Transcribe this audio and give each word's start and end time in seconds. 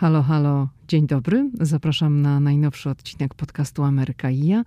Halo, 0.00 0.22
halo, 0.22 0.68
dzień 0.88 1.06
dobry. 1.06 1.50
Zapraszam 1.60 2.22
na 2.22 2.40
najnowszy 2.40 2.90
odcinek 2.90 3.34
podcastu 3.34 3.84
Ameryka 3.84 4.30
i 4.30 4.46
ja. 4.46 4.64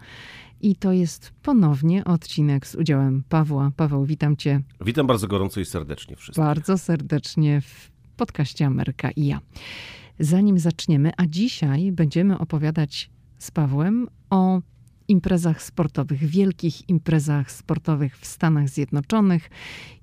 I 0.62 0.76
to 0.76 0.92
jest 0.92 1.34
ponownie 1.44 2.06
odcinek 2.06 2.68
z 2.68 2.76
udziałem 2.76 3.24
Pawła. 3.30 3.72
Paweł, 3.78 4.06
witam 4.06 4.38
cię. 4.38 4.62
Witam 4.86 5.08
bardzo 5.08 5.28
gorąco 5.28 5.60
i 5.60 5.66
serdecznie 5.66 6.16
wszystkich. 6.16 6.44
Bardzo 6.44 6.78
serdecznie 6.78 7.62
w 7.62 7.92
podcaście 8.18 8.66
Ameryka 8.66 9.12
i 9.12 9.26
ja. 9.26 9.40
Zanim 10.20 10.60
zaczniemy, 10.60 11.12
a 11.18 11.26
dzisiaj 11.28 11.92
będziemy 11.92 12.38
opowiadać 12.38 13.10
z 13.38 13.52
Pawłem 13.52 14.08
o 14.30 14.62
imprezach 15.12 15.62
sportowych, 15.62 16.20
wielkich 16.24 16.90
imprezach 16.90 17.52
sportowych 17.52 18.18
w 18.18 18.26
Stanach 18.26 18.70
Zjednoczonych. 18.70 19.50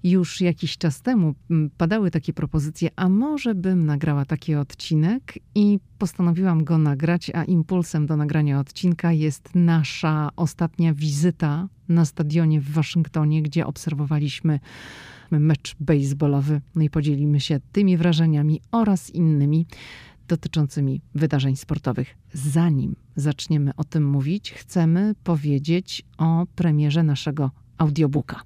Już 0.05 0.41
jakiś 0.41 0.79
czas 0.79 1.03
temu 1.03 1.35
mm, 1.51 1.71
padały 1.77 2.11
takie 2.11 2.33
propozycje, 2.33 2.91
a 2.97 3.09
może 3.09 3.55
bym 3.55 3.87
nagrała 3.87 4.25
taki 4.25 4.55
odcinek 4.55 5.39
i 5.55 5.79
postanowiłam 5.99 6.65
go 6.65 6.79
nagrać, 6.79 7.31
a 7.35 7.45
impulsem 7.45 8.07
do 8.07 8.17
nagrania 8.17 8.61
odcinka 8.61 9.13
jest 9.13 9.55
nasza 9.55 10.31
ostatnia 10.37 10.95
wizyta 10.95 11.69
na 11.89 12.05
stadionie 12.05 12.61
w 12.61 12.73
Waszyngtonie, 12.73 13.43
gdzie 13.43 13.67
obserwowaliśmy 13.67 14.61
mecz 15.31 15.77
baseballowy. 15.81 16.61
No 16.75 16.83
i 16.83 16.91
podzielimy 16.91 17.41
się 17.41 17.61
tymi 17.73 17.97
wrażeniami 17.97 18.61
oraz 18.73 19.11
innymi 19.11 19.67
dotyczącymi 20.29 21.01
wydarzeń 21.15 21.57
sportowych. 21.57 22.17
Zanim 22.33 22.97
zaczniemy 23.17 23.71
o 23.77 23.85
tym 23.85 24.07
mówić, 24.07 24.53
chcemy 24.53 25.15
powiedzieć 25.25 26.05
o 26.19 26.47
premierze 26.55 27.03
naszego 27.03 27.51
audiobooka. 27.79 28.43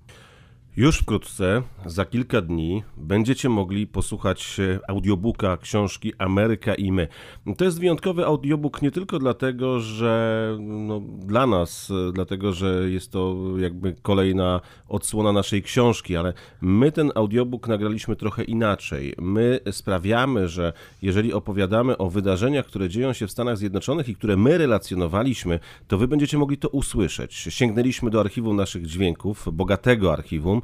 Już 0.77 0.99
wkrótce, 0.99 1.63
za 1.87 2.05
kilka 2.05 2.41
dni, 2.41 2.83
będziecie 2.97 3.49
mogli 3.49 3.87
posłuchać 3.87 4.61
audiobooka 4.89 5.57
książki 5.57 6.13
Ameryka 6.19 6.75
i 6.75 6.93
my. 6.93 7.09
To 7.57 7.65
jest 7.65 7.81
wyjątkowy 7.81 8.27
audiobook 8.27 8.83
nie 8.83 8.91
tylko 8.91 9.19
dlatego, 9.19 9.81
że 9.81 10.57
no, 10.61 11.01
dla 11.19 11.47
nas, 11.47 11.93
dlatego, 12.13 12.53
że 12.53 12.91
jest 12.91 13.13
to 13.13 13.37
jakby 13.59 13.95
kolejna 14.03 14.61
odsłona 14.89 15.33
naszej 15.33 15.63
książki, 15.63 16.17
ale 16.17 16.33
my 16.61 16.93
ten 16.93 17.13
audiobook 17.15 17.69
nagraliśmy 17.69 18.17
trochę 18.17 18.45
inaczej. 18.45 19.15
My 19.19 19.61
sprawiamy, 19.71 20.49
że 20.49 20.73
jeżeli 21.03 21.33
opowiadamy 21.33 21.99
o 21.99 22.11
wydarzeniach, 22.11 22.67
które 22.67 22.89
dzieją 22.89 23.13
się 23.13 23.27
w 23.27 23.31
Stanach 23.31 23.57
Zjednoczonych 23.57 24.09
i 24.09 24.15
które 24.15 24.37
my 24.37 24.59
relacjonowaliśmy, 24.59 25.61
to 25.89 25.99
wy 25.99 26.09
będziecie 26.09 26.39
mogli 26.39 26.59
to 26.59 26.69
usłyszeć. 26.69 27.35
Sięgnęliśmy 27.35 28.11
do 28.11 28.21
archiwum 28.21 28.57
naszych 28.57 28.87
dźwięków, 28.87 29.49
bogatego 29.53 30.13
archiwum, 30.13 30.62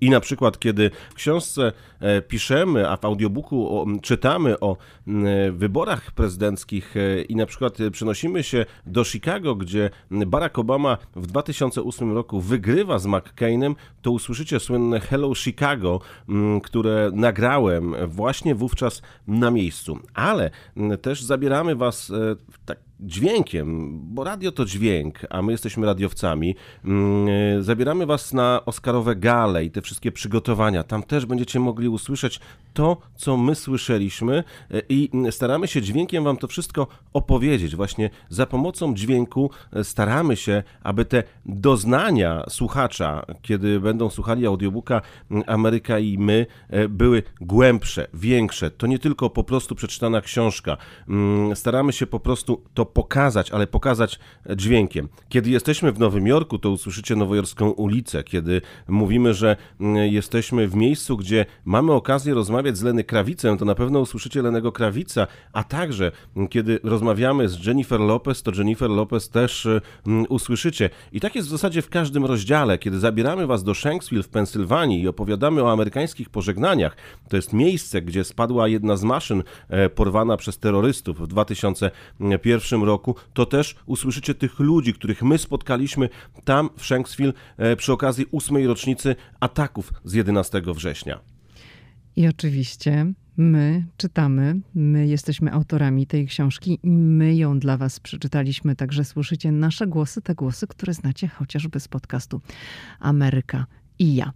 i 0.00 0.10
na 0.10 0.20
przykład, 0.20 0.58
kiedy 0.58 0.90
w 1.10 1.14
książce 1.14 1.72
e, 2.00 2.22
piszemy, 2.22 2.90
a 2.90 2.96
w 2.96 3.04
audiobooku 3.04 3.86
czytamy 4.02 4.60
o 4.60 4.76
wyborach 5.52 6.10
prezydenckich 6.10 6.96
e, 6.96 7.22
i 7.22 7.36
na 7.36 7.46
przykład 7.46 7.78
przenosimy 7.92 8.42
się 8.42 8.66
do 8.86 9.04
Chicago, 9.04 9.54
gdzie 9.54 9.90
Barack 10.10 10.58
Obama 10.58 10.98
w 11.16 11.26
2008 11.26 12.12
roku 12.12 12.40
wygrywa 12.40 12.98
z 12.98 13.06
McCainem, 13.06 13.74
to 14.02 14.10
usłyszycie 14.10 14.60
słynne 14.60 15.00
Hello 15.00 15.34
Chicago, 15.34 16.00
które 16.62 17.10
nagrałem 17.14 17.94
właśnie 18.06 18.54
wówczas 18.54 19.02
na 19.26 19.50
miejscu. 19.50 19.98
Ale 20.14 20.50
też 21.02 21.22
zabieramy 21.22 21.76
Was 21.76 22.10
e, 22.10 22.36
tak 22.64 22.87
dźwiękiem, 23.00 23.98
bo 24.14 24.24
radio 24.24 24.52
to 24.52 24.64
dźwięk, 24.64 25.18
a 25.30 25.42
my 25.42 25.52
jesteśmy 25.52 25.86
radiowcami. 25.86 26.54
Mm, 26.84 27.28
e, 27.58 27.62
zabieramy 27.62 28.06
Was 28.06 28.32
na 28.32 28.62
Oscarowe 28.66 29.16
gale 29.16 29.64
i 29.64 29.70
te 29.70 29.82
wszystkie 29.82 30.12
przygotowania. 30.12 30.82
Tam 30.82 31.02
też 31.02 31.26
będziecie 31.26 31.60
mogli 31.60 31.88
usłyszeć 31.88 32.40
to, 32.74 32.96
co 33.16 33.36
my 33.36 33.54
słyszeliśmy 33.54 34.44
e, 34.70 34.82
i 34.88 35.10
staramy 35.30 35.68
się 35.68 35.82
dźwiękiem 35.82 36.24
Wam 36.24 36.36
to 36.36 36.46
wszystko 36.48 36.86
opowiedzieć. 37.12 37.76
Właśnie 37.76 38.10
za 38.28 38.46
pomocą 38.46 38.94
dźwięku 38.94 39.50
e, 39.72 39.84
staramy 39.84 40.36
się, 40.36 40.62
aby 40.82 41.04
te 41.04 41.22
doznania 41.46 42.44
słuchacza, 42.48 43.26
kiedy 43.42 43.80
będą 43.80 44.10
słuchali 44.10 44.46
audiobooka 44.46 45.02
mm, 45.30 45.44
Ameryka 45.46 45.98
i 45.98 46.18
my, 46.18 46.46
były 46.88 47.22
głębsze, 47.40 48.08
większe. 48.14 48.70
To 48.70 48.86
nie 48.86 48.98
tylko 48.98 49.30
po 49.30 49.44
prostu 49.44 49.74
przeczytana 49.74 50.20
książka. 50.20 50.76
Mm, 51.08 51.56
staramy 51.56 51.92
się 51.92 52.06
po 52.06 52.20
prostu 52.20 52.62
to 52.74 52.87
pokazać, 52.94 53.50
ale 53.50 53.66
pokazać 53.66 54.18
dźwiękiem. 54.56 55.08
Kiedy 55.28 55.50
jesteśmy 55.50 55.92
w 55.92 55.98
Nowym 55.98 56.26
Jorku, 56.26 56.58
to 56.58 56.70
usłyszycie 56.70 57.16
nowojorską 57.16 57.70
ulicę. 57.70 58.24
Kiedy 58.24 58.62
mówimy, 58.88 59.34
że 59.34 59.56
mm, 59.80 60.12
jesteśmy 60.12 60.68
w 60.68 60.74
miejscu, 60.74 61.16
gdzie 61.16 61.46
mamy 61.64 61.92
okazję 61.92 62.34
rozmawiać 62.34 62.76
z 62.76 62.82
Leny 62.82 63.04
Krawicem, 63.04 63.58
to 63.58 63.64
na 63.64 63.74
pewno 63.74 64.00
usłyszycie 64.00 64.42
Lenego 64.42 64.72
Krawica, 64.72 65.26
a 65.52 65.64
także 65.64 66.12
mm, 66.36 66.48
kiedy 66.48 66.80
rozmawiamy 66.82 67.48
z 67.48 67.66
Jennifer 67.66 68.00
Lopez, 68.00 68.42
to 68.42 68.52
Jennifer 68.54 68.90
Lopez 68.90 69.28
też 69.28 69.68
mm, 70.06 70.26
usłyszycie. 70.28 70.90
I 71.12 71.20
tak 71.20 71.34
jest 71.34 71.48
w 71.48 71.50
zasadzie 71.50 71.82
w 71.82 71.88
każdym 71.88 72.24
rozdziale. 72.24 72.78
Kiedy 72.78 72.98
zabieramy 72.98 73.46
was 73.46 73.64
do 73.64 73.74
Shanksville 73.74 74.22
w 74.22 74.28
Pensylwanii 74.28 75.02
i 75.02 75.08
opowiadamy 75.08 75.62
o 75.62 75.72
amerykańskich 75.72 76.30
pożegnaniach, 76.30 76.96
to 77.28 77.36
jest 77.36 77.52
miejsce, 77.52 78.02
gdzie 78.02 78.24
spadła 78.24 78.68
jedna 78.68 78.96
z 78.96 79.04
maszyn 79.04 79.42
e, 79.68 79.88
porwana 79.88 80.36
przez 80.36 80.58
terrorystów 80.58 81.20
w 81.20 81.26
2001 81.26 82.77
roku, 82.84 83.14
to 83.32 83.46
też 83.46 83.76
usłyszycie 83.86 84.34
tych 84.34 84.58
ludzi, 84.58 84.94
których 84.94 85.22
my 85.22 85.38
spotkaliśmy 85.38 86.08
tam 86.44 86.70
w 86.76 86.86
Shanksville 86.86 87.32
e, 87.56 87.76
przy 87.76 87.92
okazji 87.92 88.26
ósmej 88.30 88.66
rocznicy 88.66 89.16
ataków 89.40 89.92
z 90.04 90.12
11 90.12 90.62
września. 90.74 91.20
I 92.16 92.28
oczywiście 92.28 93.12
my 93.36 93.84
czytamy, 93.96 94.60
my 94.74 95.06
jesteśmy 95.06 95.52
autorami 95.52 96.06
tej 96.06 96.26
książki 96.26 96.78
i 96.82 96.90
my 96.90 97.36
ją 97.36 97.58
dla 97.58 97.76
Was 97.76 98.00
przeczytaliśmy, 98.00 98.76
także 98.76 99.04
słyszycie 99.04 99.52
nasze 99.52 99.86
głosy, 99.86 100.22
te 100.22 100.34
głosy, 100.34 100.66
które 100.66 100.94
znacie 100.94 101.28
chociażby 101.28 101.80
z 101.80 101.88
podcastu 101.88 102.40
Ameryka 103.00 103.66
i 103.98 104.14
ja. 104.14 104.32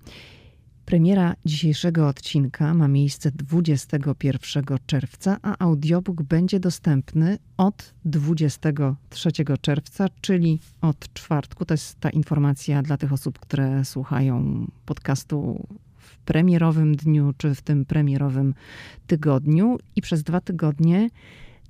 Premiera 0.92 1.34
dzisiejszego 1.44 2.08
odcinka 2.08 2.75
ma 2.75 2.88
miejsce 2.88 3.30
21 3.30 4.64
czerwca, 4.86 5.36
a 5.42 5.58
audiobook 5.58 6.22
będzie 6.22 6.60
dostępny 6.60 7.38
od 7.56 7.94
23 8.04 9.30
czerwca, 9.60 10.06
czyli 10.20 10.60
od 10.80 11.12
czwartku. 11.12 11.64
To 11.64 11.75
jest 11.75 12.00
ta 12.00 12.10
informacja 12.10 12.82
dla 12.82 12.97
tych 12.97 13.12
osób, 13.12 13.38
które 13.38 13.84
słuchają 13.84 14.66
podcastu 14.86 15.66
w 15.97 16.19
premierowym 16.19 16.97
dniu 16.97 17.32
czy 17.36 17.54
w 17.54 17.62
tym 17.62 17.84
premierowym 17.84 18.54
tygodniu. 19.06 19.78
I 19.97 20.03
przez 20.03 20.22
dwa 20.22 20.41
tygodnie 20.41 21.09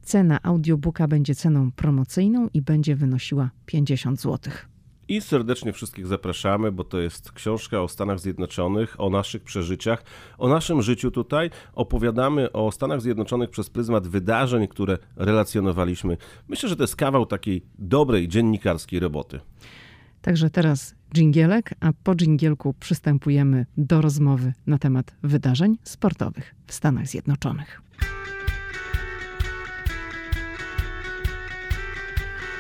cena 0.03 0.39
audiobooka 0.43 1.09
będzie 1.09 1.35
ceną 1.35 1.73
promocyjną 1.73 2.49
i 2.55 2.63
będzie 2.63 2.97
wynosiła 2.97 3.51
50 3.67 4.21
złotych. 4.21 4.69
I 5.09 5.21
serdecznie 5.21 5.73
wszystkich 5.73 6.07
zapraszamy, 6.07 6.73
bo 6.73 6.85
to 6.85 7.01
jest 7.01 7.33
książka 7.33 7.83
o 7.83 7.89
Stanach 7.89 8.21
Zjednoczonych, 8.21 9.01
o 9.01 9.11
naszych 9.11 9.43
przeżyciach, 9.43 10.05
o 10.39 10.49
naszym 10.49 10.83
życiu 10.83 11.11
tutaj. 11.11 11.51
Opowiadamy 11.75 12.53
o 12.53 12.73
Stanach 12.73 13.01
Zjednoczonych 13.01 13.51
przez 13.51 13.71
pryzmat 13.71 14.09
wydarzeń, 14.09 14.69
które 14.69 14.99
relacjonowaliśmy. 15.17 16.17
Myślę, 16.49 16.69
że 16.69 16.77
to 16.77 16.83
jest 16.83 16.97
kawał 16.97 17.27
takiej 17.27 17.65
dobrej 17.79 18.29
dziennikarskiej 18.29 19.01
roboty. 19.01 19.41
Także 20.23 20.51
teraz 20.51 20.95
dżingielek, 21.15 21.75
a 21.81 21.93
po 22.05 22.15
dżingielku 22.15 22.75
przystępujemy 22.75 23.67
do 23.77 24.01
rozmowy 24.01 24.53
na 24.67 24.79
temat 24.79 25.15
wydarzeń 25.23 25.79
sportowych 25.83 26.55
w 26.67 26.73
Stanach 26.73 27.07
Zjednoczonych. 27.07 27.83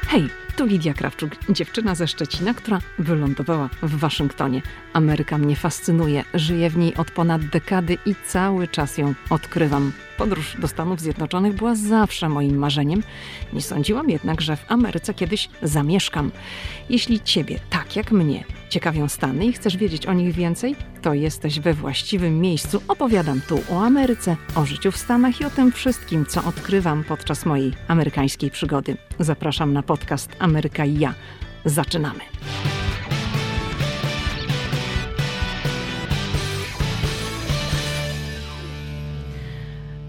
Hej! 0.07 0.42
Tu 0.57 0.67
Lidia 0.67 0.95
Krawczuk, 0.95 1.33
dziewczyna 1.49 1.95
ze 1.95 2.09
Szczecina, 2.09 2.55
która 2.55 2.79
wylądowała 2.99 3.69
w 3.83 3.97
Waszyngtonie. 3.97 4.63
Ameryka 4.93 5.39
mnie 5.39 5.57
fascynuje, 5.57 6.25
żyję 6.35 6.71
w 6.71 6.77
niej 6.77 6.95
od 6.95 7.11
ponad 7.11 7.47
dekady 7.47 7.99
i 8.07 8.15
cały 8.27 8.69
czas 8.69 8.99
ją 8.99 9.15
odkrywam. 9.31 9.93
Podróż 10.19 10.57
do 10.59 10.69
Stanów 10.69 11.01
Zjednoczonych 11.01 11.55
była 11.55 11.75
zawsze 11.75 12.29
moim 12.29 12.57
marzeniem. 12.57 13.03
Nie 13.53 13.61
sądziłam 13.63 14.11
jednak, 14.11 14.41
że 14.41 14.57
w 14.57 14.65
Ameryce 14.69 15.15
kiedyś 15.15 15.49
zamieszkam. 15.63 16.31
Jeśli 16.91 17.21
ciebie, 17.21 17.59
tak 17.71 17.97
jak 17.97 18.13
mnie, 18.13 18.45
ciekawią 18.73 19.09
Stany 19.09 19.47
i 19.47 19.53
chcesz 19.53 19.77
wiedzieć 19.77 20.07
o 20.07 20.13
nich 20.13 20.35
więcej, 20.35 20.77
to 21.03 21.15
jesteś 21.15 21.61
we 21.61 21.75
właściwym 21.75 22.41
miejscu. 22.41 22.83
Opowiadam 22.89 23.41
tu 23.49 23.59
o 23.71 23.85
Ameryce, 23.85 24.37
o 24.55 24.67
życiu 24.67 24.93
w 24.93 24.97
Stanach 24.97 25.41
i 25.41 25.45
o 25.45 25.51
tym 25.51 25.73
wszystkim, 25.73 26.27
co 26.27 26.45
odkrywam 26.45 27.05
podczas 27.05 27.47
mojej 27.47 27.73
amerykańskiej 27.89 28.51
przygody. 28.51 28.97
Zapraszam 29.19 29.73
na 29.73 29.83
podcast 29.83 30.37
Ameryka 30.39 30.85
i 30.85 30.99
ja. 30.99 31.15
Zaczynamy. 31.65 32.21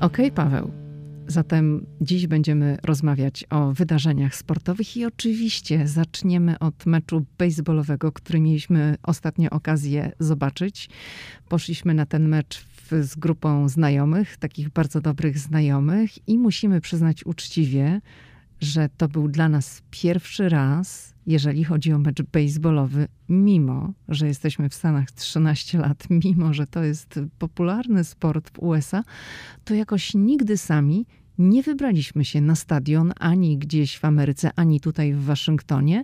Okej, 0.02 0.26
okay, 0.26 0.32
Paweł. 0.32 0.83
Zatem 1.34 1.86
dziś 2.02 2.28
będziemy 2.28 2.78
rozmawiać 2.84 3.46
o 3.50 3.74
wydarzeniach 3.74 4.36
sportowych 4.36 4.98
i 4.98 5.06
oczywiście 5.06 5.88
zaczniemy 5.88 6.60
od 6.60 6.86
meczu 6.86 7.26
baseballowego, 7.38 8.12
który 8.12 8.40
mieliśmy 8.40 8.98
ostatnio 9.04 9.50
okazję 9.50 10.12
zobaczyć. 10.20 10.90
Poszliśmy 11.50 11.94
na 11.94 12.06
ten 12.06 12.28
mecz 12.28 12.66
z 13.02 13.16
grupą 13.16 13.70
znajomych, 13.70 14.38
takich 14.38 14.70
bardzo 14.70 15.02
dobrych 15.02 15.40
znajomych, 15.40 16.28
i 16.28 16.38
musimy 16.38 16.82
przyznać 16.82 17.26
uczciwie, 17.26 18.02
że 18.62 18.90
to 18.98 19.08
był 19.08 19.28
dla 19.28 19.50
nas 19.50 19.82
pierwszy 19.92 20.50
raz, 20.50 21.14
jeżeli 21.26 21.64
chodzi 21.64 21.94
o 21.94 22.00
mecz 22.00 22.22
baseballowy, 22.22 23.08
mimo 23.30 23.94
że 24.08 24.28
jesteśmy 24.28 24.70
w 24.70 24.74
Stanach 24.74 25.12
13 25.12 25.78
lat, 25.78 26.04
mimo 26.26 26.54
że 26.54 26.68
to 26.68 26.84
jest 26.84 27.20
popularny 27.40 28.04
sport 28.04 28.50
w 28.50 28.60
USA, 28.60 29.04
to 29.64 29.74
jakoś 29.74 30.14
nigdy 30.14 30.58
sami 30.58 31.06
nie 31.38 31.64
wybraliśmy 31.64 32.26
się 32.26 32.42
na 32.42 32.56
stadion 32.56 33.14
ani 33.20 33.58
gdzieś 33.58 33.98
w 33.98 34.06
Ameryce, 34.06 34.52
ani 34.56 34.80
tutaj 34.80 35.14
w 35.14 35.24
Waszyngtonie, 35.24 36.04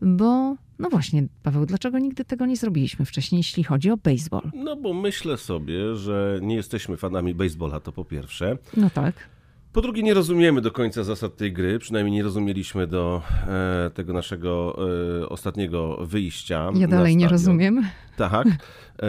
bo 0.00 0.56
no 0.78 0.90
właśnie, 0.90 1.26
Paweł, 1.42 1.66
dlaczego 1.66 1.98
nigdy 1.98 2.24
tego 2.24 2.46
nie 2.46 2.56
zrobiliśmy 2.56 3.04
wcześniej, 3.04 3.38
jeśli 3.38 3.64
chodzi 3.64 3.90
o 3.90 3.96
baseball? 3.96 4.50
No 4.54 4.76
bo 4.76 4.94
myślę 4.94 5.36
sobie, 5.36 5.94
że 5.94 6.38
nie 6.42 6.54
jesteśmy 6.54 6.96
fanami 6.96 7.34
baseballa, 7.34 7.80
to 7.80 7.92
po 7.92 8.04
pierwsze. 8.04 8.58
No 8.76 8.90
tak. 8.90 9.14
Po 9.72 9.80
drugie, 9.80 10.02
nie 10.02 10.14
rozumiemy 10.14 10.60
do 10.60 10.70
końca 10.70 11.04
zasad 11.04 11.36
tej 11.36 11.52
gry, 11.52 11.78
przynajmniej 11.78 12.14
nie 12.14 12.22
rozumieliśmy 12.22 12.86
do 12.86 13.22
e, 13.46 13.90
tego 13.94 14.12
naszego 14.12 14.78
e, 15.22 15.28
ostatniego 15.28 16.06
wyjścia. 16.06 16.70
Ja 16.74 16.88
dalej 16.88 17.16
nie 17.16 17.28
rozumiem. 17.28 17.86
Tak. 18.16 18.46
E, 18.48 19.06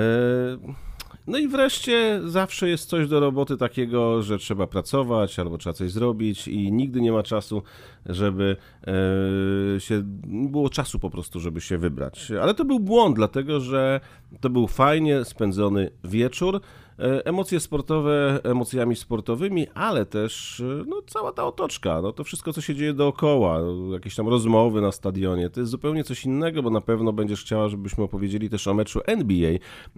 no 1.27 1.37
i 1.37 1.47
wreszcie 1.47 2.21
zawsze 2.25 2.69
jest 2.69 2.89
coś 2.89 3.07
do 3.07 3.19
roboty 3.19 3.57
takiego, 3.57 4.21
że 4.21 4.37
trzeba 4.37 4.67
pracować 4.67 5.39
albo 5.39 5.57
trzeba 5.57 5.73
coś 5.73 5.91
zrobić 5.91 6.47
i 6.47 6.71
nigdy 6.71 7.01
nie 7.01 7.11
ma 7.11 7.23
czasu, 7.23 7.63
żeby 8.05 8.57
e, 8.87 9.79
się, 9.79 10.01
było 10.25 10.69
czasu 10.69 10.99
po 10.99 11.09
prostu, 11.09 11.39
żeby 11.39 11.61
się 11.61 11.77
wybrać. 11.77 12.31
Ale 12.41 12.53
to 12.53 12.65
był 12.65 12.79
błąd, 12.79 13.15
dlatego 13.15 13.59
że 13.59 13.99
to 14.41 14.49
był 14.49 14.67
fajnie 14.67 15.25
spędzony 15.25 15.89
wieczór. 16.03 16.61
E, 16.99 17.25
emocje 17.25 17.59
sportowe 17.59 18.39
emocjami 18.43 18.95
sportowymi, 18.95 19.67
ale 19.73 20.05
też 20.05 20.59
e, 20.59 20.83
no, 20.87 21.01
cała 21.07 21.31
ta 21.31 21.45
otoczka, 21.45 22.01
no, 22.01 22.11
to 22.11 22.23
wszystko, 22.23 22.53
co 22.53 22.61
się 22.61 22.75
dzieje 22.75 22.93
dookoła, 22.93 23.59
jakieś 23.93 24.15
tam 24.15 24.27
rozmowy 24.27 24.81
na 24.81 24.91
stadionie, 24.91 25.49
to 25.49 25.59
jest 25.59 25.71
zupełnie 25.71 26.03
coś 26.03 26.25
innego, 26.25 26.63
bo 26.63 26.69
na 26.69 26.81
pewno 26.81 27.13
będziesz 27.13 27.41
chciała, 27.41 27.69
żebyśmy 27.69 28.03
opowiedzieli 28.03 28.49
też 28.49 28.67
o 28.67 28.73
meczu 28.73 28.99
NBA, 29.05 29.51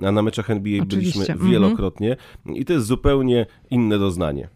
a 0.03 0.11
na 0.11 0.21
meczach 0.21 0.49
NBA 0.49 0.83
Oczywiście. 0.83 1.19
byliśmy 1.19 1.33
Mhm. 1.33 1.51
wielokrotnie 1.51 2.17
i 2.45 2.65
to 2.65 2.73
jest 2.73 2.85
zupełnie 2.85 3.45
inne 3.69 3.99
doznanie. 3.99 4.49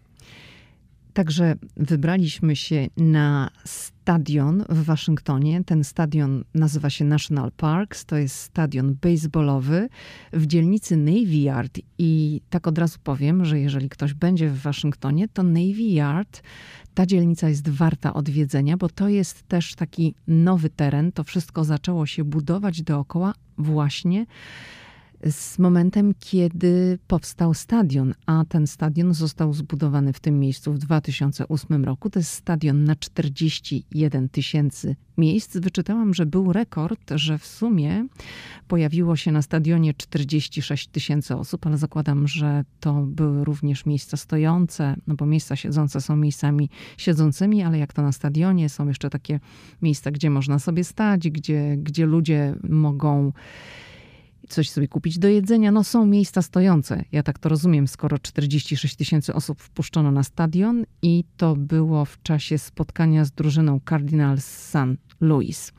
Także 1.13 1.55
wybraliśmy 1.77 2.55
się 2.55 2.87
na 2.97 3.49
stadion 3.65 4.65
w 4.69 4.83
Waszyngtonie. 4.83 5.63
Ten 5.63 5.83
stadion 5.83 6.43
nazywa 6.53 6.89
się 6.89 7.05
National 7.05 7.51
Parks. 7.51 8.05
To 8.05 8.15
jest 8.15 8.35
stadion 8.35 8.95
baseballowy 9.01 9.89
w 10.33 10.45
dzielnicy 10.45 10.97
Navy 10.97 11.37
Yard. 11.37 11.79
I 11.97 12.41
tak 12.49 12.67
od 12.67 12.77
razu 12.77 12.99
powiem, 13.03 13.45
że 13.45 13.59
jeżeli 13.59 13.89
ktoś 13.89 14.13
będzie 14.13 14.49
w 14.49 14.61
Waszyngtonie, 14.61 15.27
to 15.27 15.43
Navy 15.43 15.83
Yard, 15.83 16.43
ta 16.93 17.05
dzielnica 17.05 17.49
jest 17.49 17.69
warta 17.69 18.13
odwiedzenia, 18.13 18.77
bo 18.77 18.89
to 18.89 19.09
jest 19.09 19.47
też 19.47 19.75
taki 19.75 20.15
nowy 20.27 20.69
teren. 20.69 21.11
To 21.11 21.23
wszystko 21.23 21.63
zaczęło 21.63 22.05
się 22.05 22.23
budować 22.23 22.81
dookoła 22.81 23.33
właśnie 23.57 24.25
z 25.29 25.59
momentem, 25.59 26.13
kiedy 26.19 26.99
powstał 27.07 27.53
stadion, 27.53 28.13
a 28.25 28.45
ten 28.49 28.67
stadion 28.67 29.13
został 29.13 29.53
zbudowany 29.53 30.13
w 30.13 30.19
tym 30.19 30.39
miejscu 30.39 30.73
w 30.73 30.77
2008 30.77 31.85
roku. 31.85 32.09
To 32.09 32.19
jest 32.19 32.31
stadion 32.31 32.83
na 32.83 32.95
41 32.95 34.29
tysięcy 34.29 34.95
miejsc. 35.17 35.57
Wyczytałam, 35.57 36.13
że 36.13 36.25
był 36.25 36.53
rekord, 36.53 37.11
że 37.15 37.37
w 37.37 37.45
sumie 37.45 38.07
pojawiło 38.67 39.15
się 39.15 39.31
na 39.31 39.41
stadionie 39.41 39.93
46 39.93 40.87
tysięcy 40.87 41.35
osób, 41.35 41.67
ale 41.67 41.77
zakładam, 41.77 42.27
że 42.27 42.63
to 42.79 42.93
były 42.93 43.43
również 43.43 43.85
miejsca 43.85 44.17
stojące, 44.17 44.95
no 45.07 45.15
bo 45.15 45.25
miejsca 45.25 45.55
siedzące 45.55 46.01
są 46.01 46.15
miejscami 46.15 46.69
siedzącymi, 46.97 47.63
ale 47.63 47.77
jak 47.77 47.93
to 47.93 48.01
na 48.01 48.11
stadionie, 48.11 48.69
są 48.69 48.87
jeszcze 48.87 49.09
takie 49.09 49.39
miejsca, 49.81 50.11
gdzie 50.11 50.29
można 50.29 50.59
sobie 50.59 50.83
stać, 50.83 51.29
gdzie, 51.29 51.77
gdzie 51.77 52.05
ludzie 52.05 52.55
mogą 52.69 53.31
coś 54.51 54.69
sobie 54.69 54.87
kupić 54.87 55.19
do 55.19 55.27
jedzenia. 55.27 55.71
No 55.71 55.83
są 55.83 56.05
miejsca 56.05 56.41
stojące. 56.41 57.03
Ja 57.11 57.23
tak 57.23 57.39
to 57.39 57.49
rozumiem, 57.49 57.87
skoro 57.87 58.19
46 58.19 58.95
tysięcy 58.95 59.33
osób 59.33 59.61
wpuszczono 59.61 60.11
na 60.11 60.23
stadion 60.23 60.85
i 61.01 61.23
to 61.37 61.55
było 61.55 62.05
w 62.05 62.21
czasie 62.21 62.57
spotkania 62.57 63.25
z 63.25 63.31
drużyną 63.31 63.79
Cardinals 63.89 64.45
St. 64.45 65.15
Louis. 65.21 65.71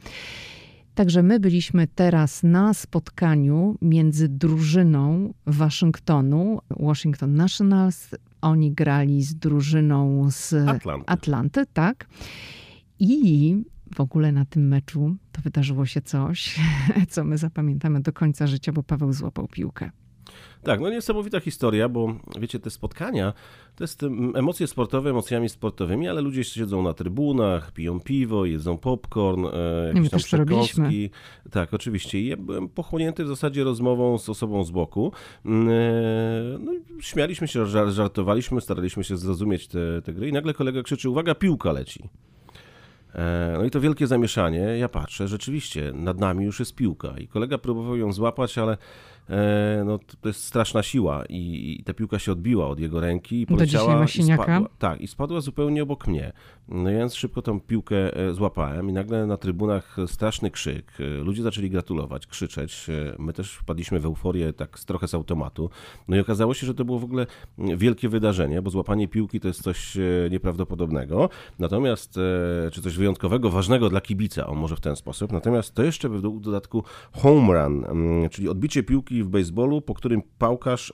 Także 0.94 1.22
my 1.22 1.40
byliśmy 1.40 1.86
teraz 1.86 2.42
na 2.42 2.74
spotkaniu 2.74 3.76
między 3.82 4.28
drużyną 4.28 5.34
Waszyngtonu, 5.46 6.60
Washington 6.70 7.34
Nationals. 7.34 8.08
Oni 8.40 8.72
grali 8.72 9.22
z 9.22 9.34
drużyną 9.34 10.30
z 10.30 10.52
Atlanty. 10.68 11.04
Atlanty, 11.06 11.64
tak. 11.72 12.06
I 12.98 13.56
w 13.94 14.00
ogóle 14.00 14.32
na 14.32 14.44
tym 14.44 14.68
meczu 14.68 15.16
to 15.32 15.42
wydarzyło 15.42 15.86
się 15.86 16.00
coś, 16.02 16.60
co 17.10 17.24
my 17.24 17.38
zapamiętamy 17.38 18.00
do 18.00 18.12
końca 18.12 18.46
życia, 18.46 18.72
bo 18.72 18.82
Paweł 18.82 19.12
złapał 19.12 19.48
piłkę. 19.48 19.90
Tak, 20.62 20.80
no 20.80 20.90
niesamowita 20.90 21.40
historia, 21.40 21.88
bo 21.88 22.14
wiecie, 22.40 22.58
te 22.58 22.70
spotkania 22.70 23.32
to 23.76 23.84
jest 23.84 24.02
mm, 24.02 24.36
emocje 24.36 24.66
sportowe 24.66 25.10
emocjami 25.10 25.48
sportowymi, 25.48 26.08
ale 26.08 26.20
ludzie 26.20 26.44
siedzą 26.44 26.82
na 26.82 26.94
trybunach, 26.94 27.72
piją 27.72 28.00
piwo, 28.00 28.44
jedzą 28.44 28.78
popcorn, 28.78 29.46
e, 29.46 29.50
my 29.50 29.92
jakieś 29.94 30.10
tam 30.10 30.20
przekąski. 30.20 31.10
Tak, 31.50 31.74
oczywiście. 31.74 32.20
I 32.20 32.26
ja 32.26 32.36
byłem 32.36 32.68
pochłonięty 32.68 33.24
w 33.24 33.28
zasadzie 33.28 33.64
rozmową 33.64 34.18
z 34.18 34.28
osobą 34.28 34.64
z 34.64 34.70
boku. 34.70 35.12
Mm, 35.44 35.68
e, 35.68 35.72
No, 36.58 36.72
śmialiśmy 37.00 37.48
się, 37.48 37.64
żar- 37.66 37.90
żartowaliśmy, 37.90 38.60
staraliśmy 38.60 39.04
się 39.04 39.16
zrozumieć 39.16 39.68
te, 39.68 40.02
te 40.02 40.12
gry 40.12 40.28
i 40.28 40.32
nagle 40.32 40.54
kolega 40.54 40.82
krzyczy, 40.82 41.10
uwaga, 41.10 41.34
piłka 41.34 41.72
leci. 41.72 42.08
E, 43.14 43.54
No 43.58 43.64
i 43.64 43.70
to 43.70 43.80
wielkie 43.80 44.06
zamieszanie. 44.06 44.58
Ja 44.58 44.88
patrzę, 44.88 45.28
rzeczywiście, 45.28 45.92
nad 45.94 46.18
nami 46.18 46.44
już 46.44 46.58
jest 46.58 46.74
piłka. 46.74 47.14
I 47.18 47.28
kolega 47.28 47.58
próbował 47.58 47.96
ją 47.96 48.12
złapać, 48.12 48.58
ale 48.58 48.76
no, 49.84 49.98
to 50.20 50.28
jest 50.28 50.44
straszna 50.44 50.82
siła. 50.82 51.24
I, 51.28 51.76
I 51.80 51.84
ta 51.84 51.94
piłka 51.94 52.18
się 52.18 52.32
odbiła 52.32 52.68
od 52.68 52.80
jego 52.80 53.00
ręki 53.00 53.40
i 53.40 53.46
poleciała 53.46 54.04
i 54.04 54.22
spadła. 54.22 54.68
Tak, 54.78 55.00
i 55.00 55.08
spadła 55.08 55.40
zupełnie 55.40 55.82
obok 55.82 56.06
mnie. 56.06 56.32
No 56.68 56.90
więc 56.90 57.14
szybko 57.14 57.42
tą 57.42 57.60
piłkę 57.60 58.16
e, 58.16 58.34
złapałem 58.34 58.90
i 58.90 58.92
nagle 58.92 59.26
na 59.26 59.36
trybunach 59.36 59.96
straszny 60.06 60.50
krzyk. 60.50 60.92
E, 61.00 61.24
Ludzie 61.24 61.42
zaczęli 61.42 61.70
gratulować, 61.70 62.26
krzyczeć. 62.26 62.86
E, 62.88 63.14
My 63.18 63.32
też 63.32 63.52
wpadliśmy 63.52 64.00
w 64.00 64.04
euforię 64.04 64.52
tak 64.52 64.78
trochę 64.78 65.08
z 65.08 65.14
automatu. 65.14 65.70
No 66.08 66.16
i 66.16 66.20
okazało 66.20 66.54
się, 66.54 66.66
że 66.66 66.74
to 66.74 66.84
było 66.84 66.98
w 66.98 67.04
ogóle 67.04 67.26
wielkie 67.58 68.08
wydarzenie, 68.08 68.62
bo 68.62 68.70
złapanie 68.70 69.08
piłki 69.08 69.40
to 69.40 69.48
jest 69.48 69.62
coś 69.62 69.96
e, 69.96 70.00
nieprawdopodobnego. 70.30 71.28
Natomiast, 71.58 72.18
e, 72.66 72.70
czy 72.70 72.82
coś 72.82 72.96
wyjątkowego, 72.96 73.50
ważnego 73.50 73.90
dla 73.90 74.00
kibica, 74.00 74.46
o 74.46 74.54
może 74.54 74.76
w 74.76 74.80
ten 74.80 74.96
sposób. 74.96 75.32
Natomiast 75.32 75.74
to 75.74 75.82
jeszcze 75.82 76.08
w 76.08 76.40
dodatku 76.40 76.84
home 77.12 77.54
run, 77.54 77.84
mm, 77.84 78.30
czyli 78.30 78.48
odbicie 78.48 78.82
piłki 78.82 79.11
w 79.12 79.28
baseballu, 79.28 79.80
po 79.80 79.94
którym 79.94 80.22
pałkarz 80.38 80.92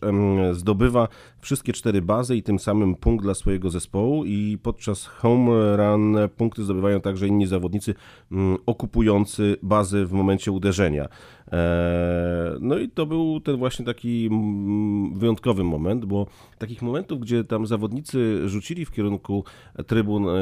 zdobywa 0.52 1.08
wszystkie 1.40 1.72
cztery 1.72 2.02
bazy 2.02 2.36
i 2.36 2.42
tym 2.42 2.58
samym 2.58 2.94
punkt 2.94 3.24
dla 3.24 3.34
swojego 3.34 3.70
zespołu 3.70 4.24
i 4.24 4.58
podczas 4.62 5.06
home 5.06 5.76
run 5.76 6.16
punkty 6.36 6.64
zdobywają 6.64 7.00
także 7.00 7.26
inni 7.26 7.46
zawodnicy 7.46 7.94
mm, 8.32 8.58
okupujący 8.66 9.56
bazy 9.62 10.06
w 10.06 10.12
momencie 10.12 10.52
uderzenia. 10.52 11.08
E, 11.52 12.58
No 12.60 12.78
i 12.78 12.88
to 12.88 13.06
był 13.06 13.40
ten 13.40 13.56
właśnie 13.56 13.84
taki 13.84 14.26
mm, 14.26 15.18
wyjątkowy 15.18 15.64
moment, 15.64 16.04
bo 16.04 16.26
takich 16.58 16.82
momentów, 16.82 17.20
gdzie 17.20 17.44
tam 17.44 17.66
zawodnicy 17.66 18.48
rzucili 18.48 18.84
w 18.84 18.90
kierunku 18.90 19.44
trybun 19.86 20.28
e, 20.28 20.32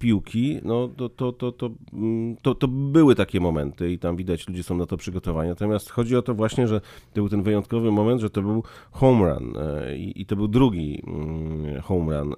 piłki, 0.00 0.60
no 0.64 0.88
to, 0.96 1.08
to, 1.08 1.32
to, 1.32 1.52
to, 1.52 1.70
mm, 1.92 2.36
to, 2.42 2.54
to 2.54 2.68
były 2.68 3.14
takie 3.14 3.40
momenty 3.40 3.92
i 3.92 3.98
tam 3.98 4.16
widać, 4.16 4.48
ludzie 4.48 4.62
są 4.62 4.76
na 4.76 4.86
to 4.86 4.96
przygotowani. 4.96 5.48
Natomiast 5.48 5.90
chodzi 5.90 6.16
o 6.16 6.22
to 6.22 6.34
właśnie, 6.34 6.68
że 6.68 6.80
to 6.80 7.14
był 7.14 7.28
ten 7.28 7.42
wyjątkowy 7.42 7.92
moment, 7.92 8.20
że 8.20 8.30
to 8.30 8.42
był 8.42 8.62
home 8.90 9.28
run 9.28 9.54
e, 9.56 9.96
i, 9.96 10.22
i 10.22 10.26
to 10.26 10.36
był 10.36 10.48
drugi 10.48 11.02
mm, 11.06 11.80
home 11.82 12.20
run, 12.20 12.32
e, 12.32 12.36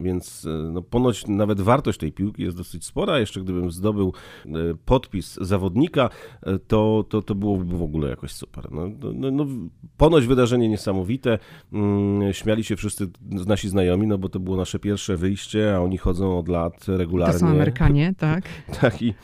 więc 0.00 0.46
e, 0.46 0.72
no, 0.72 0.82
ponoć 0.82 1.26
nawet 1.26 1.60
wartość 1.60 1.98
tej 1.98 2.12
piłki 2.12 2.42
jest 2.42 2.56
dosyć 2.56 2.84
spora. 2.84 3.18
Jeszcze 3.18 3.40
gdybym 3.40 3.70
zdobył 3.70 4.12
podpis 4.84 5.38
zawodnika, 5.40 6.10
to, 6.68 7.04
to, 7.08 7.22
to 7.22 7.34
byłoby 7.34 7.76
w 7.76 7.82
ogóle 7.82 8.08
jakoś 8.08 8.32
super. 8.32 8.72
No, 8.72 8.88
no, 9.02 9.12
no, 9.14 9.30
no, 9.30 9.46
ponoć 9.96 10.26
wydarzenie 10.26 10.68
niesamowite. 10.68 11.38
Mm, 11.72 12.32
Śmiali 12.32 12.64
się 12.64 12.76
wszyscy 12.76 13.10
nasi 13.46 13.68
znajomi, 13.68 14.06
no 14.06 14.18
bo 14.18 14.28
to 14.28 14.40
było 14.40 14.56
nasze 14.56 14.78
pierwsze 14.78 15.16
wyjście, 15.16 15.74
a 15.76 15.80
oni 15.80 15.98
chodzą 15.98 16.38
od 16.38 16.48
lat 16.48 16.89
regularnie. 16.96 17.32
To 17.32 17.38
są 17.38 17.48
Amerykanie, 17.48 18.14
tak. 18.18 18.44
Tak, 18.80 19.02
i, 19.02 19.14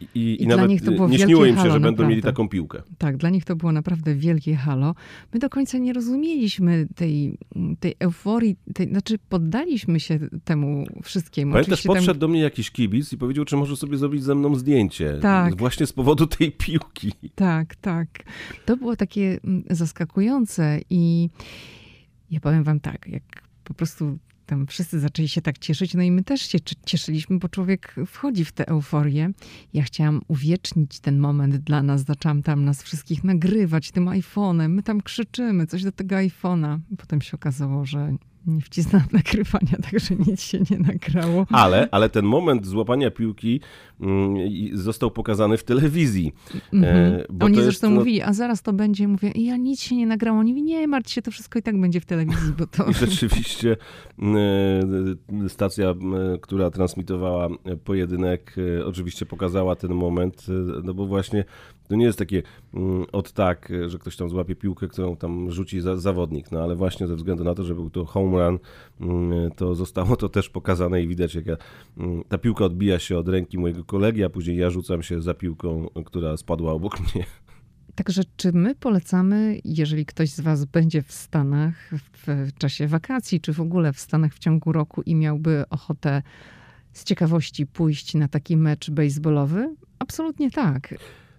i, 0.00 0.06
i, 0.14 0.42
I 0.42 0.46
dla 0.46 0.56
nawet 0.56 0.70
nich 0.70 0.82
to 0.82 0.92
było 0.92 1.08
nie 1.08 1.18
śniło 1.18 1.46
im 1.46 1.54
się, 1.54 1.58
halo, 1.60 1.70
że 1.72 1.80
będą 1.80 1.90
naprawdę. 1.90 2.10
mieli 2.10 2.22
taką 2.22 2.48
piłkę. 2.48 2.82
Tak, 2.98 3.16
dla 3.16 3.30
nich 3.30 3.44
to 3.44 3.56
było 3.56 3.72
naprawdę 3.72 4.14
wielkie 4.14 4.56
halo. 4.56 4.94
My 5.34 5.40
do 5.40 5.50
końca 5.50 5.78
nie 5.78 5.92
rozumieliśmy 5.92 6.86
tej, 6.94 7.38
tej 7.80 7.94
euforii, 7.98 8.56
tej, 8.74 8.88
znaczy 8.88 9.18
poddaliśmy 9.28 10.00
się 10.00 10.18
temu 10.44 10.84
wszystkiemu. 11.02 11.52
Pamiętasz, 11.52 11.72
Oczywiście 11.72 11.88
temu- 11.88 11.96
podszedł 11.96 12.20
do 12.20 12.28
mnie 12.28 12.40
jakiś 12.40 12.70
kibic 12.70 13.12
i 13.12 13.18
powiedział, 13.18 13.44
czy 13.44 13.56
może 13.56 13.76
sobie 13.76 13.96
zrobić 13.98 14.22
ze 14.22 14.34
mną 14.34 14.54
zdjęcie. 14.54 15.18
Tak. 15.22 15.56
Właśnie 15.56 15.86
z 15.86 15.92
powodu 15.92 16.26
tej 16.26 16.52
piłki. 16.52 17.12
Tak, 17.34 17.76
tak. 17.76 18.08
To 18.66 18.76
było 18.76 18.96
takie 18.96 19.40
mm, 19.44 19.62
zaskakujące 19.70 20.80
i 20.90 21.30
Ja 22.30 22.40
powiem 22.40 22.64
wam 22.64 22.80
tak, 22.80 23.06
jak 23.08 23.22
po 23.64 23.74
prostu 23.74 24.18
wszyscy 24.68 25.00
zaczęli 25.00 25.28
się 25.28 25.42
tak 25.42 25.58
cieszyć, 25.58 25.94
no 25.94 26.02
i 26.02 26.10
my 26.10 26.24
też 26.24 26.42
się 26.42 26.58
cieszyliśmy, 26.86 27.38
bo 27.38 27.48
człowiek 27.48 27.94
wchodzi 28.06 28.44
w 28.44 28.52
tę 28.52 28.68
euforię. 28.68 29.30
Ja 29.74 29.82
chciałam 29.82 30.20
uwiecznić 30.28 31.00
ten 31.00 31.18
moment 31.18 31.56
dla 31.56 31.82
nas, 31.82 32.04
zaczęłam 32.04 32.42
tam 32.42 32.64
nas 32.64 32.82
wszystkich 32.82 33.24
nagrywać 33.24 33.90
tym 33.90 34.06
iPhone'em, 34.06 34.68
my 34.68 34.82
tam 34.82 35.00
krzyczymy 35.00 35.66
coś 35.66 35.84
do 35.84 35.92
tego 35.92 36.16
iPhone'a. 36.16 36.78
Potem 36.98 37.20
się 37.20 37.34
okazało, 37.34 37.84
że 37.84 38.16
nie 38.46 38.60
wcisnęłam 38.60 39.08
nagrywania, 39.12 39.76
także 39.90 40.14
nic 40.26 40.42
się 40.42 40.58
nie 40.70 40.78
nagrało. 40.78 41.46
Ale, 41.50 41.88
ale 41.90 42.08
ten 42.08 42.24
moment 42.24 42.66
złapania 42.66 43.10
piłki 43.10 43.60
mm, 44.00 44.36
został 44.72 45.10
pokazany 45.10 45.56
w 45.56 45.64
telewizji. 45.64 46.32
Mm 46.72 46.84
-hmm. 46.84 47.44
Oni 47.44 47.54
zresztą 47.54 47.86
jest, 47.86 47.98
mówili, 47.98 48.22
a 48.22 48.32
zaraz 48.32 48.62
to 48.62 48.72
będzie, 48.72 49.08
mówię, 49.08 49.32
ja 49.34 49.56
nic 49.56 49.80
się 49.80 49.96
nie 49.96 50.06
nagrało. 50.06 50.38
Oni 50.38 50.52
mówią, 50.52 50.64
nie 50.64 50.88
martw 50.88 51.10
się, 51.10 51.22
to 51.22 51.30
wszystko 51.30 51.58
i 51.58 51.62
tak 51.62 51.80
będzie 51.80 52.00
w 52.00 52.04
telewizji, 52.04 52.52
bo 52.58 52.66
to... 52.66 52.84
I 52.90 52.94
rzeczywiście 52.94 53.76
mm, 54.18 55.18
stacja, 55.48 55.90
mm, 55.90 56.38
która 56.40 56.70
transmitowała 56.70 57.48
pojedynek, 57.84 58.54
e, 58.78 58.86
oczywiście 58.86 59.26
pokazała 59.26 59.76
ten 59.76 59.94
moment, 59.94 60.46
e, 60.48 60.82
no 60.84 60.94
bo 60.94 61.06
właśnie 61.06 61.44
to 61.92 61.96
nie 61.96 62.04
jest 62.04 62.18
takie 62.18 62.42
mm, 62.74 63.04
od 63.12 63.32
tak, 63.32 63.72
że 63.86 63.98
ktoś 63.98 64.16
tam 64.16 64.28
złapie 64.28 64.56
piłkę, 64.56 64.88
którą 64.88 65.16
tam 65.16 65.50
rzuci 65.50 65.80
za, 65.80 65.96
zawodnik, 65.96 66.52
no 66.52 66.62
ale 66.62 66.76
właśnie 66.76 67.06
ze 67.06 67.16
względu 67.16 67.44
na 67.44 67.54
to, 67.54 67.64
że 67.64 67.74
był 67.74 67.90
to 67.90 68.04
home 68.04 68.38
run, 68.38 68.58
mm, 69.00 69.50
to 69.50 69.74
zostało 69.74 70.16
to 70.16 70.28
też 70.28 70.48
pokazane 70.48 71.02
i 71.02 71.08
widać, 71.08 71.34
jak 71.34 71.46
ja, 71.46 71.56
mm, 71.98 72.24
ta 72.28 72.38
piłka 72.38 72.64
odbija 72.64 72.98
się 72.98 73.18
od 73.18 73.28
ręki 73.28 73.58
mojego 73.58 73.84
kolegi, 73.84 74.24
a 74.24 74.30
później 74.30 74.56
ja 74.56 74.70
rzucam 74.70 75.02
się 75.02 75.22
za 75.22 75.34
piłką, 75.34 75.88
która 76.04 76.36
spadła 76.36 76.72
obok 76.72 77.00
mnie. 77.00 77.24
Także 77.94 78.22
czy 78.36 78.52
my 78.52 78.74
polecamy, 78.74 79.60
jeżeli 79.64 80.06
ktoś 80.06 80.30
z 80.30 80.40
Was 80.40 80.64
będzie 80.64 81.02
w 81.02 81.12
Stanach 81.12 81.90
w 82.26 82.52
czasie 82.58 82.86
wakacji, 82.86 83.40
czy 83.40 83.52
w 83.52 83.60
ogóle 83.60 83.92
w 83.92 84.00
Stanach 84.00 84.34
w 84.34 84.38
ciągu 84.38 84.72
roku 84.72 85.02
i 85.02 85.14
miałby 85.14 85.64
ochotę 85.70 86.22
z 86.92 87.04
ciekawości 87.04 87.66
pójść 87.66 88.14
na 88.14 88.28
taki 88.28 88.56
mecz 88.56 88.90
baseballowy? 88.90 89.76
Absolutnie 89.98 90.50
tak. 90.50 90.94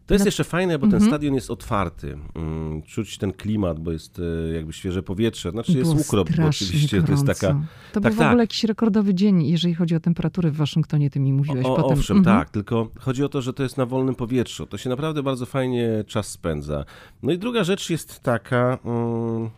To 0.06 0.14
jest 0.14 0.26
no. 0.26 0.28
jeszcze 0.28 0.44
fajne, 0.44 0.80
bo 0.80 0.88
ten 0.88 0.94
mhm. 0.94 1.12
stadion 1.12 1.36
jest 1.36 1.52
otwarty. 1.52 2.18
Mm, 2.36 2.82
czuć 2.82 3.18
ten 3.18 3.34
klimat, 3.34 3.80
bo 3.80 3.92
jest 3.92 4.20
e, 4.20 4.54
jakby 4.54 4.74
świeże 4.74 5.04
powietrze. 5.04 5.52
Znaczy 5.52 5.72
jest 5.72 5.92
ukrop, 5.92 6.30
bo 6.38 6.48
oczywiście 6.48 6.98
gorąco. 7.02 7.24
to 7.24 7.30
jest 7.30 7.42
taka... 7.42 7.60
To 7.94 8.02
tak, 8.02 8.14
był 8.14 8.24
w 8.24 8.26
ogóle 8.26 8.32
tak. 8.32 8.40
jakiś 8.40 8.64
rekordowy 8.64 9.14
dzień, 9.14 9.48
jeżeli 9.48 9.74
chodzi 9.74 9.96
o 9.96 10.00
temperaturę 10.00 10.52
w 10.52 10.56
Waszyngtonie, 10.56 11.10
ty 11.10 11.20
mi 11.20 11.34
mówiłeś 11.34 11.66
o, 11.66 11.76
potem. 11.76 12.00
Owszem, 12.00 12.18
mhm. 12.18 12.38
tak, 12.38 12.50
tylko 12.50 12.90
chodzi 13.00 13.24
o 13.24 13.30
to, 13.30 13.42
że 13.42 13.54
to 13.54 13.64
jest 13.64 13.78
na 13.78 13.86
wolnym 13.86 14.16
powietrzu. 14.16 14.66
To 14.66 14.78
się 14.78 14.90
naprawdę 14.90 15.24
bardzo 15.24 15.46
fajnie 15.46 16.04
czas 16.08 16.28
spędza. 16.28 16.86
No 17.24 17.32
i 17.32 17.38
druga 17.38 17.64
rzecz 17.64 17.90
jest 17.90 18.20
taka... 18.20 18.80
Um, 18.84 19.50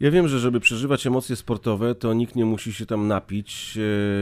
ja 0.00 0.10
wiem, 0.10 0.28
że 0.28 0.38
żeby 0.38 0.60
przeżywać 0.60 1.06
emocje 1.06 1.36
sportowe, 1.36 1.94
to 1.94 2.14
nikt 2.14 2.36
nie 2.36 2.44
musi 2.44 2.72
się 2.72 2.86
tam 2.86 3.08
napić, 3.08 3.78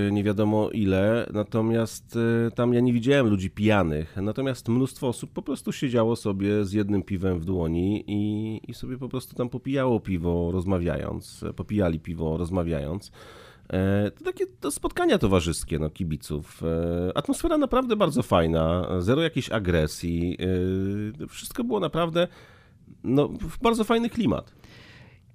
e, 0.08 0.12
nie 0.12 0.24
wiadomo 0.24 0.70
ile, 0.70 1.30
natomiast 1.32 2.18
e, 2.46 2.50
tam 2.50 2.74
ja 2.74 2.80
nie 2.80 2.92
widziałem 2.92 3.26
ludzi 3.26 3.50
pijanych, 3.50 4.16
natomiast 4.16 4.68
mnóstwo 4.68 5.08
osób 5.08 5.32
po 5.32 5.42
prostu 5.42 5.72
siedziało 5.72 6.16
sobie 6.16 6.64
z 6.64 6.72
jednym 6.72 7.02
piwem 7.02 7.38
w 7.38 7.44
dłoni 7.44 8.04
i, 8.06 8.60
i 8.70 8.74
sobie 8.74 8.98
po 8.98 9.08
prostu 9.08 9.34
tam 9.34 9.48
popijało 9.48 10.00
piwo 10.00 10.50
rozmawiając, 10.52 11.44
popijali 11.56 12.00
piwo 12.00 12.36
rozmawiając. 12.36 13.12
E, 13.70 14.10
to 14.10 14.24
takie 14.24 14.46
to 14.46 14.70
spotkania 14.70 15.18
towarzyskie 15.18 15.78
no, 15.78 15.90
kibiców. 15.90 16.62
Atmosfera 17.14 17.58
naprawdę 17.58 17.96
bardzo 17.96 18.22
fajna, 18.22 18.88
zero 18.98 19.22
jakiejś 19.22 19.50
agresji. 19.50 20.38
Wszystko 21.28 21.64
było 21.64 21.80
naprawdę 21.80 22.28
no, 23.04 23.28
bardzo 23.62 23.84
fajny 23.84 24.10
klimat. 24.10 24.54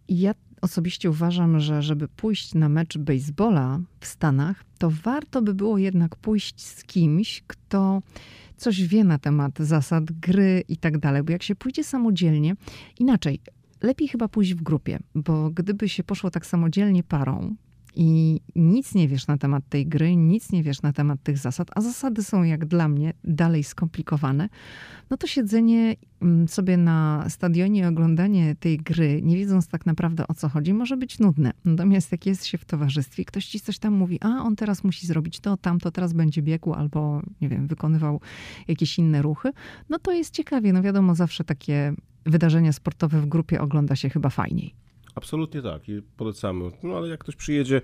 Ja 0.09 0.33
osobiście 0.61 1.09
uważam, 1.09 1.59
że 1.59 1.81
żeby 1.81 2.07
pójść 2.07 2.53
na 2.53 2.69
mecz 2.69 2.97
baseballa 2.97 3.79
w 3.99 4.05
Stanach, 4.05 4.63
to 4.77 4.91
warto 5.03 5.41
by 5.41 5.53
było 5.53 5.77
jednak 5.77 6.15
pójść 6.15 6.61
z 6.61 6.83
kimś, 6.83 7.43
kto 7.47 8.01
coś 8.57 8.83
wie 8.83 9.03
na 9.03 9.17
temat 9.19 9.59
zasad 9.59 10.11
gry 10.11 10.63
i 10.67 10.77
tak 10.77 10.97
dalej. 10.97 11.23
Bo 11.23 11.31
jak 11.31 11.43
się 11.43 11.55
pójdzie 11.55 11.83
samodzielnie, 11.83 12.55
inaczej, 12.99 13.39
lepiej 13.81 14.07
chyba 14.07 14.27
pójść 14.27 14.53
w 14.53 14.61
grupie, 14.61 14.99
bo 15.15 15.49
gdyby 15.49 15.89
się 15.89 16.03
poszło 16.03 16.31
tak 16.31 16.45
samodzielnie 16.45 17.03
parą, 17.03 17.55
i 17.98 18.42
nic 18.56 18.96
nie 18.96 19.08
wiesz 19.08 19.27
na 19.27 19.38
temat 19.38 19.63
tej 19.70 19.88
gry, 19.88 20.16
nic 20.16 20.51
nie 20.51 20.63
wiesz 20.63 20.82
na 20.82 20.94
temat 20.94 21.24
tych 21.24 21.38
zasad, 21.38 21.68
a 21.75 21.82
zasady 21.82 22.24
są 22.24 22.44
jak 22.44 22.66
dla 22.66 22.88
mnie 22.88 23.13
dalej 23.24 23.63
skomplikowane, 23.63 24.50
no 25.10 25.18
to 25.18 25.27
siedzenie 25.27 25.96
mm, 26.22 26.48
sobie 26.48 26.77
na 26.77 27.25
stadionie 27.30 27.82
i 27.82 27.86
oglądanie 27.86 28.56
tej 28.56 28.77
gry, 28.77 29.22
nie 29.22 29.38
wiedząc 29.38 29.68
tak 29.68 29.86
naprawdę 29.86 30.27
o 30.27 30.34
co 30.34 30.50
chodzi, 30.50 30.74
może 30.74 30.98
być 30.98 31.20
nudne. 31.20 31.51
Natomiast 31.66 32.12
jak 32.12 32.25
jest 32.25 32.46
się 32.46 32.58
w 32.58 32.66
towarzystwie, 32.66 33.25
ktoś 33.25 33.46
ci 33.46 33.60
coś 33.60 33.80
tam 33.80 33.94
mówi, 33.94 34.20
a 34.22 34.27
on 34.27 34.56
teraz 34.56 34.84
musi 34.84 35.08
zrobić 35.08 35.39
to, 35.39 35.58
tamto, 35.58 35.92
teraz 35.92 36.13
będzie 36.13 36.42
biegł 36.42 36.74
albo, 36.74 37.22
nie 37.42 37.50
wiem, 37.50 37.68
wykonywał 37.68 38.22
jakieś 38.68 39.00
inne 39.00 39.22
ruchy, 39.22 39.51
no 39.89 40.00
to 40.00 40.12
jest 40.12 40.34
ciekawie. 40.34 40.74
No 40.74 40.82
wiadomo, 40.82 41.16
zawsze 41.16 41.44
takie 41.44 41.94
wydarzenia 42.25 42.74
sportowe 42.74 43.22
w 43.22 43.25
grupie 43.25 43.62
ogląda 43.62 43.96
się 43.96 44.10
chyba 44.10 44.30
fajniej. 44.30 44.87
Absolutnie 45.17 45.62
tak 45.62 45.89
i 45.89 46.01
polecamy. 46.17 46.71
No 46.83 46.97
ale 46.97 47.07
jak 47.07 47.19
ktoś 47.19 47.36
przyjedzie 47.36 47.81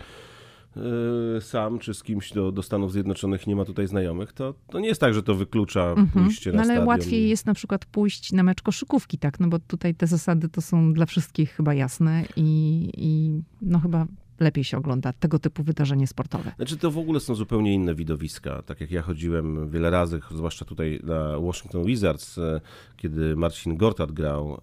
yy, 0.76 1.42
sam 1.42 1.80
czy 1.80 1.94
z 1.94 2.04
kimś 2.04 2.34
do, 2.34 2.52
do 2.52 2.64
Stanów 2.64 2.92
Zjednoczonych 2.92 3.48
nie 3.48 3.56
ma 3.56 3.66
tutaj 3.66 3.88
znajomych, 3.88 4.34
to, 4.34 4.54
to 4.70 4.80
nie 4.80 4.88
jest 4.88 5.02
tak, 5.02 5.14
że 5.14 5.24
to 5.24 5.36
wyklucza 5.36 5.90
mhm. 5.90 6.08
pójście 6.08 6.52
na 6.52 6.56
no, 6.56 6.62
ale 6.62 6.68
stadion. 6.68 6.88
łatwiej 6.88 7.30
jest 7.30 7.46
na 7.46 7.54
przykład 7.54 7.86
pójść 7.86 8.32
na 8.32 8.44
mecz 8.44 8.62
koszykówki, 8.62 9.18
tak? 9.18 9.40
No 9.40 9.48
bo 9.48 9.60
tutaj 9.60 9.96
te 9.96 10.08
zasady 10.08 10.50
to 10.50 10.62
są 10.62 10.94
dla 10.94 11.06
wszystkich 11.06 11.52
chyba 11.52 11.74
jasne 11.74 12.24
i, 12.36 12.90
i 12.98 13.42
no 13.62 13.80
chyba 13.80 14.08
lepiej 14.40 14.64
się 14.64 14.78
ogląda 14.78 15.14
tego 15.14 15.40
typu 15.40 15.64
wydarzenie 15.64 16.08
sportowe. 16.08 16.52
Znaczy 16.56 16.78
to 16.78 16.92
w 16.92 16.98
ogóle 16.98 17.20
są 17.20 17.36
zupełnie 17.36 17.74
inne 17.74 17.96
widowiska. 17.96 18.62
Tak 18.62 18.82
jak 18.82 18.92
ja 18.92 19.02
chodziłem 19.02 19.70
wiele 19.70 19.90
razy, 19.90 20.20
zwłaszcza 20.32 20.66
tutaj 20.66 21.00
na 21.04 21.40
Washington 21.40 21.84
Wizards, 21.84 22.38
e, 22.38 22.62
kiedy 22.98 23.36
Marcin 23.36 23.78
Gortat 23.78 24.12
grał, 24.12 24.58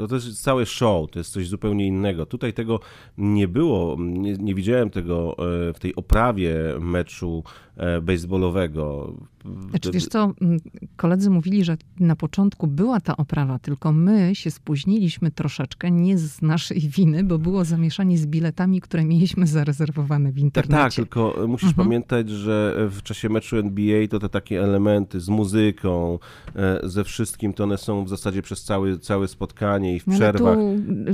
e, 0.00 0.08
to 0.08 0.14
jest 0.14 0.42
całe 0.42 0.66
show, 0.66 1.10
to 1.10 1.18
jest 1.18 1.32
coś 1.32 1.48
zupełnie 1.48 1.86
innego. 1.86 2.26
Tutaj 2.26 2.52
tego 2.52 2.80
nie 3.18 3.48
było, 3.48 3.96
nie, 3.98 4.32
nie 4.32 4.54
widziałem 4.54 4.90
tego 4.90 5.36
e, 5.38 5.72
w 5.72 5.78
tej 5.78 5.96
oprawie 5.96 6.54
meczu 6.80 7.44
baseballowego. 8.02 9.14
Znaczy, 9.70 9.90
wiesz 9.92 10.06
co, 10.06 10.32
koledzy 10.96 11.30
mówili, 11.30 11.64
że 11.64 11.76
na 12.00 12.16
początku 12.16 12.66
była 12.66 13.00
ta 13.00 13.16
oprawa, 13.16 13.58
tylko 13.58 13.92
my 13.92 14.34
się 14.34 14.50
spóźniliśmy 14.50 15.30
troszeczkę, 15.30 15.90
nie 15.90 16.18
z 16.18 16.42
naszej 16.42 16.80
winy, 16.80 17.24
bo 17.24 17.38
było 17.38 17.64
zamieszanie 17.64 18.18
z 18.18 18.26
biletami, 18.26 18.80
które 18.80 19.04
mieliśmy 19.04 19.46
zarezerwowane 19.46 20.32
w 20.32 20.38
internecie. 20.38 20.76
Tak, 20.76 20.92
tak 20.92 20.94
tylko 20.94 21.46
musisz 21.48 21.68
mhm. 21.68 21.86
pamiętać, 21.86 22.30
że 22.30 22.88
w 22.90 23.02
czasie 23.02 23.28
meczu 23.28 23.56
NBA 23.56 24.06
to 24.08 24.18
te 24.18 24.28
takie 24.28 24.62
elementy 24.62 25.20
z 25.20 25.28
muzyką, 25.28 26.18
e, 26.56 26.80
ze 26.82 27.04
wszystkim, 27.04 27.52
to 27.52 27.64
one 27.64 27.78
są 27.78 28.04
w 28.04 28.08
zasadzie 28.08 28.42
przez 28.42 28.64
cały, 28.64 28.98
całe 28.98 29.28
spotkanie 29.28 29.96
i 29.96 30.00
w 30.00 30.06
no, 30.06 30.14
przerwach. 30.14 30.58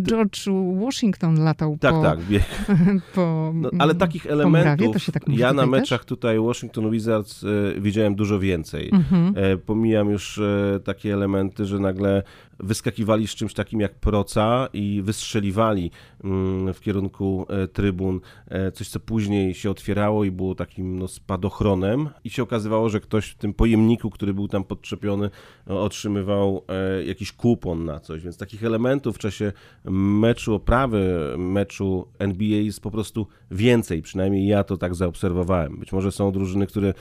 George 0.00 0.48
Washington 0.80 1.40
latał 1.40 1.78
tak, 1.80 1.94
po... 1.94 2.02
Tak, 2.02 2.20
bieg. 2.24 2.66
po 3.14 3.52
no, 3.54 3.70
ale 3.78 3.94
takich 3.94 4.26
elementów 4.26 5.10
tak 5.12 5.28
ja 5.28 5.52
na 5.52 5.66
meczach 5.66 6.00
też? 6.00 6.08
tutaj 6.08 6.38
Washington 6.52 6.90
Wizards 6.90 7.44
e, 7.44 7.80
widziałem 7.80 8.14
dużo 8.14 8.38
więcej. 8.38 8.90
Mhm. 8.92 9.34
E, 9.36 9.56
pomijam 9.56 10.10
już 10.10 10.40
takie 10.84 11.12
elementy, 11.14 11.64
że 11.64 11.78
nagle 11.78 12.22
wyskakiwali 12.60 13.28
z 13.28 13.34
czymś 13.34 13.54
takim 13.54 13.80
jak 13.80 13.94
proca 13.94 14.68
i 14.72 15.02
wystrzeliwali 15.04 15.90
mm, 16.24 16.74
w 16.74 16.80
kierunku 16.80 17.46
e, 17.48 17.68
trybun 17.68 18.20
e, 18.48 18.72
coś, 18.72 18.88
co 18.88 19.00
później 19.00 19.54
się 19.54 19.70
otwierało 19.70 20.24
i 20.24 20.30
było 20.30 20.54
takim 20.54 20.98
no, 20.98 21.08
spadochronem. 21.08 22.08
I 22.24 22.30
się 22.30 22.42
okazywało, 22.42 22.88
że 22.88 23.00
ktoś 23.00 23.28
w 23.28 23.34
tym 23.34 23.54
pojemniku, 23.54 24.10
który 24.10 24.34
był 24.34 24.48
tam 24.48 24.64
podczepiony, 24.64 25.30
otrzymywał 25.66 26.64
e, 26.68 27.04
jakiś 27.04 27.32
kupon 27.32 27.84
na 27.84 28.00
coś, 28.00 28.22
więc 28.22 28.36
takich 28.36 28.64
elementów 28.64 29.16
w 29.16 29.18
czasie 29.18 29.52
meczu, 29.84 30.54
oprawy 30.54 31.34
meczu 31.38 32.08
NBA 32.18 32.58
jest 32.58 32.80
po 32.80 32.90
prostu 32.90 33.26
więcej, 33.50 34.02
przynajmniej 34.02 34.46
ja 34.46 34.64
to 34.64 34.76
tak 34.76 34.94
zaobserwowałem. 34.94 35.76
Być 35.76 35.92
może 35.92 36.12
są 36.12 36.32
drużyny, 36.32 36.66
które 36.66 36.94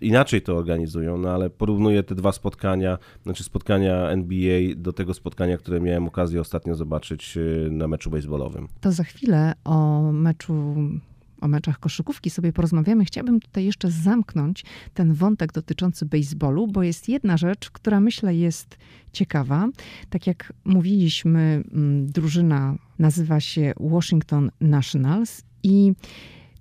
inaczej 0.00 0.42
to 0.42 0.56
organizują, 0.56 1.18
no 1.18 1.30
ale 1.30 1.50
porównuję 1.50 2.02
te 2.02 2.14
dwa 2.14 2.32
spotkania, 2.32 2.98
znaczy 3.22 3.44
spotkania 3.44 4.10
NBA 4.10 4.60
do 4.76 4.92
tego 4.96 5.14
spotkania, 5.14 5.58
które 5.58 5.80
miałem 5.80 6.06
okazję 6.06 6.40
ostatnio 6.40 6.74
zobaczyć 6.74 7.36
y, 7.36 7.68
na 7.70 7.88
meczu 7.88 8.10
baseballowym. 8.10 8.68
To 8.80 8.92
za 8.92 9.04
chwilę 9.04 9.52
o 9.64 10.02
meczu 10.12 10.76
o 11.40 11.48
meczach 11.48 11.78
koszykówki 11.80 12.30
sobie 12.30 12.52
porozmawiamy. 12.52 13.04
Chciałabym 13.04 13.40
tutaj 13.40 13.64
jeszcze 13.64 13.90
zamknąć 13.90 14.64
ten 14.94 15.12
wątek 15.12 15.52
dotyczący 15.52 16.06
baseballu, 16.06 16.66
bo 16.66 16.82
jest 16.82 17.08
jedna 17.08 17.36
rzecz, 17.36 17.70
która 17.70 18.00
myślę 18.00 18.34
jest 18.34 18.78
ciekawa. 19.12 19.68
Tak 20.10 20.26
jak 20.26 20.52
mówiliśmy, 20.64 21.62
mm, 21.72 22.06
drużyna 22.06 22.74
nazywa 22.98 23.40
się 23.40 23.72
Washington 23.80 24.50
Nationals 24.60 25.42
i 25.62 25.92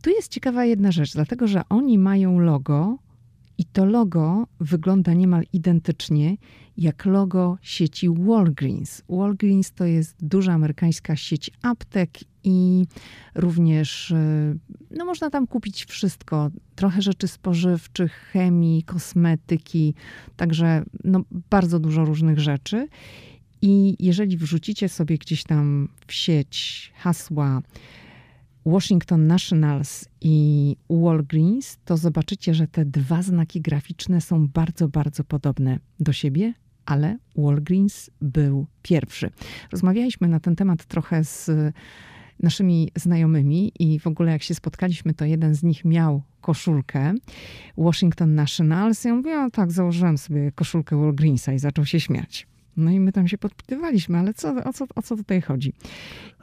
tu 0.01 0.10
jest 0.10 0.32
ciekawa 0.32 0.65
jedna 0.65 0.92
rzecz, 0.92 1.13
dlatego 1.13 1.48
że 1.48 1.62
oni 1.70 1.98
mają 1.98 2.39
logo 2.39 2.98
i 3.58 3.65
to 3.65 3.86
logo 3.86 4.48
wygląda 4.60 5.13
niemal 5.13 5.44
identycznie 5.54 6.38
jak 6.77 7.05
logo 7.05 7.58
sieci 7.62 8.10
Walgreens. 8.10 9.01
Walgreens 9.10 9.72
to 9.72 9.86
jest 9.86 10.15
duża 10.25 10.53
amerykańska 10.53 11.15
sieć 11.15 11.51
aptek 11.62 12.10
i 12.44 12.86
również 13.36 14.12
y, 14.12 14.58
no 14.91 15.05
można 15.05 15.29
tam 15.29 15.48
kupić 15.48 15.86
wszystko. 15.86 16.50
Trochę 16.75 17.01
rzeczy 17.01 17.27
spożywczych, 17.27 18.12
chemii, 18.13 18.84
kosmetyki, 18.84 19.94
także 20.36 20.84
no 21.03 21.22
bardzo 21.50 21.79
dużo 21.79 22.05
różnych 22.05 22.39
rzeczy. 22.39 22.88
I 23.62 23.96
jeżeli 24.00 24.38
wrzucicie 24.38 24.89
sobie 24.89 25.17
gdzieś 25.17 25.44
tam 25.44 25.89
w 26.08 26.13
sieć 26.13 26.91
hasła 26.96 27.62
Washington 28.65 29.27
Nationals 29.27 30.05
i 30.22 30.75
Walgreens, 30.89 31.77
to 31.86 31.98
zobaczycie, 31.98 32.53
że 32.53 32.67
te 32.67 32.86
dwa 32.86 33.22
znaki 33.22 33.62
graficzne 33.62 34.22
są 34.22 34.48
bardzo, 34.48 34.88
bardzo 34.88 35.24
podobne 35.24 35.79
do 36.00 36.13
siebie, 36.13 36.53
ale 36.86 37.18
Walgreens 37.36 38.10
był 38.22 38.65
pierwszy. 38.82 39.30
Rozmawialiśmy 39.72 40.27
na 40.27 40.39
ten 40.39 40.56
temat 40.56 40.86
trochę 40.86 41.24
z 41.24 41.51
naszymi 42.39 42.92
znajomymi 42.96 43.72
i 43.80 44.00
w 44.00 44.08
ogóle 44.08 44.32
jak 44.32 44.44
się 44.44 44.56
spotkaliśmy, 44.56 45.13
to 45.13 45.25
jeden 45.25 45.56
z 45.56 45.63
nich 45.63 45.86
miał 45.86 46.22
koszulkę 46.42 47.13
Washington 47.77 48.36
Nationals. 48.36 49.04
Ja 49.04 49.15
mówię, 49.15 49.42
o 49.42 49.50
tak, 49.50 49.72
założyłem 49.72 50.18
sobie 50.18 50.51
koszulkę 50.51 50.98
Walgreensa 51.01 51.54
i 51.54 51.60
zaczął 51.60 51.86
się 51.86 52.00
śmiać. 52.00 52.48
No 52.77 52.92
i 52.92 53.00
my 53.00 53.12
tam 53.12 53.27
się 53.27 53.38
podpytywaliśmy, 53.38 54.18
ale 54.18 54.34
co, 54.34 54.56
o, 54.65 54.74
co, 54.74 54.86
o 54.96 55.01
co 55.01 55.15
tutaj 55.15 55.42
chodzi? 55.42 55.74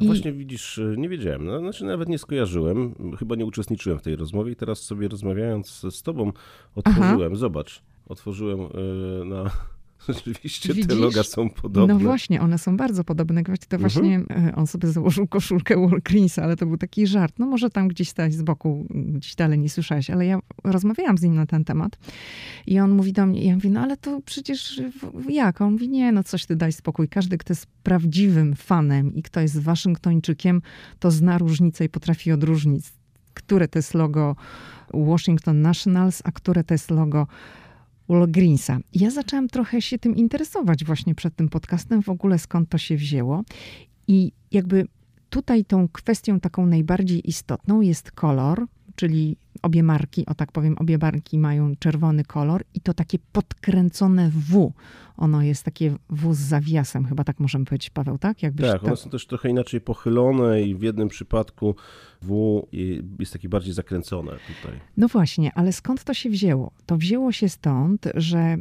I... 0.00 0.06
Właśnie 0.06 0.32
widzisz, 0.32 0.80
nie 0.96 1.08
wiedziałem, 1.08 1.44
no, 1.44 1.58
znaczy 1.58 1.84
nawet 1.84 2.08
nie 2.08 2.18
skojarzyłem, 2.18 2.94
chyba 3.18 3.36
nie 3.36 3.44
uczestniczyłem 3.44 3.98
w 3.98 4.02
tej 4.02 4.16
rozmowie 4.16 4.52
i 4.52 4.56
teraz 4.56 4.78
sobie 4.78 5.08
rozmawiając 5.08 5.86
z 5.90 6.02
tobą 6.02 6.32
otworzyłem, 6.74 7.32
Aha. 7.32 7.34
zobacz, 7.34 7.82
otworzyłem 8.06 8.58
yy, 8.60 9.24
na 9.24 9.50
Rzeczywiście 10.26 10.74
Widzisz? 10.74 10.86
te 10.86 10.94
loga 10.94 11.22
są 11.22 11.50
podobne. 11.50 11.94
No 11.94 12.00
właśnie, 12.00 12.40
one 12.40 12.58
są 12.58 12.76
bardzo 12.76 13.04
podobne. 13.04 13.44
To 13.44 13.52
mhm. 13.52 13.80
właśnie 13.80 14.20
e, 14.30 14.54
on 14.56 14.66
sobie 14.66 14.88
założył 14.88 15.26
koszulkę 15.26 15.88
Walgrensa, 15.88 16.42
ale 16.42 16.56
to 16.56 16.66
był 16.66 16.76
taki 16.76 17.06
żart. 17.06 17.38
No 17.38 17.46
może 17.46 17.70
tam 17.70 17.88
gdzieś 17.88 18.08
stać 18.08 18.34
z 18.34 18.42
boku, 18.42 18.86
gdzieś 18.90 19.34
dalej 19.34 19.58
nie 19.58 19.70
słyszałeś, 19.70 20.10
ale 20.10 20.26
ja 20.26 20.38
rozmawiałam 20.64 21.18
z 21.18 21.22
nim 21.22 21.34
na 21.34 21.46
ten 21.46 21.64
temat 21.64 21.98
i 22.66 22.80
on 22.80 22.90
mówi 22.90 23.12
do 23.12 23.26
mnie, 23.26 23.44
ja 23.44 23.54
mówię, 23.54 23.70
no 23.70 23.80
ale 23.80 23.96
to 23.96 24.20
przecież 24.24 24.80
jak? 25.28 25.60
On 25.60 25.72
mówi, 25.72 25.88
nie, 25.88 26.12
no 26.12 26.24
coś 26.24 26.46
ty 26.46 26.56
daj 26.56 26.72
spokój. 26.72 27.08
Każdy, 27.08 27.38
kto 27.38 27.52
jest 27.52 27.66
prawdziwym 27.82 28.54
fanem 28.54 29.14
i 29.14 29.22
kto 29.22 29.40
jest 29.40 29.60
Waszyngtończykiem, 29.60 30.62
to 30.98 31.10
zna 31.10 31.38
różnicę 31.38 31.84
i 31.84 31.88
potrafi 31.88 32.32
odróżnić, 32.32 32.84
które 33.34 33.68
to 33.68 33.78
jest 33.78 33.94
logo 33.94 34.36
Washington 34.94 35.62
Nationals, 35.62 36.22
a 36.24 36.32
które 36.32 36.64
to 36.64 36.74
jest 36.74 36.90
logo 36.90 37.26
Walgreensa. 38.12 38.78
Ja 38.94 39.10
zaczęłam 39.10 39.48
trochę 39.48 39.82
się 39.82 39.98
tym 39.98 40.16
interesować 40.16 40.84
właśnie 40.84 41.14
przed 41.14 41.36
tym 41.36 41.48
podcastem, 41.48 42.02
w 42.02 42.08
ogóle 42.08 42.38
skąd 42.38 42.68
to 42.68 42.78
się 42.78 42.96
wzięło. 42.96 43.42
I 44.08 44.32
jakby 44.50 44.86
tutaj 45.30 45.64
tą 45.64 45.88
kwestią 45.88 46.40
taką 46.40 46.66
najbardziej 46.66 47.28
istotną 47.28 47.80
jest 47.80 48.12
kolor, 48.12 48.66
czyli 48.96 49.36
obie 49.62 49.82
marki, 49.82 50.26
o 50.26 50.34
tak 50.34 50.52
powiem, 50.52 50.78
obie 50.78 50.98
marki 50.98 51.38
mają 51.38 51.76
czerwony 51.76 52.24
kolor 52.24 52.64
i 52.74 52.80
to 52.80 52.94
takie 52.94 53.18
podkręcone 53.32 54.30
W. 54.30 54.72
Ono 55.16 55.42
jest 55.42 55.64
takie 55.64 55.96
W 56.10 56.34
z 56.34 56.38
zawiasem, 56.38 57.06
chyba 57.06 57.24
tak 57.24 57.40
możemy 57.40 57.64
powiedzieć, 57.64 57.90
Paweł, 57.90 58.18
tak? 58.18 58.42
Jakbyś 58.42 58.66
tak, 58.66 58.84
one 58.84 58.96
są 58.96 59.10
też 59.10 59.26
trochę 59.26 59.48
inaczej 59.48 59.80
pochylone 59.80 60.62
i 60.62 60.74
w 60.74 60.82
jednym 60.82 61.08
przypadku 61.08 61.76
W 62.22 62.62
jest 63.18 63.32
takie 63.32 63.48
bardziej 63.48 63.74
zakręcone 63.74 64.32
tutaj. 64.32 64.80
No 64.96 65.08
właśnie, 65.08 65.52
ale 65.54 65.72
skąd 65.72 66.04
to 66.04 66.14
się 66.14 66.30
wzięło? 66.30 66.72
To 66.86 66.96
wzięło 66.96 67.32
się 67.32 67.48
stąd, 67.48 68.08
że 68.14 68.56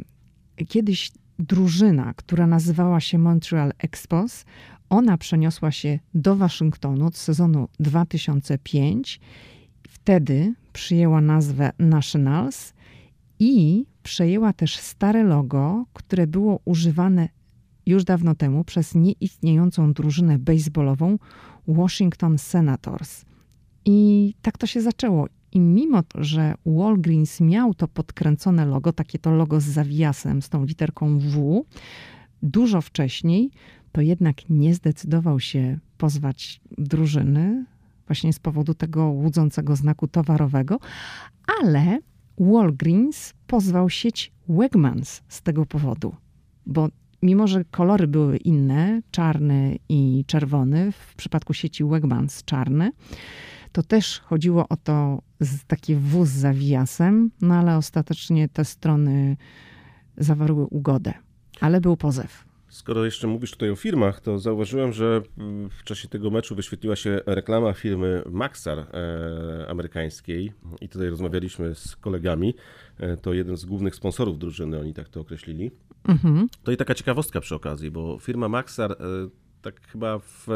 kiedyś 0.68 1.10
drużyna, 1.38 2.14
która 2.14 2.46
nazywała 2.46 3.00
się 3.00 3.18
Montreal 3.18 3.72
Expos, 3.78 4.44
ona 4.88 5.18
przeniosła 5.18 5.70
się 5.70 5.98
do 6.14 6.36
Waszyngtonu 6.36 7.06
od 7.06 7.16
sezonu 7.16 7.68
2005 7.80 9.20
Wtedy 10.02 10.54
przyjęła 10.72 11.20
nazwę 11.20 11.72
Nationals 11.78 12.74
i 13.38 13.86
przejęła 14.02 14.52
też 14.52 14.76
stare 14.76 15.24
logo, 15.24 15.84
które 15.92 16.26
było 16.26 16.60
używane 16.64 17.28
już 17.86 18.04
dawno 18.04 18.34
temu 18.34 18.64
przez 18.64 18.94
nieistniejącą 18.94 19.92
drużynę 19.92 20.38
baseballową 20.38 21.18
Washington 21.68 22.38
Senators. 22.38 23.24
I 23.84 24.34
tak 24.42 24.58
to 24.58 24.66
się 24.66 24.80
zaczęło. 24.80 25.26
I 25.52 25.60
mimo 25.60 26.02
że 26.14 26.54
Walgreens 26.66 27.40
miał 27.40 27.74
to 27.74 27.88
podkręcone 27.88 28.66
logo, 28.66 28.92
takie 28.92 29.18
to 29.18 29.30
logo 29.30 29.60
z 29.60 29.64
zawiasem, 29.64 30.42
z 30.42 30.48
tą 30.48 30.64
literką 30.64 31.18
W, 31.18 31.64
dużo 32.42 32.80
wcześniej, 32.80 33.50
to 33.92 34.00
jednak 34.00 34.50
nie 34.50 34.74
zdecydował 34.74 35.40
się 35.40 35.78
pozwać 35.98 36.60
drużyny, 36.78 37.64
właśnie 38.12 38.32
z 38.32 38.38
powodu 38.38 38.74
tego 38.74 39.04
łudzącego 39.04 39.76
znaku 39.76 40.08
towarowego, 40.08 40.78
ale 41.60 41.98
Walgreens 42.38 43.34
pozwał 43.46 43.90
sieć 43.90 44.32
Wegmans 44.48 45.22
z 45.28 45.42
tego 45.42 45.66
powodu, 45.66 46.14
bo 46.66 46.88
mimo, 47.22 47.46
że 47.46 47.64
kolory 47.64 48.06
były 48.06 48.36
inne, 48.36 49.02
czarny 49.10 49.78
i 49.88 50.24
czerwony, 50.26 50.92
w 50.92 51.14
przypadku 51.14 51.54
sieci 51.54 51.84
Wegmans 51.84 52.44
czarny, 52.44 52.92
to 53.72 53.82
też 53.82 54.20
chodziło 54.20 54.68
o 54.68 54.76
to 54.76 55.22
z 55.40 55.64
takie 55.64 55.96
wóz 55.96 56.28
z 56.28 56.32
zawiasem, 56.32 57.30
no 57.40 57.54
ale 57.54 57.76
ostatecznie 57.76 58.48
te 58.48 58.64
strony 58.64 59.36
zawarły 60.16 60.66
ugodę. 60.66 61.14
Ale 61.60 61.80
był 61.80 61.96
pozew. 61.96 62.51
Skoro 62.72 63.04
jeszcze 63.04 63.26
mówisz 63.26 63.50
tutaj 63.50 63.70
o 63.70 63.76
firmach, 63.76 64.20
to 64.20 64.38
zauważyłem, 64.38 64.92
że 64.92 65.22
w 65.70 65.84
czasie 65.84 66.08
tego 66.08 66.30
meczu 66.30 66.54
wyświetliła 66.54 66.96
się 66.96 67.20
reklama 67.26 67.72
firmy 67.72 68.22
Maxar 68.30 68.78
e, 68.78 68.86
amerykańskiej 69.68 70.52
i 70.80 70.88
tutaj 70.88 71.08
rozmawialiśmy 71.08 71.74
z 71.74 71.96
kolegami. 71.96 72.54
E, 72.98 73.16
to 73.16 73.32
jeden 73.32 73.56
z 73.56 73.64
głównych 73.64 73.94
sponsorów 73.94 74.38
drużyny, 74.38 74.80
oni 74.80 74.94
tak 74.94 75.08
to 75.08 75.20
określili. 75.20 75.70
Mhm. 76.04 76.48
To 76.62 76.72
i 76.72 76.76
taka 76.76 76.94
ciekawostka 76.94 77.40
przy 77.40 77.54
okazji, 77.54 77.90
bo 77.90 78.18
firma 78.18 78.48
Maxar 78.48 78.92
e, 78.92 78.96
tak 79.62 79.80
chyba 79.80 80.18
w 80.18 80.46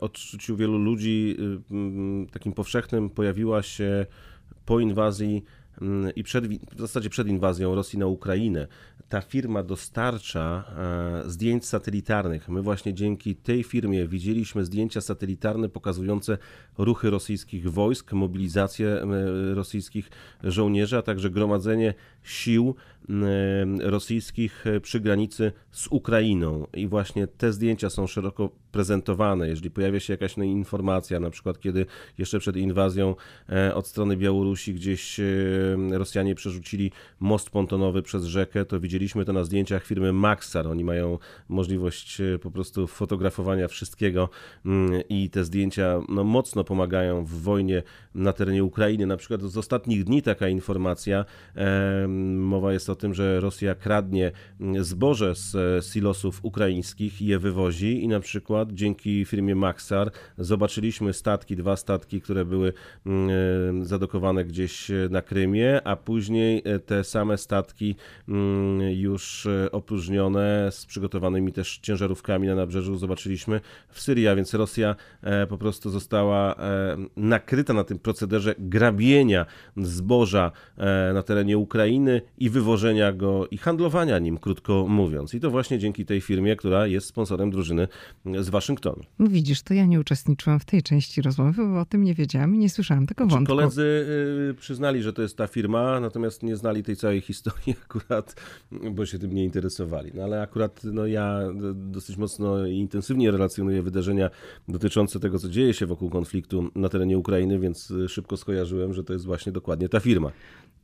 odczuciu 0.00 0.56
wielu 0.56 0.78
ludzi 0.78 1.36
takim 2.32 2.52
powszechnym 2.52 3.10
pojawiła 3.10 3.62
się 3.62 4.06
po 4.66 4.80
inwazji 4.80 5.44
i 6.16 6.22
przed, 6.22 6.46
w 6.46 6.80
zasadzie 6.80 7.10
przed 7.10 7.28
inwazją 7.28 7.74
Rosji 7.74 7.98
na 7.98 8.06
Ukrainę 8.06 8.66
ta 9.08 9.20
firma 9.20 9.62
dostarcza 9.62 10.64
e, 11.26 11.30
zdjęć 11.30 11.66
satelitarnych. 11.66 12.48
My 12.48 12.62
właśnie 12.62 12.94
dzięki 12.94 13.36
tej 13.36 13.62
firmie 13.62 14.08
widzieliśmy 14.08 14.64
zdjęcia 14.64 15.00
satelitarne 15.00 15.68
pokazujące 15.68 16.38
ruchy 16.78 17.10
rosyjskich 17.10 17.70
wojsk, 17.72 18.12
mobilizację 18.12 18.88
e, 18.88 19.54
rosyjskich 19.54 20.10
żołnierzy, 20.44 20.96
a 20.98 21.02
także 21.02 21.30
gromadzenie 21.30 21.94
sił 22.24 22.74
rosyjskich 23.80 24.64
przy 24.82 25.00
granicy 25.00 25.52
z 25.70 25.86
Ukrainą. 25.86 26.66
I 26.74 26.86
właśnie 26.86 27.26
te 27.26 27.52
zdjęcia 27.52 27.90
są 27.90 28.06
szeroko 28.06 28.50
prezentowane. 28.74 29.48
Jeżeli 29.48 29.70
pojawia 29.70 30.00
się 30.00 30.12
jakaś 30.12 30.36
no, 30.36 30.44
informacja, 30.44 31.20
na 31.20 31.30
przykład 31.30 31.60
kiedy 31.60 31.86
jeszcze 32.18 32.38
przed 32.38 32.56
inwazją 32.56 33.14
e, 33.48 33.74
od 33.74 33.86
strony 33.86 34.16
Białorusi 34.16 34.74
gdzieś 34.74 35.20
Rosjanie 35.90 36.34
przerzucili 36.34 36.92
most 37.20 37.50
pontonowy 37.50 38.02
przez 38.02 38.24
rzekę, 38.24 38.64
to 38.64 38.80
widzieliśmy 38.80 39.24
to 39.24 39.32
na 39.32 39.44
zdjęciach 39.44 39.84
firmy 39.84 40.12
Maxar. 40.12 40.66
Oni 40.66 40.84
mają 40.84 41.18
możliwość 41.48 42.20
e, 42.20 42.38
po 42.38 42.50
prostu 42.50 42.86
fotografowania 42.86 43.68
wszystkiego 43.68 44.28
mm, 44.66 45.02
i 45.08 45.30
te 45.30 45.44
zdjęcia 45.44 46.00
no, 46.08 46.24
mocno 46.24 46.64
pomagają 46.64 47.24
w 47.24 47.42
wojnie 47.42 47.82
na 48.14 48.32
terenie 48.32 48.64
Ukrainy. 48.64 49.06
Na 49.06 49.16
przykład 49.16 49.42
z 49.42 49.56
ostatnich 49.56 50.04
dni 50.04 50.22
taka 50.22 50.48
informacja, 50.48 51.24
mowa 52.36 52.72
jest 52.72 52.90
o 52.90 52.94
tym, 52.94 53.14
że 53.14 53.40
Rosja 53.40 53.74
kradnie 53.74 54.32
mm, 54.60 54.84
zboże 54.84 55.34
z 55.34 55.54
e, 55.54 55.82
silosów 55.82 56.40
ukraińskich 56.42 57.22
i 57.22 57.26
je 57.26 57.38
wywozi 57.38 58.04
i 58.04 58.08
na 58.08 58.20
przykład 58.20 58.72
dzięki 58.72 59.24
firmie 59.24 59.54
Maxar 59.54 60.10
zobaczyliśmy 60.38 61.12
statki, 61.12 61.56
dwa 61.56 61.76
statki, 61.76 62.20
które 62.20 62.44
były 62.44 62.72
mm, 63.06 63.84
zadokowane 63.84 64.44
gdzieś 64.44 64.90
na 65.10 65.22
Krymie, 65.22 65.80
a 65.84 65.96
później 65.96 66.62
e, 66.64 66.78
te 66.78 67.04
same 67.04 67.38
statki 67.38 67.96
mm, 68.28 68.80
już 68.80 69.46
e, 69.46 69.72
opróżnione 69.72 70.68
z 70.72 70.86
przygotowanymi 70.86 71.52
też 71.52 71.78
ciężarówkami 71.78 72.48
na 72.48 72.54
nabrzeżu 72.54 72.96
zobaczyliśmy 72.96 73.60
w 73.88 74.00
Syrii, 74.00 74.28
a 74.28 74.36
więc 74.36 74.54
Rosja 74.54 74.96
po 75.48 75.58
prostu 75.58 75.90
została 75.90 76.54
nakryta 77.16 77.72
na 77.72 77.84
tym 77.84 77.98
procederze 77.98 78.54
grabienia 78.58 79.46
zboża 79.76 80.52
na 81.14 81.22
terenie 81.22 81.58
Ukrainy 82.04 82.22
i 82.38 82.50
wywożenia 82.50 83.12
go 83.12 83.46
i 83.50 83.58
handlowania 83.58 84.18
nim, 84.18 84.38
krótko 84.38 84.86
mówiąc. 84.88 85.34
I 85.34 85.40
to 85.40 85.50
właśnie 85.50 85.78
dzięki 85.78 86.04
tej 86.04 86.20
firmie, 86.20 86.56
która 86.56 86.86
jest 86.86 87.06
sponsorem 87.06 87.50
drużyny 87.50 87.88
z 88.40 88.48
Waszyngtonu. 88.48 89.02
Widzisz, 89.20 89.62
to 89.62 89.74
ja 89.74 89.86
nie 89.86 90.00
uczestniczyłam 90.00 90.60
w 90.60 90.64
tej 90.64 90.82
części 90.82 91.22
rozmowy, 91.22 91.66
bo 91.66 91.80
o 91.80 91.84
tym 91.84 92.04
nie 92.04 92.14
wiedziałam 92.14 92.54
i 92.54 92.58
nie 92.58 92.70
słyszałam 92.70 93.06
tego 93.06 93.24
znaczy, 93.24 93.34
wątku. 93.34 93.54
Koledzy 93.54 94.06
y, 94.50 94.54
przyznali, 94.54 95.02
że 95.02 95.12
to 95.12 95.22
jest 95.22 95.36
ta 95.36 95.46
firma, 95.46 96.00
natomiast 96.00 96.42
nie 96.42 96.56
znali 96.56 96.82
tej 96.82 96.96
całej 96.96 97.20
historii 97.20 97.74
akurat, 97.84 98.36
bo 98.90 99.06
się 99.06 99.18
tym 99.18 99.34
nie 99.34 99.44
interesowali. 99.44 100.10
No 100.14 100.22
ale 100.22 100.42
akurat 100.42 100.80
no, 100.84 101.06
ja 101.06 101.40
dosyć 101.74 102.16
mocno 102.16 102.66
i 102.66 102.76
intensywnie 102.76 103.30
relacjonuję 103.30 103.82
wydarzenia 103.82 104.30
dotyczące 104.68 105.20
tego, 105.20 105.38
co 105.38 105.48
dzieje 105.48 105.74
się 105.74 105.86
wokół 105.86 106.10
konfliktu 106.10 106.70
na 106.74 106.88
terenie 106.88 107.18
Ukrainy, 107.18 107.58
więc 107.58 107.92
szybko 108.08 108.36
skojarzyłem, 108.36 108.94
że 108.94 109.04
to 109.04 109.12
jest 109.12 109.24
właśnie 109.24 109.52
dokładnie 109.52 109.88
ta 109.88 110.00
firma. 110.00 110.32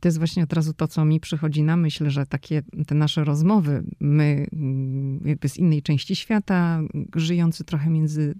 To 0.01 0.07
jest 0.07 0.17
właśnie 0.17 0.43
od 0.43 0.53
razu 0.53 0.73
to, 0.73 0.87
co 0.87 1.05
mi 1.05 1.19
przychodzi 1.19 1.63
na 1.63 1.77
myśl, 1.77 2.09
że 2.09 2.25
takie 2.25 2.61
te 2.87 2.95
nasze 2.95 3.23
rozmowy, 3.23 3.83
my 3.99 4.47
mm, 4.53 5.19
jakby 5.25 5.49
z 5.49 5.57
innej 5.57 5.81
części 5.81 6.15
świata, 6.15 6.81
żyjący 7.15 7.63
trochę 7.63 7.89
między 7.89 8.35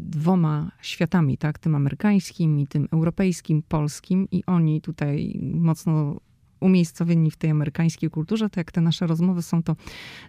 dwoma 0.00 0.70
światami, 0.82 1.38
tak, 1.38 1.58
tym 1.58 1.74
amerykańskim 1.74 2.60
i 2.60 2.66
tym 2.66 2.88
europejskim, 2.92 3.62
polskim 3.62 4.28
i 4.30 4.44
oni 4.46 4.80
tutaj 4.80 5.40
mocno 5.42 6.20
umiejscowieni 6.60 7.30
w 7.30 7.36
tej 7.36 7.50
amerykańskiej 7.50 8.10
kulturze, 8.10 8.50
to 8.50 8.60
jak 8.60 8.72
te 8.72 8.80
nasze 8.80 9.06
rozmowy 9.06 9.42
są, 9.42 9.62
to 9.62 9.76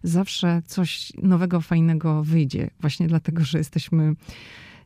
zawsze 0.03 0.61
coś 0.65 1.11
nowego, 1.23 1.61
fajnego 1.61 2.23
wyjdzie. 2.23 2.69
Właśnie 2.79 3.07
dlatego, 3.07 3.43
że 3.43 3.57
jesteśmy 3.57 4.15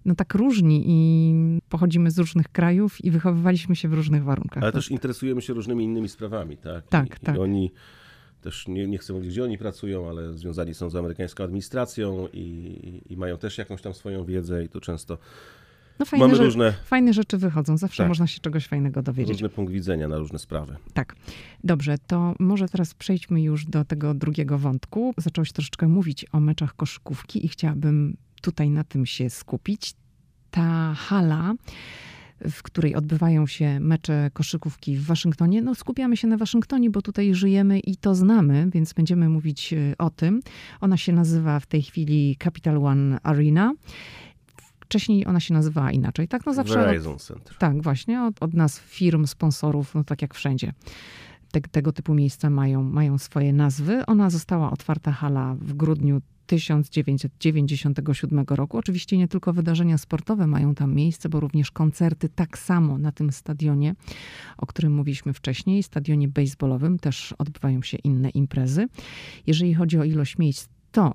no 0.06 0.16
tak 0.16 0.34
różni 0.36 0.84
i 0.88 1.34
pochodzimy 1.70 2.12
z 2.12 2.20
różnych 2.20 2.48
krajów 2.50 3.06
i 3.06 3.12
wychowywaliśmy 3.12 3.76
się 3.76 3.90
w 3.90 3.94
różnych 3.94 4.24
warunkach. 4.24 4.64
Ale 4.64 4.72
też 4.72 4.92
interesujemy 4.92 5.42
się 5.42 5.54
różnymi 5.54 5.84
innymi 5.84 6.10
sprawami, 6.10 6.58
tak? 6.58 6.88
Tak, 6.88 7.22
I, 7.22 7.26
tak. 7.26 7.36
I 7.36 7.40
oni 7.40 7.72
też 8.42 8.68
nie, 8.68 8.88
nie 8.88 8.98
chcę 8.98 9.14
mówić, 9.14 9.30
gdzie 9.30 9.44
oni 9.44 9.58
pracują, 9.58 10.10
ale 10.10 10.34
związani 10.34 10.74
są 10.74 10.90
z 10.90 10.96
amerykańską 10.96 11.44
administracją 11.44 12.28
i, 12.34 13.02
i 13.10 13.18
mają 13.18 13.38
też 13.38 13.58
jakąś 13.58 13.82
tam 13.82 13.94
swoją 13.94 14.26
wiedzę 14.26 14.64
i 14.64 14.70
tu 14.70 14.82
często 14.82 15.18
no 16.00 16.06
fajne, 16.06 16.28
mamy 16.28 16.38
różne... 16.38 16.74
Fajne 16.84 17.14
rzeczy 17.14 17.38
wychodzą, 17.38 17.78
zawsze 17.78 18.04
tak. 18.04 18.08
można 18.08 18.28
się 18.28 18.40
czegoś 18.40 18.68
fajnego 18.68 19.02
dowiedzieć. 19.02 19.32
Różny 19.32 19.50
punkt 19.50 19.74
widzenia 19.74 20.08
na 20.08 20.18
różne 20.18 20.40
sprawy. 20.40 20.76
Tak. 20.94 21.16
Dobrze, 21.64 21.98
to 22.08 22.36
może 22.40 22.68
teraz 22.68 22.94
przejdźmy 22.94 23.42
już 23.42 23.66
do 23.66 23.86
tego 23.86 24.14
drugiego 24.14 24.58
wątku. 24.58 25.14
Zacząłeś 25.18 25.52
troszeczkę 25.52 25.88
mówić 25.88 26.26
o 26.32 26.40
meczach 26.40 26.76
koszykówki 26.76 27.46
i 27.46 27.48
chciałabym 27.48 28.18
tutaj 28.42 28.70
na 28.70 28.84
tym 28.84 29.06
się 29.06 29.30
skupić. 29.30 29.94
Ta 30.52 30.94
hala 30.94 31.56
w 32.42 32.64
której 32.64 32.96
odbywają 32.96 33.48
się 33.48 33.80
mecze 33.80 34.30
koszykówki 34.34 34.98
w 34.98 35.06
Waszyngtonie. 35.06 35.62
No, 35.62 35.76
skupiamy 35.76 36.18
się 36.18 36.28
na 36.28 36.38
Waszyngtonie, 36.38 36.90
bo 36.90 37.02
tutaj 37.02 37.36
żyjemy 37.36 37.80
i 37.80 37.96
to 37.96 38.16
znamy, 38.16 38.70
więc 38.74 38.94
będziemy 38.94 39.30
mówić 39.30 39.74
e, 39.74 39.78
o 39.98 40.10
tym. 40.10 40.42
Ona 40.82 40.98
się 40.98 41.14
nazywa 41.14 41.60
w 41.60 41.66
tej 41.66 41.82
chwili 41.82 42.38
Capital 42.44 42.86
One 42.86 43.18
Arena. 43.24 43.74
Wcześniej 44.80 45.28
ona 45.28 45.40
się 45.40 45.54
nazywała 45.54 45.92
inaczej, 45.92 46.28
tak? 46.28 46.46
No 46.46 46.54
zawsze. 46.54 46.86
Verizon 46.86 47.18
Center. 47.18 47.58
Tak, 47.58 47.82
właśnie, 47.82 48.24
od, 48.24 48.44
od 48.44 48.54
nas 48.54 48.80
firm, 48.80 49.28
sponsorów, 49.28 49.96
no 49.96 50.04
tak 50.04 50.22
jak 50.22 50.34
wszędzie. 50.34 50.74
Te, 51.52 51.62
tego 51.62 51.92
typu 51.92 52.14
miejsca 52.14 52.50
mają, 52.50 52.84
mają 52.84 53.18
swoje 53.18 53.54
nazwy. 53.54 54.06
Ona 54.06 54.30
została 54.30 54.72
otwarta 54.72 55.12
hala 55.12 55.56
w 55.60 55.74
grudniu 55.74 56.22
1997 56.46 58.46
roku. 58.50 58.78
Oczywiście 58.78 59.18
nie 59.18 59.28
tylko 59.28 59.54
wydarzenia 59.54 59.98
sportowe 59.98 60.48
mają 60.48 60.76
tam 60.76 60.94
miejsce, 60.94 61.30
bo 61.30 61.40
również 61.40 61.72
koncerty 61.72 62.30
tak 62.30 62.58
samo 62.58 62.98
na 62.98 63.12
tym 63.12 63.32
stadionie, 63.32 63.96
o 64.58 64.66
którym 64.66 64.94
mówiliśmy 64.94 65.34
wcześniej, 65.34 65.84
stadionie 65.84 66.28
baseballowym 66.28 67.00
też 67.00 67.34
odbywają 67.38 67.82
się 67.82 67.98
inne 67.98 68.30
imprezy. 68.30 68.88
Jeżeli 69.48 69.74
chodzi 69.74 70.00
o 70.00 70.04
ilość 70.04 70.38
miejsc, 70.38 70.68
to 70.92 71.14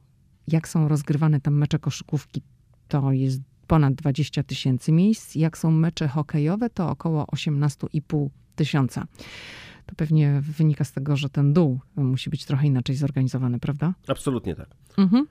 jak 0.48 0.68
są 0.68 0.88
rozgrywane 0.88 1.40
tam 1.40 1.54
mecze 1.54 1.78
koszykówki, 1.78 2.42
to 2.88 3.12
jest 3.12 3.40
ponad 3.66 3.94
20 3.94 4.42
tysięcy 4.42 4.92
miejsc. 4.92 5.34
Jak 5.34 5.58
są 5.58 5.70
mecze 5.70 6.08
hokejowe, 6.08 6.70
to 6.70 6.90
około 6.90 7.24
18,5 7.24 8.28
tysiąca. 8.56 9.06
To 9.90 9.96
pewnie 9.96 10.40
wynika 10.58 10.84
z 10.84 10.92
tego, 10.92 11.16
że 11.16 11.28
ten 11.28 11.52
dół 11.52 11.80
musi 11.96 12.30
być 12.30 12.44
trochę 12.44 12.66
inaczej 12.66 12.96
zorganizowany, 12.96 13.58
prawda? 13.58 13.94
Absolutnie 14.08 14.54
tak. 14.54 14.68
Mhm. 14.98 15.26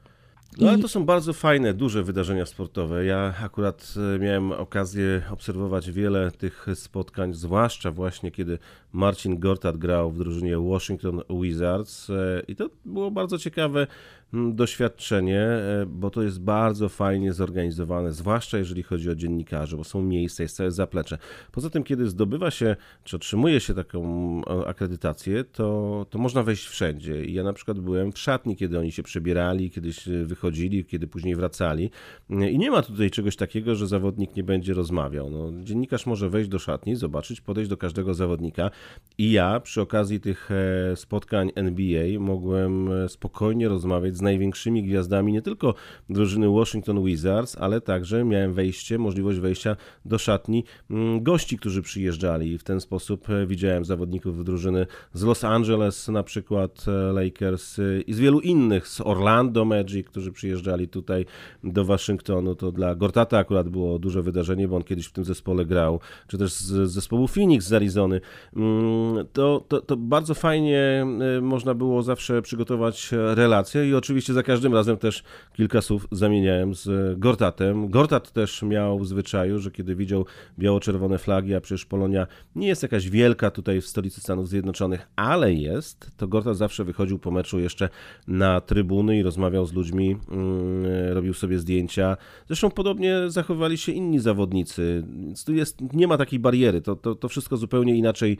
No 0.58 0.69
ale 0.69 0.80
to 0.80 0.88
są 0.88 1.06
bardzo 1.06 1.34
fajne, 1.34 1.74
duże 1.74 2.04
wydarzenia 2.04 2.45
sportowe. 2.45 3.06
Ja 3.06 3.34
akurat 3.41 3.93
e, 4.15 4.19
miałem 4.19 4.52
okazję 4.52 5.22
obserwować 5.32 5.91
wiele 5.91 6.32
tych 6.32 6.65
spotkań, 6.76 7.34
zwłaszcza 7.34 7.91
właśnie 7.91 8.32
kiedy 8.32 8.60
Marcin 8.93 9.39
Gortat 9.39 9.78
grał 9.78 10.12
w 10.12 10.17
drużynie 10.17 10.58
Washington 10.58 11.22
Wizards 11.41 12.10
e, 12.10 12.41
i 12.48 12.56
to 12.56 12.69
było 12.86 13.12
bardzo 13.12 13.38
ciekawe 13.38 13.88
doświadczenie, 14.33 15.41
e, 15.41 15.85
bo 15.87 16.09
to 16.09 16.23
jest 16.23 16.41
bardzo 16.41 16.89
fajnie 16.89 17.33
zorganizowane, 17.33 18.11
zwłaszcza 18.11 18.57
jeżeli 18.57 18.83
chodzi 18.83 19.09
o 19.09 19.15
dziennikarzy, 19.15 19.77
bo 19.77 19.83
są 19.83 20.01
miejsca, 20.01 20.43
jest 20.43 20.55
całe 20.55 20.71
zaplecze. 20.71 21.17
Poza 21.51 21.69
tym, 21.69 21.83
kiedy 21.83 22.09
zdobywa 22.09 22.51
się, 22.51 22.75
czy 23.03 23.15
otrzymuje 23.15 23.59
się 23.59 23.73
taką 23.73 24.01
e, 24.41 24.67
akredytację, 24.67 25.43
to, 25.43 26.05
to 26.09 26.19
można 26.19 26.43
wejść 26.43 26.67
wszędzie. 26.67 27.25
Ja 27.25 27.43
na 27.43 27.53
przykład 27.53 27.79
byłem 27.79 28.11
w 28.11 28.19
szatni, 28.19 28.55
kiedy 28.55 28.79
oni 28.79 28.91
się 28.91 29.03
przebierali, 29.03 29.71
kiedyś 29.71 30.09
wychodzili, 30.25 30.85
kiedy 30.85 31.07
później 31.07 31.35
wracali. 31.35 31.89
I 32.29 32.57
nie 32.57 32.71
ma 32.71 32.81
tutaj 32.81 33.11
czegoś 33.11 33.35
takiego, 33.35 33.75
że 33.75 33.87
zawodnik 33.87 34.35
nie 34.35 34.43
będzie 34.43 34.73
rozmawiał. 34.73 35.29
No, 35.29 35.63
dziennikarz 35.63 36.05
może 36.05 36.29
wejść 36.29 36.49
do 36.49 36.59
szatni, 36.59 36.95
zobaczyć, 36.95 37.41
podejść 37.41 37.69
do 37.69 37.77
każdego 37.77 38.13
zawodnika. 38.13 38.71
I 39.17 39.31
ja 39.31 39.59
przy 39.59 39.81
okazji 39.81 40.19
tych 40.19 40.49
e, 40.51 40.95
spotkań 40.95 41.51
NBA 41.55 42.19
mogłem 42.19 42.89
spokojnie 43.07 43.67
rozmawiać 43.67 44.18
z 44.19 44.21
największymi 44.21 44.84
gwiazdami 44.84 45.34
nie 45.34 45.41
tylko 45.41 45.73
drużyny 46.10 46.49
Washington 46.49 47.03
Wizards, 47.03 47.58
ale 47.60 47.82
także 47.82 48.25
miałem 48.25 48.53
wejście, 48.53 48.97
możliwość 48.97 49.39
wejścia 49.39 49.75
do 50.05 50.17
szatni 50.17 50.63
mm, 50.89 51.23
gości, 51.23 51.58
którzy 51.58 51.82
przyjeżdżali. 51.82 52.58
W 52.58 52.63
ten 52.63 52.82
sposób 52.82 53.29
e, 53.29 53.47
widziałem 53.47 53.86
zawodników 53.86 54.45
drużyny 54.45 54.86
z 55.13 55.23
Los 55.23 55.43
Angeles, 55.43 56.08
na 56.08 56.23
przykład 56.23 56.86
e, 56.88 56.91
Lakers 56.91 57.79
e, 57.79 58.01
i 58.01 58.13
z 58.13 58.19
wielu 58.19 58.39
innych, 58.39 58.88
z 58.88 59.01
Orlando 59.01 59.65
Magic, 59.65 60.08
którzy 60.08 60.32
przyjeżdżali 60.32 60.88
tutaj 60.88 61.25
do 61.63 61.86
Waszyngtonu. 61.86 62.55
To 62.55 62.71
dla 62.71 62.95
Gortata 62.95 63.38
akurat 63.38 63.69
było 63.69 63.99
duże 63.99 64.21
wydarzenie, 64.21 64.67
bo 64.67 64.75
on 64.75 64.84
kiedyś 64.84 65.05
w 65.05 65.12
tym 65.12 65.25
zespole 65.25 65.65
grał, 65.65 65.99
czy 66.27 66.38
też 66.38 66.53
z 66.53 66.91
zespołu 66.91 67.27
Phoenix 67.27 67.65
z 67.65 67.73
Arizony. 67.73 68.21
Mm, 68.55 69.25
to, 69.34 69.65
to, 69.67 69.82
to 69.82 69.97
bardzo 69.97 70.34
fajnie 70.34 71.05
można 71.41 71.73
było 71.73 72.03
zawsze 72.03 72.41
przygotować 72.41 73.10
relacje 73.12 73.89
i 73.89 73.93
oczywiście 73.93 74.09
oczywiście 74.10 74.34
za 74.34 74.43
każdym 74.43 74.74
razem 74.74 74.98
też 74.98 75.24
kilka 75.54 75.82
słów 75.82 76.08
zamieniałem 76.12 76.74
z 76.74 77.19
Gortatem. 77.19 77.89
Gortat 77.89 78.32
też 78.32 78.62
miał 78.62 79.00
w 79.00 79.08
zwyczaju, 79.08 79.60
że 79.60 79.72
kiedy 79.72 79.95
widział 79.95 80.26
biało-czerwone 80.60 81.17
flagi, 81.17 81.56
a 81.56 81.62
przecież 81.62 81.86
Polonia 81.86 82.28
nie 82.56 82.67
jest 82.67 82.84
jakaś 82.84 83.10
wielka 83.10 83.52
tutaj 83.52 83.82
w 83.82 83.88
stolicy 83.88 84.22
Stanów 84.22 84.50
Zjednoczonych, 84.50 85.08
ale 85.15 85.54
jest, 85.54 86.12
to 86.17 86.28
Gortat 86.28 86.58
zawsze 86.58 86.84
wychodził 86.84 87.19
po 87.19 87.32
meczu 87.32 87.60
jeszcze 87.60 87.89
na 88.28 88.62
trybuny 88.62 89.17
i 89.17 89.24
rozmawiał 89.24 89.65
z 89.65 89.74
ludźmi, 89.74 90.17
mm, 90.32 91.13
robił 91.13 91.34
sobie 91.34 91.60
zdjęcia. 91.60 92.17
Zresztą 92.48 92.72
podobnie 92.72 93.15
zachowywali 93.28 93.78
się 93.78 93.91
inni 93.91 94.19
zawodnicy, 94.19 95.04
więc 95.26 95.45
tu 95.45 95.54
jest, 95.54 95.93
nie 95.93 96.08
ma 96.08 96.17
takiej 96.17 96.39
bariery. 96.39 96.82
To, 96.82 96.95
to, 96.95 97.15
to 97.15 97.30
wszystko 97.30 97.58
zupełnie 97.58 97.95
inaczej 97.95 98.38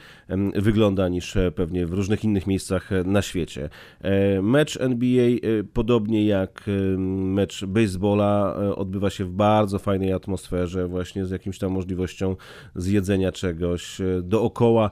wygląda 0.56 1.10
niż 1.10 1.38
pewnie 1.56 1.86
w 1.86 1.94
różnych 1.94 2.24
innych 2.24 2.48
miejscach 2.48 2.90
na 3.06 3.22
świecie. 3.22 3.70
E, 4.02 4.42
mecz 4.42 4.78
NBA 4.82 5.30
podobnie 5.63 6.26
jak 6.26 6.65
mecz 6.98 7.65
baseballa, 7.65 8.56
e, 8.62 8.76
odbywa 8.76 9.10
się 9.10 9.26
w 9.26 9.32
bardzo 9.32 9.80
fajnej 9.80 10.13
atmosferze, 10.13 10.88
właśnie 10.88 11.26
z 11.26 11.32
jakimś 11.32 11.60
tam 11.60 11.72
możliwością 11.72 12.36
zjedzenia 12.76 13.32
czegoś. 13.32 14.02
E, 14.02 14.22
dookoła 14.22 14.89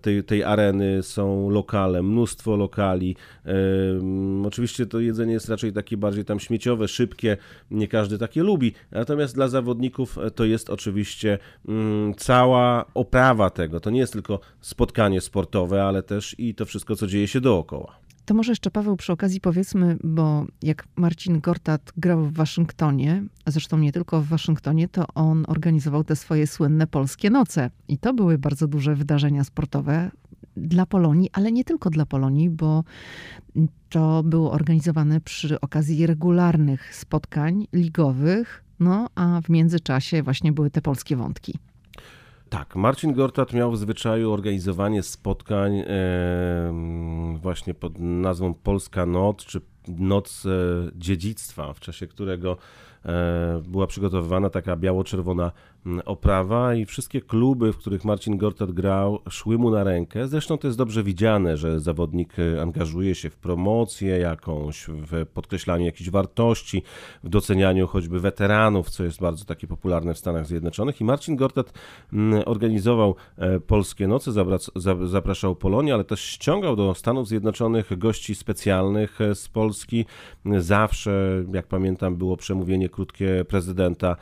tej, 0.00 0.24
tej 0.24 0.44
areny 0.44 1.02
są 1.02 1.50
lokale, 1.50 2.02
mnóstwo 2.02 2.56
lokali. 2.56 3.16
Oczywiście 4.46 4.86
to 4.86 5.00
jedzenie 5.00 5.32
jest 5.32 5.48
raczej 5.48 5.72
takie 5.72 5.96
bardziej 5.96 6.24
tam 6.24 6.40
śmieciowe, 6.40 6.88
szybkie, 6.88 7.36
nie 7.70 7.88
każdy 7.88 8.18
takie 8.18 8.42
lubi. 8.42 8.72
Natomiast 8.90 9.34
dla 9.34 9.48
zawodników 9.48 10.18
e, 10.18 10.30
to 10.30 10.44
jest 10.44 10.70
oczywiście 10.70 11.38
cała 12.16 12.84
oprawa 12.94 13.50
tego. 13.50 13.80
To 13.80 13.90
nie 13.90 14.00
jest 14.00 14.12
tylko 14.12 14.40
spotkanie 14.60 15.20
sportowe, 15.20 15.84
ale 15.84 16.02
też 16.02 16.34
i 16.38 16.54
to 16.54 16.64
wszystko, 16.64 16.96
co 16.96 17.06
dzieje 17.06 17.28
się 17.28 17.40
dookoła. 17.40 18.01
To 18.24 18.34
może 18.34 18.52
jeszcze 18.52 18.70
Paweł 18.70 18.96
przy 18.96 19.12
okazji 19.12 19.40
powiedzmy, 19.40 19.96
bo 20.04 20.46
jak 20.62 20.84
Marcin 20.96 21.40
Gortat 21.40 21.92
grał 21.96 22.24
w 22.24 22.32
Waszyngtonie, 22.32 23.24
a 23.44 23.50
zresztą 23.50 23.78
nie 23.78 23.92
tylko 23.92 24.20
w 24.20 24.26
Waszyngtonie, 24.26 24.88
to 24.88 25.06
on 25.14 25.44
organizował 25.48 26.04
te 26.04 26.16
swoje 26.16 26.46
słynne 26.46 26.86
polskie 26.86 27.30
noce. 27.30 27.70
I 27.88 27.98
to 27.98 28.14
były 28.14 28.38
bardzo 28.38 28.68
duże 28.68 28.94
wydarzenia 28.94 29.44
sportowe 29.44 30.10
dla 30.56 30.86
Polonii, 30.86 31.30
ale 31.32 31.52
nie 31.52 31.64
tylko 31.64 31.90
dla 31.90 32.06
Polonii, 32.06 32.50
bo 32.50 32.84
to 33.88 34.22
było 34.22 34.52
organizowane 34.52 35.20
przy 35.20 35.60
okazji 35.60 36.06
regularnych 36.06 36.94
spotkań 36.94 37.66
ligowych, 37.72 38.64
no 38.80 39.08
a 39.14 39.40
w 39.40 39.48
międzyczasie 39.48 40.22
właśnie 40.22 40.52
były 40.52 40.70
te 40.70 40.82
polskie 40.82 41.16
wątki. 41.16 41.58
Tak, 42.52 42.76
Marcin 42.76 43.12
Gortat 43.12 43.52
miał 43.52 43.72
w 43.72 43.78
zwyczaju 43.78 44.32
organizowanie 44.32 45.02
spotkań 45.02 45.78
e, 45.78 45.84
właśnie 47.36 47.74
pod 47.74 47.98
nazwą 47.98 48.54
Polska 48.54 49.06
Noc, 49.06 49.44
czy 49.44 49.60
Noc 49.88 50.46
e, 50.46 50.48
Dziedzictwa, 50.94 51.72
w 51.72 51.80
czasie 51.80 52.06
którego 52.06 52.56
była 53.68 53.86
przygotowywana 53.86 54.50
taka 54.50 54.76
biało-czerwona 54.76 55.52
oprawa 56.04 56.74
i 56.74 56.84
wszystkie 56.84 57.20
kluby, 57.20 57.72
w 57.72 57.78
których 57.78 58.04
Marcin 58.04 58.36
Gortat 58.36 58.72
grał, 58.72 59.18
szły 59.30 59.58
mu 59.58 59.70
na 59.70 59.84
rękę. 59.84 60.28
Zresztą 60.28 60.58
to 60.58 60.66
jest 60.68 60.78
dobrze 60.78 61.02
widziane, 61.02 61.56
że 61.56 61.80
zawodnik 61.80 62.36
angażuje 62.60 63.14
się 63.14 63.30
w 63.30 63.36
promocję 63.36 64.18
jakąś, 64.18 64.86
w 64.88 65.26
podkreślaniu 65.34 65.84
jakichś 65.84 66.10
wartości, 66.10 66.82
w 67.24 67.28
docenianiu 67.28 67.86
choćby 67.86 68.20
weteranów, 68.20 68.90
co 68.90 69.04
jest 69.04 69.20
bardzo 69.20 69.44
takie 69.44 69.66
popularne 69.66 70.14
w 70.14 70.18
Stanach 70.18 70.46
Zjednoczonych. 70.46 71.00
I 71.00 71.04
Marcin 71.04 71.36
Gortat 71.36 71.72
organizował 72.46 73.14
polskie 73.66 74.08
noce, 74.08 74.30
zapraszał 75.04 75.56
Polonię, 75.56 75.94
ale 75.94 76.04
też 76.04 76.20
ściągał 76.20 76.76
do 76.76 76.94
Stanów 76.94 77.28
Zjednoczonych 77.28 77.98
gości 77.98 78.34
specjalnych 78.34 79.18
z 79.34 79.48
Polski. 79.48 80.04
Zawsze, 80.58 81.44
jak 81.52 81.66
pamiętam, 81.66 82.16
było 82.16 82.36
przemówienie 82.36 82.88
krótkie 82.92 83.44
prezydenta 83.48 84.16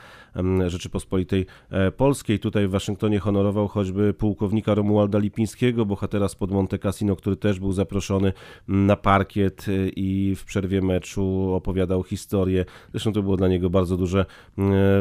Rzeczypospolitej 0.66 1.46
e, 1.70 1.92
Polskiej. 1.92 2.38
Tutaj 2.38 2.66
w 2.66 2.70
Waszyngtonie 2.70 3.18
honorował 3.18 3.68
choćby 3.68 4.14
pułkownika 4.14 4.74
Romualda 4.74 5.18
Lipińskiego, 5.18 5.86
bohatera 5.86 6.28
spod 6.28 6.50
Monte 6.50 6.78
Cassino, 6.78 7.16
który 7.16 7.36
też 7.36 7.60
był 7.60 7.72
zaproszony 7.72 8.32
na 8.68 8.96
parkiet 8.96 9.66
e, 9.68 9.88
i 9.88 10.34
w 10.36 10.44
przerwie 10.44 10.82
meczu 10.82 11.52
opowiadał 11.54 12.02
historię. 12.02 12.64
Zresztą 12.90 13.12
to 13.12 13.22
było 13.22 13.36
dla 13.36 13.48
niego 13.48 13.70
bardzo 13.70 13.96
duże 13.96 14.26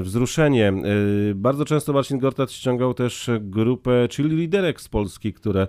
wzruszenie. 0.01 0.67
E, 0.67 0.73
bardzo 1.35 1.65
często 1.65 1.93
Marcin 1.93 2.19
Gortat 2.19 2.51
ściągał 2.51 2.93
też 2.93 3.29
grupę 3.39 4.07
cheerleaderek 4.17 4.81
z 4.81 4.89
Polski, 4.89 5.33
które 5.33 5.67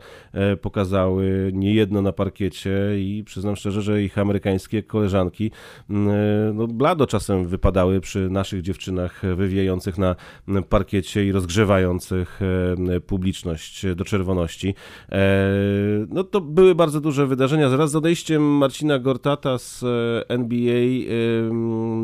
pokazały 0.63 1.51
niejedno 1.55 2.03
na 2.03 2.13
parkiecie 2.13 2.73
i 2.99 3.23
przyznam 3.27 3.57
szczerze, 3.57 3.83
że 3.83 4.03
ich 4.03 4.19
amerykańskie 4.19 4.83
koleżanki 4.83 5.51
no, 6.55 6.67
blado 6.67 7.07
czasem 7.07 7.47
wypadały 7.47 7.90
przy 8.01 8.31
naszych 8.31 8.63
dziewczynach 8.63 9.23
wywijających 9.37 9.99
na 9.99 10.17
parkiecie 10.69 11.27
i 11.27 11.33
rozgrzewających 11.33 12.41
e, 12.89 13.01
publiczność 13.01 13.87
do 13.97 14.05
czerwoności. 14.05 14.75
E, 15.13 15.19
no 16.09 16.25
to 16.25 16.41
były 16.41 16.75
bardzo 16.75 17.01
duże 17.01 17.27
wydarzenia. 17.27 17.69
Zaraz 17.69 17.91
z 17.91 17.97
odejściem 17.97 18.43
Marcina 18.43 18.99
Gortata 18.99 19.59
z 19.59 19.83
e, 19.83 20.29
NBA 20.29 21.11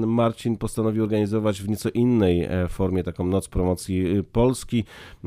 Marcin 0.07 0.57
postanowił 0.57 1.03
organizować 1.03 1.63
w 1.63 1.69
nieco 1.69 1.91
innej 1.91 2.49
formie 2.69 3.03
taką 3.03 3.27
noc 3.27 3.49
promocji 3.49 4.05
Polski. 4.33 4.85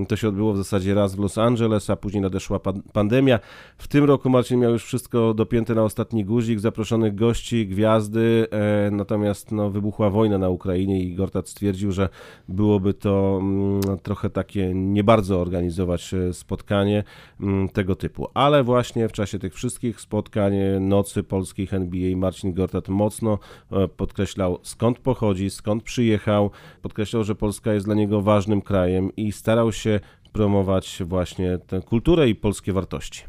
To 0.07 0.15
się 0.15 0.27
odbyło 0.27 0.53
w 0.53 0.57
zasadzie 0.57 0.93
raz 0.93 1.15
w 1.15 1.19
Los 1.19 1.37
Angeles, 1.37 1.89
a 1.89 1.95
później 1.95 2.21
nadeszła 2.21 2.59
pandemia. 2.93 3.39
W 3.77 3.87
tym 3.87 4.05
roku 4.05 4.29
Marcin 4.29 4.59
miał 4.59 4.71
już 4.71 4.85
wszystko 4.85 5.33
dopięte 5.33 5.75
na 5.75 5.83
ostatni 5.83 6.25
guzik, 6.25 6.59
zaproszonych 6.59 7.15
gości, 7.15 7.67
gwiazdy, 7.67 8.47
natomiast 8.91 9.51
no, 9.51 9.69
wybuchła 9.69 10.09
wojna 10.09 10.37
na 10.37 10.48
Ukrainie 10.49 11.03
i 11.03 11.15
Gortat 11.15 11.49
stwierdził, 11.49 11.91
że 11.91 12.09
byłoby 12.47 12.93
to 12.93 13.39
mm, 13.41 13.81
trochę 14.03 14.29
takie 14.29 14.71
nie 14.73 15.03
bardzo 15.03 15.41
organizować 15.41 16.13
e, 16.13 16.33
spotkanie 16.33 17.03
mm, 17.41 17.69
tego 17.69 17.95
typu. 17.95 18.27
Ale 18.33 18.63
właśnie 18.63 19.07
w 19.09 19.11
czasie 19.11 19.39
tych 19.39 19.53
wszystkich 19.53 20.01
spotkań 20.01 20.55
e, 20.55 20.79
nocy 20.79 21.23
polskich 21.23 21.73
NBA 21.73 22.17
Marcin 22.17 22.53
Gortat 22.53 22.89
mocno 22.89 23.39
e, 23.71 23.87
podkreślał 23.87 24.59
skąd 24.63 24.99
pochodzi, 24.99 25.49
skąd 25.49 25.83
przyjechał, 25.83 26.51
podkreślał, 26.81 27.23
że 27.23 27.35
Polska 27.35 27.73
jest 27.73 27.85
dla 27.85 27.95
niego 27.95 28.21
ważnym 28.21 28.61
krajem 28.61 29.15
i 29.15 29.31
starał 29.31 29.71
się 29.71 29.99
promować 30.31 31.03
właśnie 31.05 31.57
tę 31.57 31.81
kulturę 31.81 32.29
i 32.29 32.35
polskie 32.35 32.73
wartości. 32.73 33.23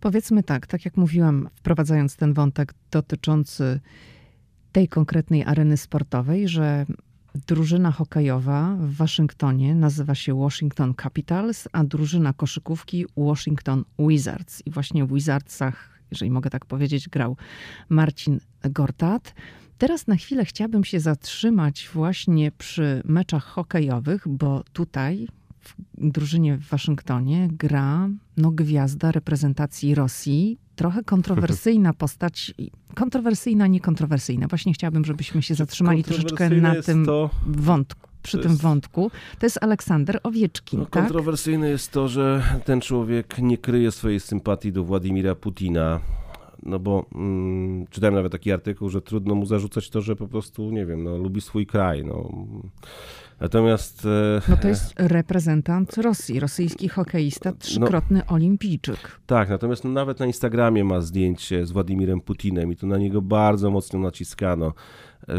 Powiedzmy 0.00 0.42
tak, 0.42 0.66
tak 0.66 0.84
jak 0.84 0.96
mówiłam, 0.96 1.48
wprowadzając 1.54 2.16
ten 2.16 2.34
wątek 2.34 2.74
dotyczący 2.90 3.80
tej 4.72 4.88
konkretnej 4.88 5.44
areny 5.44 5.76
sportowej, 5.76 6.48
że 6.48 6.86
Drużyna 7.34 7.90
hokejowa 7.90 8.76
w 8.80 8.94
Waszyngtonie 8.94 9.74
nazywa 9.74 10.14
się 10.14 10.34
Washington 10.34 10.94
Capitals, 11.02 11.68
a 11.72 11.84
drużyna 11.84 12.32
koszykówki 12.32 13.06
Washington 13.16 13.84
Wizards. 13.98 14.62
I 14.66 14.70
właśnie 14.70 15.04
w 15.04 15.14
Wizardsach, 15.14 16.00
jeżeli 16.10 16.30
mogę 16.30 16.50
tak 16.50 16.66
powiedzieć, 16.66 17.08
grał 17.08 17.36
Marcin 17.88 18.40
Gortat. 18.62 19.34
Teraz 19.78 20.06
na 20.06 20.16
chwilę 20.16 20.44
chciałabym 20.44 20.84
się 20.84 21.00
zatrzymać 21.00 21.88
właśnie 21.92 22.52
przy 22.52 23.02
meczach 23.04 23.44
hokejowych, 23.44 24.28
bo 24.28 24.64
tutaj 24.72 25.28
w 25.60 25.74
drużynie 25.98 26.56
w 26.56 26.68
Waszyngtonie 26.68 27.48
gra 27.52 28.08
no, 28.36 28.50
gwiazda 28.50 29.12
reprezentacji 29.12 29.94
Rosji, 29.94 30.58
trochę 30.76 31.04
kontrowersyjna 31.04 31.92
postać, 32.04 32.54
kontrowersyjna, 32.94 33.66
niekontrowersyjna. 33.66 34.46
Właśnie 34.48 34.72
chciałabym, 34.72 35.04
żebyśmy 35.04 35.42
się 35.42 35.54
zatrzymali 35.54 36.04
troszeczkę 36.04 36.50
na 36.50 36.82
tym 36.82 37.06
to... 37.06 37.30
wątku 37.46 38.10
przy 38.22 38.36
to 38.36 38.42
tym 38.42 38.52
jest... 38.52 38.62
wątku, 38.62 39.10
to 39.38 39.46
jest 39.46 39.62
Aleksander 39.62 40.20
Owieczkin. 40.22 40.78
No, 40.78 40.86
tak? 40.86 41.02
Kontrowersyjne 41.02 41.68
jest 41.68 41.92
to, 41.92 42.08
że 42.08 42.42
ten 42.64 42.80
człowiek 42.80 43.38
nie 43.38 43.58
kryje 43.58 43.90
swojej 43.90 44.20
sympatii 44.20 44.72
do 44.72 44.84
Władimira 44.84 45.34
Putina. 45.34 46.00
No 46.62 46.78
bo 46.78 47.06
mm, 47.14 47.86
czytałem 47.86 48.14
nawet 48.14 48.32
taki 48.32 48.52
artykuł, 48.52 48.88
że 48.88 49.02
trudno 49.02 49.34
mu 49.34 49.46
zarzucać 49.46 49.90
to, 49.90 50.00
że 50.00 50.16
po 50.16 50.28
prostu, 50.28 50.70
nie 50.70 50.86
wiem, 50.86 51.04
no, 51.04 51.16
lubi 51.16 51.40
swój 51.40 51.66
kraj. 51.66 52.04
No. 52.04 52.30
Natomiast. 53.40 54.04
E, 54.04 54.40
no 54.48 54.56
to 54.56 54.68
jest 54.68 54.94
reprezentant 54.96 55.96
Rosji, 55.96 56.40
rosyjski 56.40 56.88
hokeista, 56.88 57.52
trzykrotny 57.52 58.18
no, 58.28 58.34
olimpijczyk. 58.34 59.20
Tak, 59.26 59.48
natomiast 59.48 59.84
no, 59.84 59.90
nawet 59.90 60.20
na 60.20 60.26
Instagramie 60.26 60.84
ma 60.84 61.00
zdjęcie 61.00 61.66
z 61.66 61.72
Władimirem 61.72 62.20
Putinem 62.20 62.72
i 62.72 62.76
to 62.76 62.86
na 62.86 62.98
niego 62.98 63.22
bardzo 63.22 63.70
mocno 63.70 63.98
naciskano 63.98 64.72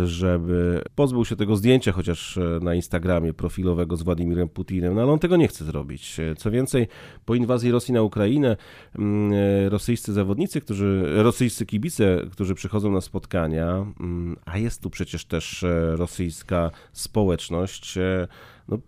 żeby 0.04 0.82
pozbył 0.96 1.26
się 1.26 1.36
tego 1.36 1.56
zdjęcia, 1.56 1.92
chociaż 1.92 2.38
e, 2.38 2.60
na 2.62 2.76
Instagramie 2.76 3.34
profilowego 3.34 3.98
z 3.98 4.04
Władimirem 4.04 4.50
Putinem, 4.50 4.96
no 4.96 5.02
ale 5.02 5.12
on 5.12 5.20
tego 5.20 5.38
nie 5.38 5.48
chce 5.48 5.66
zrobić. 5.66 6.18
Co 6.38 6.52
więcej, 6.52 6.88
po 7.26 7.36
inwazji 7.36 7.72
Rosji 7.72 7.94
na 7.94 8.02
Ukrainę, 8.02 8.58
mm, 8.96 9.34
e, 9.34 9.70
rosyjscy 9.70 10.14
zawodnicy, 10.14 10.62
którzy, 10.62 11.04
rosyjscy 11.24 11.66
kibice, 11.66 12.22
którzy 12.32 12.56
przychodzą 12.56 12.92
na 12.92 13.02
spotkania, 13.02 13.86
mm, 14.00 14.38
a 14.46 14.58
jest 14.58 14.82
tu 14.82 14.90
przecież 14.90 15.26
też 15.26 15.64
e, 15.64 15.96
rosyjska 15.96 16.72
społeczność, 16.92 17.98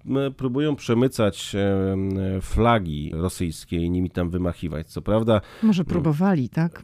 no, 0.06 0.32
próbują 0.32 0.76
przemycać 0.76 1.56
flagi 2.42 3.12
rosyjskie 3.14 3.78
i 3.78 3.90
nimi 3.90 4.10
tam 4.10 4.30
wymachiwać. 4.30 4.88
Co 4.88 5.02
prawda. 5.02 5.42
Może 5.64 5.84
próbowali, 5.84 6.50
tak? 6.50 6.82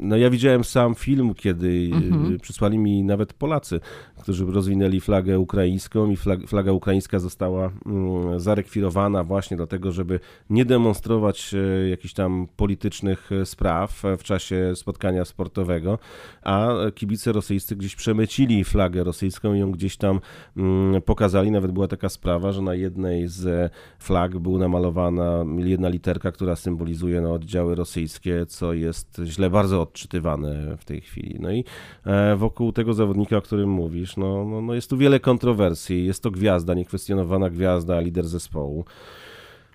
No 0.00 0.16
ja 0.16 0.30
widziałem 0.30 0.64
sam 0.64 0.94
film, 0.94 1.34
kiedy 1.34 1.90
mhm. 1.92 2.38
przysłali 2.40 2.78
mi 2.78 3.04
nawet 3.04 3.32
Polacy, 3.32 3.80
którzy 4.22 4.46
rozwinęli 4.46 5.00
flagę 5.00 5.38
ukraińską 5.38 6.10
i 6.10 6.16
flag, 6.16 6.40
flaga 6.46 6.72
ukraińska 6.72 7.18
została 7.18 7.70
mm, 7.86 8.40
zarekwirowana 8.40 9.24
właśnie 9.24 9.56
dlatego, 9.56 9.92
żeby 9.92 10.20
nie 10.50 10.64
demonstrować 10.64 11.54
e, 11.54 11.88
jakichś 11.88 12.14
tam 12.14 12.46
politycznych 12.56 13.32
e, 13.32 13.46
spraw 13.46 14.02
w 14.18 14.22
czasie 14.22 14.72
spotkania 14.74 15.24
sportowego, 15.24 15.98
a 16.42 16.68
kibice 16.94 17.32
rosyjscy 17.32 17.76
gdzieś 17.76 17.96
przemycili 17.96 18.64
flagę 18.64 19.04
rosyjską 19.04 19.54
i 19.54 19.58
ją 19.58 19.72
gdzieś 19.72 19.96
tam 19.96 20.20
mm, 20.56 21.02
pokazali. 21.02 21.50
Nawet 21.50 21.72
była 21.72 21.88
taka 21.88 22.08
sprawa, 22.22 22.52
że 22.52 22.62
na 22.62 22.74
jednej 22.74 23.28
z 23.28 23.72
flag 23.98 24.38
był 24.38 24.58
namalowana 24.58 25.44
jedna 25.58 25.88
literka, 25.88 26.32
która 26.32 26.56
symbolizuje 26.56 27.20
no, 27.20 27.32
oddziały 27.32 27.74
rosyjskie, 27.74 28.46
co 28.46 28.72
jest 28.72 29.20
źle 29.24 29.50
bardzo 29.50 29.82
odczytywane 29.82 30.76
w 30.76 30.84
tej 30.84 31.00
chwili. 31.00 31.36
No 31.40 31.52
i 31.52 31.64
e, 32.06 32.36
wokół 32.36 32.72
tego 32.72 32.94
zawodnika, 32.94 33.36
o 33.36 33.42
którym 33.42 33.70
mówisz, 33.70 34.16
no, 34.16 34.44
no, 34.44 34.60
no 34.60 34.74
jest 34.74 34.90
tu 34.90 34.96
wiele 34.96 35.20
kontrowersji. 35.20 36.06
Jest 36.06 36.22
to 36.22 36.30
gwiazda, 36.30 36.74
niekwestionowana 36.74 37.50
gwiazda, 37.50 38.00
lider 38.00 38.28
zespołu. 38.28 38.84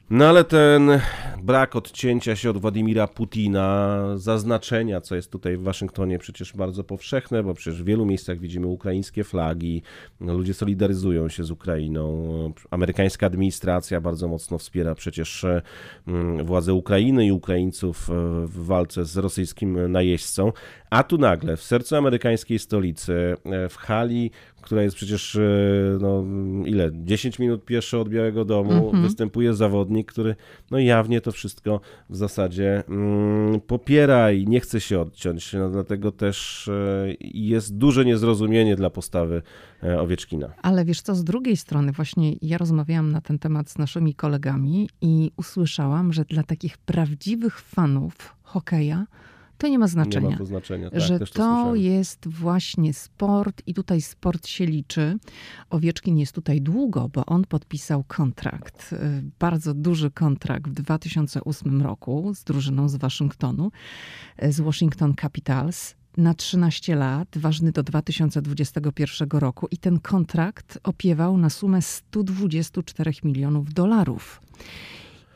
No 0.09 0.25
ale 0.25 0.43
ten 0.43 0.99
brak 1.43 1.75
odcięcia 1.75 2.35
się 2.35 2.49
od 2.49 2.57
Władimira 2.57 3.07
Putina, 3.07 3.99
zaznaczenia, 4.15 5.01
co 5.01 5.15
jest 5.15 5.31
tutaj 5.31 5.57
w 5.57 5.63
Waszyngtonie 5.63 6.19
przecież 6.19 6.53
bardzo 6.53 6.83
powszechne, 6.83 7.43
bo 7.43 7.53
przecież 7.53 7.81
w 7.81 7.85
wielu 7.85 8.05
miejscach 8.05 8.39
widzimy 8.39 8.67
ukraińskie 8.67 9.23
flagi, 9.23 9.81
ludzie 10.19 10.53
solidaryzują 10.53 11.29
się 11.29 11.43
z 11.43 11.51
Ukrainą. 11.51 12.53
Amerykańska 12.71 13.25
administracja 13.25 14.01
bardzo 14.01 14.27
mocno 14.27 14.57
wspiera 14.57 14.95
przecież 14.95 15.45
mm, 16.07 16.45
władze 16.45 16.73
Ukrainy 16.73 17.25
i 17.25 17.31
Ukraińców 17.31 18.09
w 18.45 18.65
walce 18.65 19.05
z 19.05 19.17
rosyjskim 19.17 19.91
najeźdźcą. 19.91 20.51
A 20.89 21.03
tu 21.03 21.17
nagle 21.17 21.57
w 21.57 21.63
sercu 21.63 21.95
amerykańskiej 21.95 22.59
stolicy, 22.59 23.35
w 23.69 23.75
hali 23.77 24.31
która 24.67 24.83
jest 24.83 24.95
przecież, 24.95 25.35
e, 25.35 25.39
no 26.01 26.23
ile, 26.65 26.89
10 26.93 27.39
minut 27.39 27.65
pieszo 27.65 28.01
od 28.01 28.09
Białego 28.09 28.45
Domu, 28.45 28.71
mm-hmm. 28.71 29.01
występuje 29.01 29.53
zawodnik, 29.53 30.11
który 30.11 30.35
no 30.71 30.79
jawnie 30.79 31.21
to 31.21 31.31
wszystko 31.31 31.81
w 32.09 32.15
zasadzie 32.15 32.83
mm, 32.89 33.61
popiera 33.61 34.31
i 34.31 34.47
nie 34.47 34.59
chce 34.59 34.81
się 34.81 34.99
odciąć, 34.99 35.53
no, 35.53 35.69
dlatego 35.69 36.11
też 36.11 36.67
e, 36.67 37.07
jest 37.21 37.77
duże 37.77 38.05
niezrozumienie 38.05 38.75
dla 38.75 38.89
postawy 38.89 39.41
e, 39.83 40.01
Owieczkina. 40.01 40.53
Ale 40.61 40.85
wiesz 40.85 41.01
co, 41.01 41.15
z 41.15 41.23
drugiej 41.23 41.57
strony 41.57 41.91
właśnie 41.91 42.33
ja 42.41 42.57
rozmawiałam 42.57 43.11
na 43.11 43.21
ten 43.21 43.39
temat 43.39 43.69
z 43.69 43.77
naszymi 43.77 44.15
kolegami 44.15 44.89
i 45.01 45.31
usłyszałam, 45.37 46.13
że 46.13 46.25
dla 46.25 46.43
takich 46.43 46.77
prawdziwych 46.77 47.59
fanów 47.59 48.35
hokeja 48.43 49.05
To 49.57 49.67
nie 49.67 49.79
ma 49.79 49.87
znaczenia. 49.87 50.29
Nie 50.29 50.37
ma 50.37 50.45
znaczenia, 50.45 50.89
tak, 50.89 51.01
że 51.01 51.19
to, 51.19 51.25
to 51.25 51.75
jest 51.75 52.27
właśnie 52.27 52.93
sport 52.93 53.61
i 53.65 53.73
tutaj 53.73 54.01
sport 54.01 54.47
się 54.47 54.65
liczy. 54.65 55.17
Owieczkin 55.69 56.17
jest 56.17 56.33
tutaj 56.33 56.61
długo, 56.61 57.09
bo 57.13 57.25
on 57.25 57.43
podpisał 57.45 58.03
kontrakt, 58.07 58.93
y, 58.93 58.97
bardzo 59.39 59.73
duży 59.73 60.11
kontrakt 60.11 60.71
w 60.71 60.73
2008 60.73 61.81
roku 61.81 62.31
z 62.35 62.43
drużyną 62.43 62.89
z 62.89 62.95
Waszyngtonu, 62.95 63.71
y, 64.43 64.51
z 64.51 64.59
Washington 64.59 65.13
Capitals 65.21 65.95
na 66.17 66.33
13 66.33 66.95
lat, 66.95 67.27
ważny 67.37 67.71
do 67.71 67.83
2021 67.83 69.39
roku 69.39 69.67
i 69.71 69.77
ten 69.77 69.99
kontrakt 69.99 70.79
opiewał 70.83 71.37
na 71.37 71.49
sumę 71.49 71.81
124 71.81 73.11
milionów 73.23 73.73
dolarów. 73.73 74.41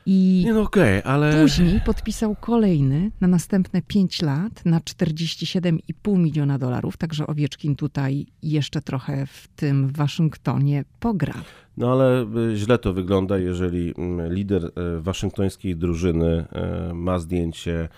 I 0.06 0.44
Nie 0.46 0.54
no 0.54 0.62
okej, 0.62 1.00
okay, 1.00 1.12
ale... 1.12 1.42
później 1.42 1.82
podpisał 1.86 2.36
kolejny 2.36 3.12
na 3.22 3.28
następne 3.28 3.82
5 3.82 4.22
lat 4.22 4.66
na 4.66 4.80
47,5 4.80 6.18
miliona 6.18 6.58
dolarów, 6.58 6.98
także 6.98 7.28
Owieczkin 7.28 7.76
tutaj 7.76 8.26
jeszcze 8.44 8.82
trochę 8.82 9.26
w 9.26 9.48
tym 9.56 9.90
Waszyngtonie 9.90 10.84
pogra. 11.00 11.34
No 11.78 11.92
ale 11.92 12.26
y, 12.52 12.56
źle 12.56 12.78
to 12.78 12.94
wygląda, 12.94 13.38
jeżeli 13.38 13.94
mm, 13.98 14.34
lider 14.34 14.66
y, 14.66 15.02
waszyngtońskiej 15.02 15.76
drużyny 15.76 16.46
y, 16.90 16.94
ma 16.94 17.20
zdjęcie 17.20 17.90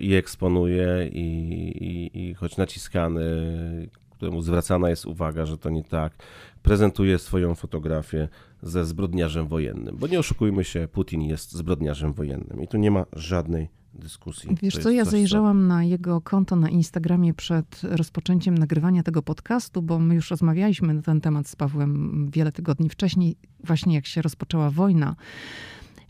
i 0.00 0.14
eksponuje 0.14 1.08
i, 1.12 1.28
i, 1.84 2.20
i 2.28 2.34
choć 2.34 2.56
naciskany, 2.56 3.22
któremu 4.10 4.42
zwracana 4.42 4.90
jest 4.90 5.06
uwaga, 5.06 5.46
że 5.46 5.58
to 5.58 5.70
nie 5.70 5.84
tak, 5.84 6.12
prezentuje 6.62 7.18
swoją 7.18 7.54
fotografię 7.54 8.28
ze 8.64 8.84
zbrodniarzem 8.84 9.46
wojennym. 9.46 9.96
Bo 9.96 10.06
nie 10.06 10.18
oszukujmy 10.18 10.64
się, 10.64 10.88
Putin 10.92 11.22
jest 11.22 11.52
zbrodniarzem 11.52 12.12
wojennym 12.12 12.62
i 12.62 12.68
tu 12.68 12.76
nie 12.76 12.90
ma 12.90 13.06
żadnej 13.12 13.68
dyskusji. 13.94 14.50
Wiesz 14.62 14.78
co, 14.78 14.90
ja 14.90 15.04
coś, 15.04 15.10
zajrzałam 15.10 15.60
co... 15.60 15.66
na 15.66 15.84
jego 15.84 16.20
konto 16.20 16.56
na 16.56 16.68
Instagramie 16.68 17.34
przed 17.34 17.82
rozpoczęciem 17.82 18.58
nagrywania 18.58 19.02
tego 19.02 19.22
podcastu, 19.22 19.82
bo 19.82 19.98
my 19.98 20.14
już 20.14 20.30
rozmawialiśmy 20.30 20.94
na 20.94 21.02
ten 21.02 21.20
temat 21.20 21.48
z 21.48 21.56
Pawłem 21.56 22.30
wiele 22.30 22.52
tygodni 22.52 22.88
wcześniej, 22.88 23.36
właśnie 23.64 23.94
jak 23.94 24.06
się 24.06 24.22
rozpoczęła 24.22 24.70
wojna 24.70 25.16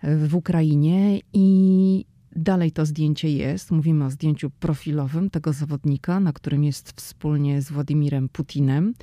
w 0.02 0.34
Ukrainie 0.34 1.20
i 1.32 2.04
Dalej 2.36 2.72
to 2.72 2.86
zdjęcie 2.86 3.30
jest. 3.30 3.70
Mówimy 3.70 4.04
o 4.04 4.10
zdjęciu 4.10 4.50
profilowym 4.50 5.30
tego 5.30 5.52
zawodnika, 5.52 6.20
na 6.20 6.32
którym 6.32 6.64
jest 6.64 6.92
wspólnie 7.00 7.62
z 7.62 7.72
Władimirem 7.72 8.28
Putinem. 8.28 8.94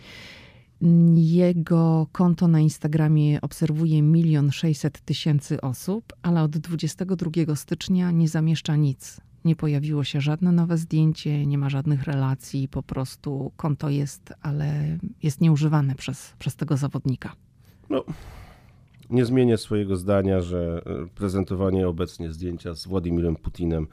Jego 1.16 2.08
konto 2.12 2.48
na 2.48 2.60
Instagramie 2.60 3.42
obserwuje 3.42 4.02
milion 4.02 4.52
sześćset 4.52 5.02
tysięcy 5.02 5.62
osób, 5.62 6.14
ale 6.22 6.44
od 6.44 6.58
22 6.58 7.56
stycznia 7.56 8.12
nie 8.12 8.28
zamieszcza 8.28 8.76
nic. 8.76 9.22
Nie 9.46 9.56
pojawiło 9.56 10.04
się 10.04 10.22
żadne 10.22 10.52
nowe 10.52 10.78
zdjęcie, 10.78 11.46
nie 11.46 11.58
ma 11.58 11.70
żadnych 11.70 12.04
relacji, 12.04 12.68
po 12.68 12.84
prostu 12.84 13.52
konto 13.58 13.90
jest, 13.90 14.34
ale 14.42 14.98
jest 15.24 15.42
nieużywane 15.42 15.96
przez, 15.96 16.34
przez 16.40 16.56
tego 16.56 16.78
zawodnika. 16.78 17.36
No, 17.90 18.04
nie 19.10 19.26
zmienię 19.26 19.58
swojego 19.58 19.96
zdania, 19.96 20.42
że 20.42 20.82
e, 20.86 21.08
prezentowanie 21.16 21.88
obecnie 21.88 22.32
zdjęcia 22.32 22.74
z 22.74 22.88
Władimirem 22.88 23.36
Putinem 23.36 23.88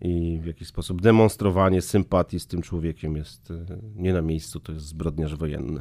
i 0.00 0.38
w 0.42 0.46
jakiś 0.46 0.68
sposób 0.68 1.02
demonstrowanie 1.02 1.82
sympatii 1.82 2.40
z 2.40 2.46
tym 2.46 2.62
człowiekiem 2.62 3.16
jest 3.16 3.50
e, 3.50 3.64
nie 3.96 4.12
na 4.12 4.22
miejscu, 4.22 4.60
to 4.60 4.72
jest 4.72 4.86
zbrodniarz 4.86 5.36
wojenny. 5.36 5.80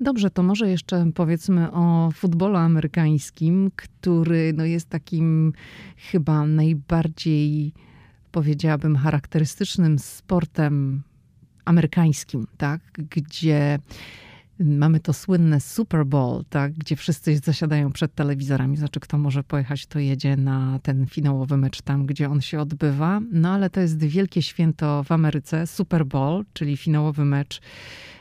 Dobrze, 0.00 0.30
to 0.30 0.42
może 0.42 0.70
jeszcze 0.70 1.06
powiedzmy 1.14 1.72
o 1.72 2.10
futbolu 2.14 2.56
amerykańskim, 2.56 3.70
który 3.76 4.52
no 4.52 4.64
jest 4.64 4.88
takim 4.88 5.52
chyba 5.96 6.46
najbardziej, 6.46 7.72
powiedziałabym, 8.32 8.96
charakterystycznym 8.96 9.98
sportem 9.98 11.02
amerykańskim, 11.64 12.46
tak? 12.56 12.80
Gdzie 12.92 13.78
Mamy 14.58 15.00
to 15.00 15.12
słynne 15.12 15.60
Super 15.60 16.06
Bowl, 16.06 16.44
tak, 16.50 16.72
gdzie 16.72 16.96
wszyscy 16.96 17.36
zasiadają 17.36 17.92
przed 17.92 18.14
telewizorami. 18.14 18.76
Znaczy, 18.76 19.00
kto 19.00 19.18
może 19.18 19.44
pojechać, 19.44 19.86
to 19.86 19.98
jedzie 19.98 20.36
na 20.36 20.78
ten 20.82 21.06
finałowy 21.06 21.56
mecz 21.56 21.82
tam, 21.82 22.06
gdzie 22.06 22.30
on 22.30 22.40
się 22.40 22.60
odbywa. 22.60 23.20
No 23.32 23.52
ale 23.52 23.70
to 23.70 23.80
jest 23.80 24.04
wielkie 24.04 24.42
święto 24.42 25.02
w 25.02 25.12
Ameryce. 25.12 25.66
Super 25.66 26.06
Bowl, 26.06 26.44
czyli 26.52 26.76
finałowy 26.76 27.24
mecz 27.24 27.60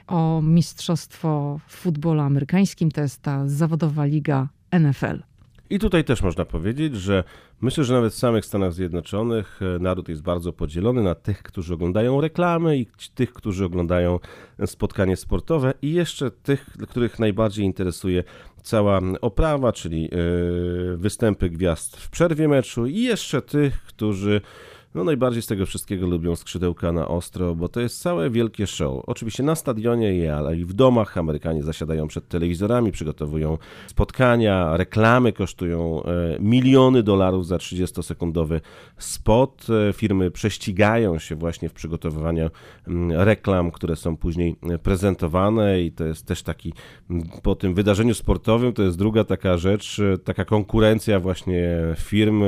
o 0.08 0.42
mistrzostwo 0.42 1.60
w 1.68 1.76
futbolu 1.76 2.22
amerykańskim. 2.22 2.92
To 2.92 3.02
jest 3.02 3.22
ta 3.22 3.48
zawodowa 3.48 4.06
liga 4.06 4.48
NFL. 4.80 5.24
I 5.70 5.80
tutaj 5.80 6.04
też 6.04 6.22
można 6.22 6.46
powiedzieć, 6.46 6.96
że 6.96 7.24
myślę, 7.62 7.84
że 7.84 7.94
nawet 7.94 8.14
w 8.14 8.18
samych 8.18 8.46
Stanach 8.46 8.74
Zjednoczonych 8.74 9.60
e, 9.62 9.80
naród 9.80 10.10
jest 10.10 10.22
bardzo 10.22 10.54
podzielony 10.54 11.04
na 11.04 11.16
tych, 11.16 11.44
którzy 11.44 11.74
oglądają 11.74 12.22
reklamy 12.22 12.78
i 12.78 12.88
tych, 13.16 13.34
którzy 13.34 13.66
oglądają 13.66 14.20
spotkanie 14.66 15.18
sportowe 15.18 15.74
i 15.82 15.94
jeszcze 15.94 16.32
tych, 16.32 16.66
których 16.90 17.20
najbardziej 17.20 17.66
interesuje 17.66 18.24
cała 18.64 19.02
oprawa, 19.22 19.72
czyli 19.72 20.06
e, 20.06 20.18
występy 20.98 21.50
gwiazd 21.50 21.98
w 21.98 22.10
przerwie 22.10 22.48
meczu 22.48 22.86
i 22.86 23.02
jeszcze 23.02 23.42
tych, 23.42 23.82
którzy 23.82 24.42
no 24.96 25.04
najbardziej 25.04 25.42
z 25.42 25.48
tego 25.48 25.66
wszystkiego 25.66 26.08
lubią 26.08 26.36
skrzydełka 26.36 26.92
na 26.92 27.08
ostro, 27.08 27.56
bo 27.56 27.68
to 27.68 27.80
jest 27.80 28.02
całe 28.02 28.30
wielkie 28.30 28.68
show. 28.68 29.04
Oczywiście 29.08 29.44
na 29.44 29.56
stadionie, 29.56 30.36
ale 30.36 30.58
i 30.58 30.66
w 30.66 30.74
domach 30.74 31.18
Amerykanie 31.18 31.64
zasiadają 31.64 32.08
przed 32.08 32.28
telewizorami, 32.28 32.92
przygotowują 32.92 33.58
spotkania, 33.88 34.78
reklamy 34.78 35.34
kosztują 35.34 36.04
e, 36.04 36.38
miliony 36.40 37.04
dolarów 37.04 37.48
za 37.48 37.58
30-sekundowy 37.58 38.62
spot. 38.98 39.68
E, 39.90 39.94
firmy 39.94 40.32
prześcigają 40.32 41.20
się 41.20 41.36
właśnie 41.36 41.70
w 41.70 41.74
przygotowywaniu 41.74 42.50
mm, 42.88 43.12
reklam, 43.22 43.72
które 43.72 43.96
są 43.96 44.18
później 44.18 44.56
prezentowane 44.84 45.82
i 45.82 45.92
to 45.92 46.06
jest 46.06 46.26
też 46.26 46.44
taki 46.44 46.74
po 47.44 47.56
tym 47.56 47.74
wydarzeniu 47.74 48.14
sportowym 48.14 48.74
to 48.74 48.84
jest 48.84 48.98
druga 48.98 49.24
taka 49.24 49.58
rzecz, 49.58 50.00
e, 50.00 50.18
taka 50.18 50.46
konkurencja 50.46 51.20
właśnie 51.20 51.78
firm, 51.98 52.44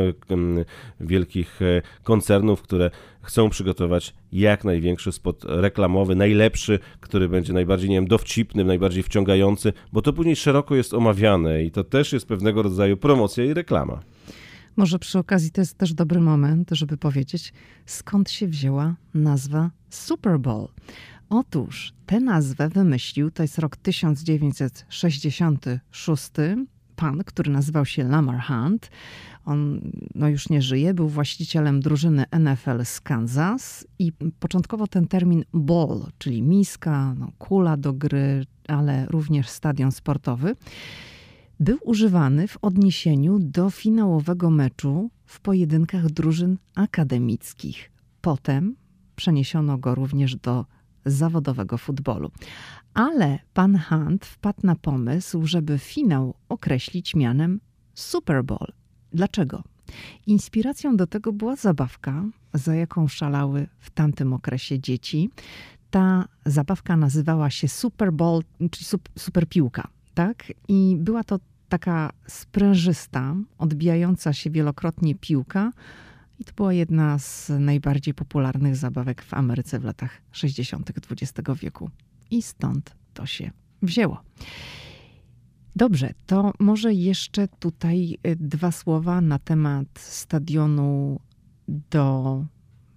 wielkich 1.00 1.60
koncernów 2.04 2.35
koncernów, 2.36 2.62
które 2.62 2.92
chcą 3.22 3.50
przygotować 3.50 4.14
jak 4.32 4.64
największy 4.64 5.12
spot 5.12 5.44
reklamowy, 5.48 6.16
najlepszy, 6.16 6.80
który 7.00 7.30
będzie 7.30 7.54
najbardziej, 7.54 7.90
nie 7.90 7.96
wiem, 7.96 8.08
dowcipny, 8.08 8.64
najbardziej 8.64 9.04
wciągający, 9.04 9.74
bo 9.94 10.02
to 10.02 10.14
później 10.14 10.36
szeroko 10.36 10.76
jest 10.76 10.94
omawiane 10.94 11.64
i 11.64 11.72
to 11.72 11.84
też 11.84 12.14
jest 12.14 12.28
pewnego 12.28 12.62
rodzaju 12.62 12.98
promocja 12.98 13.46
i 13.46 13.54
reklama. 13.54 14.00
Może 14.76 15.00
przy 15.00 15.20
okazji 15.20 15.52
to 15.52 15.62
jest 15.62 15.78
też 15.78 15.94
dobry 15.94 16.20
moment, 16.20 16.70
żeby 16.72 16.98
powiedzieć, 16.98 17.54
skąd 17.86 18.32
się 18.32 18.48
wzięła 18.48 18.96
nazwa 19.14 19.72
Super 19.90 20.40
Bowl. 20.40 20.68
Otóż 21.30 21.94
tę 22.06 22.20
nazwę 22.20 22.70
wymyślił, 22.70 23.32
to 23.32 23.44
jest 23.44 23.60
rok 23.60 23.78
1966, 23.78 26.32
pan, 26.96 27.24
który 27.24 27.52
nazywał 27.52 27.86
się 27.86 28.04
Lamar 28.04 28.42
Hunt. 28.48 28.90
On 29.46 29.92
no 30.16 30.30
już 30.30 30.50
nie 30.50 30.62
żyje, 30.62 30.94
był 30.94 31.10
właścicielem 31.10 31.80
drużyny 31.80 32.26
NFL 32.40 32.86
z 32.86 33.02
Kansas 33.02 33.88
i 34.00 34.12
początkowo 34.40 34.88
ten 34.88 35.08
termin 35.08 35.44
ball, 35.54 36.06
czyli 36.18 36.42
miska, 36.42 37.16
no, 37.20 37.32
kula 37.38 37.78
do 37.78 37.94
gry, 37.94 38.46
ale 38.68 39.06
również 39.06 39.50
stadion 39.50 39.92
sportowy, 39.92 40.56
był 41.60 41.78
używany 41.84 42.48
w 42.48 42.58
odniesieniu 42.62 43.40
do 43.40 43.70
finałowego 43.70 44.50
meczu 44.50 45.10
w 45.26 45.40
pojedynkach 45.42 46.10
drużyn 46.10 46.58
akademickich. 46.76 47.92
Potem 48.22 48.76
przeniesiono 49.16 49.78
go 49.78 49.96
również 49.96 50.36
do 50.36 50.66
zawodowego 51.06 51.78
futbolu. 51.78 52.32
Ale 52.94 53.40
pan 53.54 53.80
Hunt 53.80 54.26
wpadł 54.26 54.60
na 54.64 54.76
pomysł, 54.76 55.46
żeby 55.46 55.80
finał 55.80 56.36
określić 56.50 57.16
mianem 57.16 57.60
Super 57.94 58.44
Bowl. 58.44 58.85
Dlaczego? 59.16 59.64
Inspiracją 60.28 60.98
do 60.98 61.08
tego 61.08 61.34
była 61.34 61.56
zabawka, 61.56 62.24
za 62.54 62.76
jaką 62.76 63.08
szalały 63.08 63.68
w 63.80 63.90
tamtym 63.90 64.34
okresie 64.34 64.80
dzieci. 64.80 65.30
Ta 65.90 66.28
zabawka 66.46 66.98
nazywała 66.98 67.50
się 67.50 67.68
Super 67.68 68.14
Bowl, 68.14 68.44
czyli 68.72 68.86
super 69.18 69.48
piłka, 69.48 69.88
tak? 70.14 70.54
I 70.68 70.98
była 71.00 71.24
to 71.24 71.40
taka 71.70 72.12
sprężysta, 72.28 73.36
odbijająca 73.58 74.34
się 74.34 74.50
wielokrotnie 74.50 75.16
piłka. 75.16 75.72
I 76.40 76.46
to 76.46 76.52
była 76.56 76.74
jedna 76.74 77.20
z 77.20 77.52
najbardziej 77.60 78.14
popularnych 78.14 78.76
zabawek 78.76 79.22
w 79.22 79.34
Ameryce 79.34 79.80
w 79.80 79.84
latach 79.84 80.22
60. 80.32 80.92
XX 81.12 81.60
wieku. 81.62 81.90
I 82.32 82.42
stąd 82.42 82.96
to 83.14 83.26
się 83.26 83.52
wzięło. 83.82 84.22
Dobrze, 85.76 86.14
to 86.26 86.52
może 86.60 86.94
jeszcze 86.94 87.48
tutaj 87.48 88.18
y, 88.28 88.36
dwa 88.36 88.72
słowa 88.72 89.22
na 89.22 89.40
temat 89.40 89.88
stadionu 89.96 91.20
do 91.68 92.46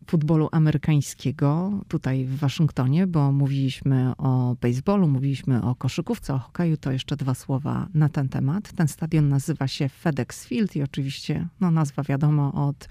futbolu 0.08 0.48
amerykańskiego 0.52 1.80
tutaj 1.88 2.24
w 2.24 2.36
Waszyngtonie, 2.36 3.06
bo 3.06 3.32
mówiliśmy 3.32 4.12
o 4.18 4.56
baseballu, 4.60 5.08
mówiliśmy 5.08 5.62
o 5.62 5.74
koszykówce, 5.74 6.34
o 6.34 6.38
hokeju, 6.38 6.76
to 6.76 6.92
jeszcze 6.92 7.16
dwa 7.16 7.34
słowa 7.34 7.88
na 7.94 8.08
ten 8.08 8.28
temat. 8.28 8.72
Ten 8.72 8.88
stadion 8.88 9.28
nazywa 9.28 9.68
się 9.68 9.88
FedEx 9.88 10.46
Field 10.46 10.76
i 10.76 10.82
oczywiście 10.82 11.48
no, 11.60 11.70
nazwa 11.70 12.02
wiadomo 12.02 12.68
od 12.68 12.88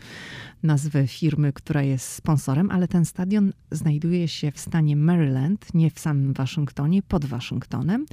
nazwy 0.64 1.08
firmy, 1.08 1.54
która 1.54 1.82
jest 1.82 2.10
sponsorem, 2.10 2.72
ale 2.72 2.88
ten 2.88 3.06
stadion 3.06 3.54
znajduje 3.72 4.28
się 4.28 4.52
w 4.52 4.60
stanie 4.60 4.96
Maryland, 4.96 5.74
nie 5.74 5.92
w 5.92 6.00
samym 6.00 6.34
Waszyngtonie, 6.34 7.02
pod 7.04 7.26
Waszyngtonem, 7.26 8.06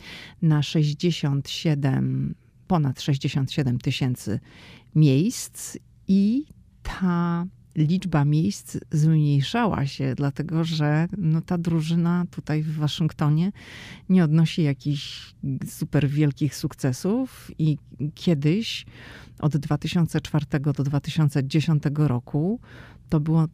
na 0.42 0.62
67, 0.62 2.34
ponad 2.66 3.00
67 3.00 3.78
tysięcy 3.78 4.40
miejsc 4.94 5.78
i 6.08 6.44
ta 6.82 7.46
liczba 7.76 8.24
miejsc 8.24 8.78
zmniejszała 8.90 9.86
się, 9.86 10.14
dlatego 10.16 10.64
że 10.64 11.08
no, 11.18 11.40
ta 11.40 11.58
drużyna 11.58 12.24
tutaj 12.30 12.62
w 12.62 12.76
Waszyngtonie 12.76 13.52
nie 14.08 14.24
odnosi 14.24 14.62
jakichś 14.62 15.34
super 15.68 16.08
wielkich 16.08 16.56
sukcesów 16.56 17.50
i 17.58 17.78
kiedyś 18.14 18.86
od 19.38 19.56
2004 19.56 20.46
do 20.60 20.72
2010 20.72 21.82
roku 21.96 22.60
to 23.08 23.20
było 23.20 23.48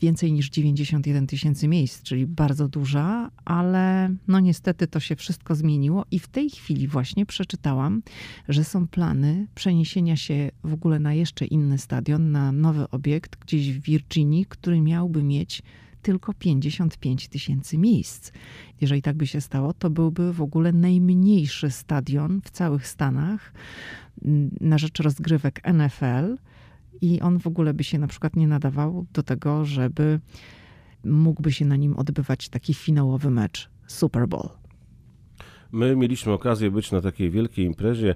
więcej 0.00 0.32
niż 0.32 0.50
91 0.50 1.26
tysięcy 1.26 1.68
miejsc, 1.68 2.02
czyli 2.02 2.26
bardzo 2.26 2.68
duża, 2.68 3.30
ale 3.44 4.14
no 4.28 4.40
niestety 4.40 4.86
to 4.86 5.00
się 5.00 5.16
wszystko 5.16 5.54
zmieniło 5.54 6.04
i 6.10 6.18
w 6.18 6.28
tej 6.28 6.50
chwili 6.50 6.88
właśnie 6.88 7.26
przeczytałam, 7.26 8.02
że 8.48 8.64
są 8.64 8.88
plany 8.88 9.46
przeniesienia 9.54 10.16
się 10.16 10.50
w 10.64 10.72
ogóle 10.72 10.98
na 10.98 11.14
jeszcze 11.14 11.44
inny 11.44 11.78
stadion, 11.78 12.30
na 12.30 12.52
nowy 12.52 12.90
obiekt 12.90 13.36
gdzieś 13.36 13.72
w 13.72 13.82
Virginii, 13.82 14.46
który 14.46 14.80
miałby 14.80 15.22
mieć 15.22 15.62
tylko 16.02 16.34
55 16.34 17.28
tysięcy 17.28 17.78
miejsc. 17.78 18.32
Jeżeli 18.80 19.02
tak 19.02 19.16
by 19.16 19.26
się 19.26 19.40
stało, 19.40 19.72
to 19.72 19.90
byłby 19.90 20.32
w 20.32 20.42
ogóle 20.42 20.72
najmniejszy 20.72 21.70
stadion 21.70 22.40
w 22.44 22.50
całych 22.50 22.86
Stanach 22.86 23.52
mm, 24.24 24.50
na 24.60 24.78
rzecz 24.78 25.00
rozgrywek 25.00 25.60
NFL 25.74 26.36
i 27.00 27.20
on 27.20 27.38
w 27.38 27.46
ogóle 27.46 27.74
by 27.74 27.84
się 27.84 27.98
na 27.98 28.06
przykład 28.06 28.36
nie 28.36 28.48
nadawał 28.48 29.06
do 29.12 29.22
tego, 29.22 29.64
żeby 29.64 30.20
mógłby 31.04 31.52
się 31.52 31.64
na 31.64 31.76
nim 31.76 31.96
odbywać 31.96 32.48
taki 32.48 32.74
finałowy 32.74 33.30
mecz 33.30 33.70
Super 33.86 34.28
Bowl. 34.28 34.48
My 35.72 35.96
mieliśmy 35.96 36.32
okazję 36.32 36.70
być 36.70 36.92
na 36.92 37.00
takiej 37.00 37.30
wielkiej 37.30 37.64
imprezie 37.66 38.14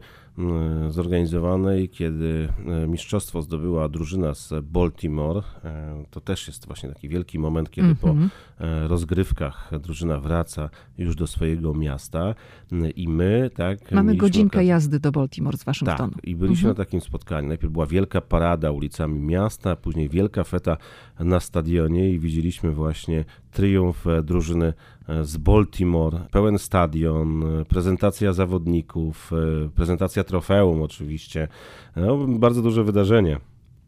zorganizowanej, 0.88 1.88
kiedy 1.88 2.48
e, 2.66 2.86
mistrzostwo 2.86 3.42
zdobyła 3.42 3.88
drużyna 3.88 4.34
z 4.34 4.52
Baltimore. 4.62 5.42
E, 5.64 6.04
to 6.10 6.20
też 6.20 6.46
jest 6.46 6.66
właśnie 6.66 6.88
taki 6.88 7.08
wielki 7.08 7.38
moment, 7.38 7.70
kiedy 7.70 7.86
mm 7.86 7.96
-hmm. 7.96 8.00
po 8.00 8.08
mhm. 8.08 8.30
e, 8.60 8.88
rozgrywkach 8.88 9.70
drużyna 9.80 10.20
wraca 10.20 10.70
już 10.98 11.16
do 11.16 11.26
swojego 11.26 11.74
miasta 11.74 12.34
i 12.96 13.08
my, 13.08 13.50
tak. 13.54 13.92
Mamy 13.92 14.16
godzinkę 14.16 14.58
okazję... 14.58 14.68
jazdy 14.68 15.00
do 15.00 15.12
Baltimore 15.12 15.56
z 15.56 15.64
Waszyngtonu. 15.64 16.14
Tak, 16.14 16.24
i 16.24 16.36
byliśmy 16.36 16.64
mm 16.64 16.74
-hmm. 16.74 16.78
na 16.78 16.84
takim 16.84 17.00
spotkaniu. 17.00 17.48
Najpierw 17.48 17.72
była 17.72 17.86
wielka 17.86 18.20
parada 18.20 18.70
ulicami 18.70 19.20
miasta, 19.20 19.76
później 19.76 20.08
wielka 20.08 20.44
feta 20.44 20.76
na 21.20 21.40
stadionie 21.40 22.10
i 22.10 22.18
widzieliśmy 22.18 22.70
właśnie 22.70 23.24
triumf 23.50 24.04
drużyny 24.22 24.72
z 25.22 25.36
Baltimore, 25.36 26.20
pełen 26.30 26.58
stadion, 26.58 27.44
prezentacja 27.68 28.32
zawodników, 28.32 29.30
prezentacja 29.74 30.21
trofeum 30.24 30.82
oczywiście. 30.82 31.48
No, 31.96 32.26
bardzo 32.26 32.62
duże 32.62 32.84
wydarzenie. 32.84 33.38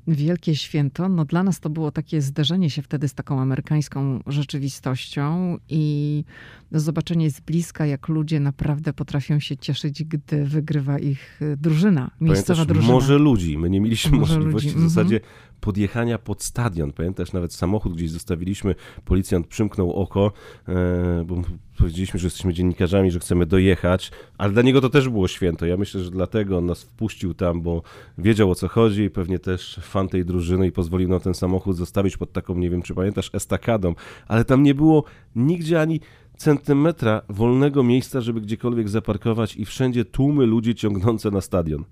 Wielkie 0.06 0.56
święto. 0.56 1.08
No 1.08 1.24
dla 1.24 1.42
nas 1.42 1.60
to 1.60 1.70
było 1.70 1.90
takie 1.90 2.20
zderzenie 2.20 2.70
się 2.70 2.82
wtedy 2.82 3.08
z 3.08 3.14
taką 3.14 3.40
amerykańską 3.40 4.20
rzeczywistością 4.26 5.56
i 5.68 6.24
zobaczenie 6.72 7.30
z 7.30 7.40
bliska, 7.40 7.86
jak 7.86 8.08
ludzie 8.08 8.40
naprawdę 8.40 8.92
potrafią 8.92 9.40
się 9.40 9.56
cieszyć, 9.56 10.04
gdy 10.04 10.44
wygrywa 10.44 10.98
ich 10.98 11.40
drużyna, 11.56 12.10
miejscowa 12.20 12.54
Pamiętasz, 12.56 12.66
drużyna. 12.66 12.94
Może 12.94 13.18
ludzi. 13.18 13.58
My 13.58 13.70
nie 13.70 13.80
mieliśmy 13.80 14.18
może 14.18 14.34
możliwości 14.34 14.68
ludzi. 14.68 14.80
w 14.80 14.88
zasadzie 14.88 15.16
mhm 15.16 15.53
podjechania 15.64 16.18
pod 16.18 16.42
stadion. 16.42 16.92
Pamiętasz, 16.92 17.32
nawet 17.32 17.54
samochód 17.54 17.94
gdzieś 17.94 18.10
zostawiliśmy, 18.10 18.74
policjant 19.04 19.46
przymknął 19.46 19.92
oko, 19.92 20.32
e, 20.68 21.24
bo 21.26 21.42
powiedzieliśmy, 21.78 22.20
że 22.20 22.26
jesteśmy 22.26 22.54
dziennikarzami, 22.54 23.10
że 23.10 23.18
chcemy 23.18 23.46
dojechać, 23.46 24.10
ale 24.38 24.52
dla 24.52 24.62
niego 24.62 24.80
to 24.80 24.90
też 24.90 25.08
było 25.08 25.28
święto. 25.28 25.66
Ja 25.66 25.76
myślę, 25.76 26.00
że 26.00 26.10
dlatego 26.10 26.58
on 26.58 26.66
nas 26.66 26.82
wpuścił 26.82 27.34
tam, 27.34 27.62
bo 27.62 27.82
wiedział 28.18 28.50
o 28.50 28.54
co 28.54 28.68
chodzi 28.68 29.02
i 29.02 29.10
pewnie 29.10 29.38
też 29.38 29.80
fan 29.82 30.08
tej 30.08 30.24
drużyny 30.24 30.66
i 30.66 30.72
pozwolił 30.72 31.08
nam 31.08 31.20
ten 31.20 31.34
samochód 31.34 31.76
zostawić 31.76 32.16
pod 32.16 32.32
taką, 32.32 32.54
nie 32.54 32.70
wiem 32.70 32.82
czy 32.82 32.94
pamiętasz, 32.94 33.30
estakadą, 33.32 33.94
ale 34.28 34.44
tam 34.44 34.62
nie 34.62 34.74
było 34.74 35.04
nigdzie 35.36 35.80
ani 35.80 36.00
centymetra 36.36 37.22
wolnego 37.28 37.82
miejsca, 37.82 38.20
żeby 38.20 38.40
gdziekolwiek 38.40 38.88
zaparkować 38.88 39.56
i 39.56 39.64
wszędzie 39.64 40.04
tłumy 40.04 40.46
ludzi 40.46 40.74
ciągnące 40.74 41.30
na 41.30 41.40
stadion. 41.40 41.84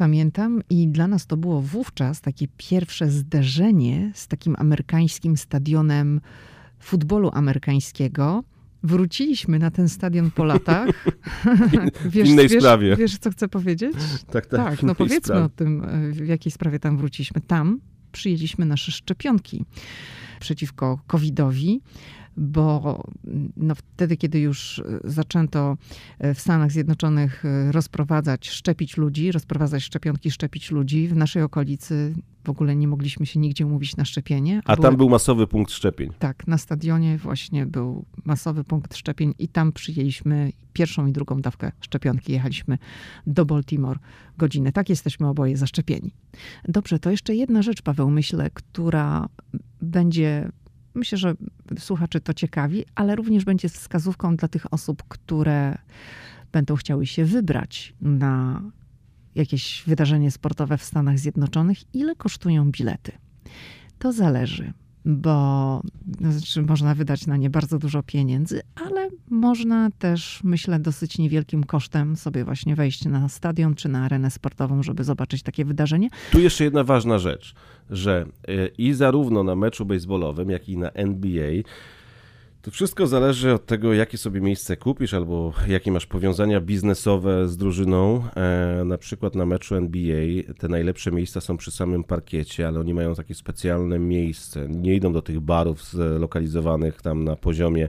Pamiętam 0.00 0.62
i 0.70 0.88
dla 0.88 1.08
nas 1.08 1.26
to 1.26 1.36
było 1.36 1.60
wówczas 1.60 2.20
takie 2.20 2.46
pierwsze 2.56 3.10
zderzenie 3.10 4.12
z 4.14 4.28
takim 4.28 4.56
amerykańskim 4.58 5.36
stadionem 5.36 6.20
futbolu 6.78 7.30
amerykańskiego. 7.32 8.44
Wróciliśmy 8.82 9.58
na 9.58 9.70
ten 9.70 9.88
stadion 9.88 10.30
po 10.30 10.44
latach. 10.44 10.88
w 12.10 12.16
innej 12.16 12.48
wiesz, 12.48 12.62
sprawie. 12.62 12.96
Wiesz, 12.96 13.18
co 13.18 13.30
chcę 13.30 13.48
powiedzieć? 13.48 13.94
tak, 14.32 14.46
tak. 14.46 14.70
Tak, 14.70 14.82
no 14.82 14.94
powiedzmy 14.94 15.20
sprawie. 15.20 15.44
o 15.44 15.48
tym, 15.48 15.86
w 16.12 16.26
jakiej 16.26 16.52
sprawie 16.52 16.78
tam 16.78 16.96
wróciliśmy. 16.96 17.40
Tam 17.40 17.80
przyjęliśmy 18.12 18.66
nasze 18.66 18.92
szczepionki 18.92 19.64
przeciwko 20.40 21.00
COVID-owi 21.06 21.80
bo 22.36 23.02
no 23.56 23.74
wtedy, 23.74 24.16
kiedy 24.16 24.40
już 24.40 24.78
e, 24.78 24.82
zaczęto 25.04 25.76
e, 26.18 26.34
w 26.34 26.40
Stanach 26.40 26.72
Zjednoczonych 26.72 27.44
e, 27.44 27.72
rozprowadzać, 27.72 28.48
szczepić 28.48 28.96
ludzi, 28.96 29.32
rozprowadzać 29.32 29.82
szczepionki, 29.82 30.30
szczepić 30.30 30.70
ludzi, 30.70 31.08
w 31.08 31.16
naszej 31.16 31.42
okolicy 31.42 32.14
w 32.44 32.50
ogóle 32.50 32.76
nie 32.76 32.88
mogliśmy 32.88 33.26
się 33.26 33.40
nigdzie 33.40 33.66
umówić 33.66 33.96
na 33.96 34.04
szczepienie. 34.04 34.60
A, 34.64 34.72
a 34.72 34.76
tam 34.76 34.96
był 34.96 35.08
masowy 35.08 35.46
punkt 35.46 35.72
szczepień. 35.72 36.10
Tak, 36.18 36.46
na 36.46 36.58
stadionie 36.58 37.18
właśnie 37.18 37.66
był 37.66 38.04
masowy 38.24 38.64
punkt 38.64 38.96
szczepień 38.96 39.34
i 39.38 39.48
tam 39.48 39.72
przyjęliśmy 39.72 40.52
pierwszą 40.72 41.06
i 41.06 41.12
drugą 41.12 41.40
dawkę 41.40 41.72
szczepionki. 41.80 42.32
Jechaliśmy 42.32 42.78
do 43.26 43.44
Baltimore 43.44 43.98
godzinę. 44.38 44.72
Tak 44.72 44.88
jesteśmy 44.88 45.28
oboje 45.28 45.56
zaszczepieni. 45.56 46.14
Dobrze, 46.68 46.98
to 46.98 47.10
jeszcze 47.10 47.34
jedna 47.34 47.62
rzecz, 47.62 47.82
Paweł, 47.82 48.10
myślę, 48.10 48.50
która 48.54 49.28
będzie 49.82 50.50
Myślę, 50.94 51.18
że 51.18 51.34
słuchaczy 51.78 52.20
to 52.20 52.34
ciekawi, 52.34 52.84
ale 52.94 53.16
również 53.16 53.44
będzie 53.44 53.68
wskazówką 53.68 54.36
dla 54.36 54.48
tych 54.48 54.72
osób, 54.74 55.02
które 55.08 55.78
będą 56.52 56.76
chciały 56.76 57.06
się 57.06 57.24
wybrać 57.24 57.94
na 58.00 58.62
jakieś 59.34 59.84
wydarzenie 59.86 60.30
sportowe 60.30 60.78
w 60.78 60.84
Stanach 60.84 61.18
Zjednoczonych. 61.18 61.94
Ile 61.94 62.16
kosztują 62.16 62.70
bilety? 62.70 63.12
To 63.98 64.12
zależy 64.12 64.72
bo 65.04 65.82
znaczy 66.20 66.62
można 66.62 66.94
wydać 66.94 67.26
na 67.26 67.36
nie 67.36 67.50
bardzo 67.50 67.78
dużo 67.78 68.02
pieniędzy, 68.02 68.60
ale 68.86 69.08
można 69.30 69.90
też, 69.98 70.40
myślę, 70.44 70.78
dosyć 70.78 71.18
niewielkim 71.18 71.64
kosztem 71.64 72.16
sobie 72.16 72.44
właśnie 72.44 72.76
wejść 72.76 73.04
na 73.04 73.28
stadion 73.28 73.74
czy 73.74 73.88
na 73.88 74.04
arenę 74.04 74.30
sportową, 74.30 74.82
żeby 74.82 75.04
zobaczyć 75.04 75.42
takie 75.42 75.64
wydarzenie. 75.64 76.08
Tu 76.32 76.40
jeszcze 76.40 76.64
jedna 76.64 76.84
ważna 76.84 77.18
rzecz, 77.18 77.54
że 77.90 78.26
e, 78.48 78.66
i 78.66 78.92
zarówno 78.92 79.42
na 79.42 79.56
meczu 79.56 79.84
baseballowym, 79.84 80.50
jak 80.50 80.68
i 80.68 80.78
na 80.78 80.90
NBA 80.90 81.52
to 82.62 82.70
wszystko 82.70 83.06
zależy 83.06 83.52
od 83.54 83.66
tego, 83.66 83.94
jakie 83.94 84.18
sobie 84.18 84.40
miejsce 84.40 84.76
kupisz, 84.76 85.14
albo 85.14 85.52
jakie 85.68 85.92
masz 85.92 86.06
powiązania 86.06 86.60
biznesowe 86.60 87.48
z 87.48 87.56
drużyną. 87.56 88.24
E, 88.36 88.82
na 88.84 88.98
przykład 88.98 89.34
na 89.34 89.46
meczu 89.46 89.74
NBA 89.74 90.42
te 90.58 90.68
najlepsze 90.68 91.12
miejsca 91.12 91.40
są 91.40 91.56
przy 91.56 91.70
samym 91.70 92.04
parkiecie, 92.04 92.68
ale 92.68 92.80
oni 92.80 92.94
mają 92.94 93.14
takie 93.14 93.34
specjalne 93.34 93.98
miejsce. 93.98 94.68
Nie 94.68 94.94
idą 94.94 95.12
do 95.12 95.22
tych 95.22 95.40
barów 95.40 95.84
zlokalizowanych 95.84 97.02
tam 97.02 97.24
na 97.24 97.36
poziomie 97.36 97.88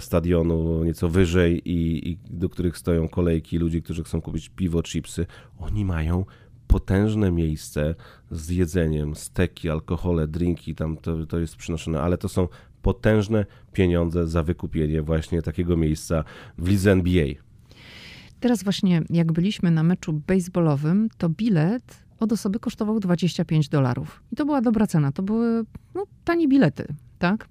stadionu 0.00 0.84
nieco 0.84 1.08
wyżej 1.08 1.70
i, 1.70 2.10
i 2.10 2.18
do 2.30 2.48
których 2.48 2.78
stoją 2.78 3.08
kolejki 3.08 3.58
ludzi, 3.58 3.82
którzy 3.82 4.04
chcą 4.04 4.20
kupić 4.20 4.48
piwo, 4.48 4.82
chipsy. 4.82 5.26
Oni 5.58 5.84
mają 5.84 6.24
potężne 6.66 7.30
miejsce 7.30 7.94
z 8.30 8.50
jedzeniem, 8.50 9.16
steki, 9.16 9.70
alkohole, 9.70 10.28
drinki, 10.28 10.74
tam 10.74 10.96
to, 10.96 11.26
to 11.26 11.38
jest 11.38 11.56
przynoszone, 11.56 12.00
ale 12.00 12.18
to 12.18 12.28
są 12.28 12.48
potężne 12.86 13.46
pieniądze 13.72 14.26
za 14.26 14.42
wykupienie 14.42 15.02
właśnie 15.02 15.42
takiego 15.42 15.76
miejsca 15.76 16.24
w 16.58 16.68
lidze 16.68 16.92
NBA. 16.92 17.26
Teraz 18.40 18.64
właśnie 18.64 19.02
jak 19.10 19.32
byliśmy 19.32 19.70
na 19.70 19.82
meczu 19.82 20.12
baseballowym, 20.12 21.08
to 21.18 21.28
bilet 21.28 22.04
od 22.20 22.32
osoby 22.32 22.60
kosztował 22.60 23.00
25 23.00 23.68
dolarów. 23.68 24.22
I 24.32 24.36
to 24.36 24.44
była 24.44 24.60
dobra 24.60 24.86
cena. 24.86 25.12
To 25.12 25.22
były 25.22 25.64
no, 25.94 26.04
tanie 26.24 26.48
bilety, 26.48 26.86
tak? 27.18 27.48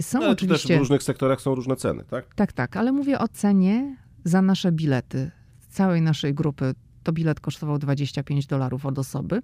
Są 0.00 0.18
ale 0.18 0.28
oczywiście... 0.28 0.68
też 0.68 0.76
w 0.76 0.80
różnych 0.80 1.02
sektorach 1.02 1.40
są 1.40 1.54
różne 1.54 1.76
ceny, 1.76 2.04
tak? 2.10 2.34
Tak, 2.34 2.52
tak, 2.52 2.76
ale 2.76 2.92
mówię 2.92 3.18
o 3.18 3.28
cenie 3.28 3.96
za 4.24 4.42
nasze 4.42 4.72
bilety. 4.72 5.30
Całej 5.68 6.02
naszej 6.02 6.34
grupy 6.34 6.74
to 7.06 7.12
bilet 7.12 7.40
kosztował 7.40 7.78
25 7.78 8.46
dolarów 8.46 8.86
od 8.86 8.98
osoby. 8.98 9.42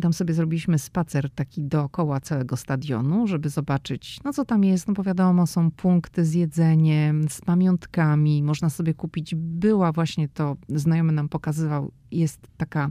Tam 0.00 0.12
sobie 0.12 0.34
zrobiliśmy 0.34 0.78
spacer 0.78 1.30
taki 1.30 1.62
dookoła 1.62 2.20
całego 2.20 2.56
stadionu, 2.56 3.26
żeby 3.26 3.48
zobaczyć, 3.48 4.20
no 4.24 4.32
co 4.32 4.44
tam 4.44 4.64
jest. 4.64 4.88
No 4.88 4.94
bo 4.94 5.02
wiadomo, 5.02 5.46
są 5.46 5.70
punkty 5.70 6.24
z 6.24 6.34
jedzeniem, 6.34 7.28
z 7.28 7.40
pamiątkami. 7.40 8.42
Można 8.42 8.70
sobie 8.70 8.94
kupić, 8.94 9.34
była 9.34 9.92
właśnie 9.92 10.28
to, 10.28 10.56
znajomy 10.68 11.12
nam 11.12 11.28
pokazywał, 11.28 11.92
jest 12.10 12.40
taka 12.56 12.90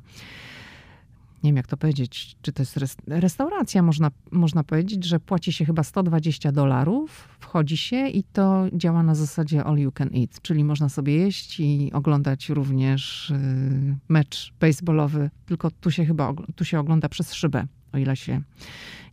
nie 1.43 1.49
wiem 1.49 1.57
jak 1.57 1.67
to 1.67 1.77
powiedzieć, 1.77 2.35
czy 2.41 2.53
to 2.53 2.61
jest 2.61 2.79
restauracja, 3.07 3.81
można, 3.81 4.11
można 4.31 4.63
powiedzieć, 4.63 5.05
że 5.05 5.19
płaci 5.19 5.53
się 5.53 5.65
chyba 5.65 5.83
120 5.83 6.51
dolarów, 6.51 7.27
wchodzi 7.39 7.77
się 7.77 8.07
i 8.07 8.23
to 8.23 8.65
działa 8.73 9.03
na 9.03 9.15
zasadzie 9.15 9.63
all 9.63 9.77
you 9.77 9.91
can 9.91 10.09
eat, 10.15 10.41
czyli 10.41 10.63
można 10.63 10.89
sobie 10.89 11.15
jeść 11.15 11.59
i 11.59 11.91
oglądać 11.93 12.49
również 12.49 13.29
y, 13.29 13.97
mecz 14.09 14.53
baseballowy, 14.59 15.29
tylko 15.45 15.71
tu 15.71 15.91
się 15.91 16.05
chyba 16.05 16.33
tu 16.55 16.65
się 16.65 16.79
ogląda 16.79 17.09
przez 17.09 17.33
szybę, 17.33 17.67
o 17.93 17.97
ile 17.97 18.15
się 18.15 18.41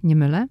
nie 0.02 0.16
mylę. 0.16 0.46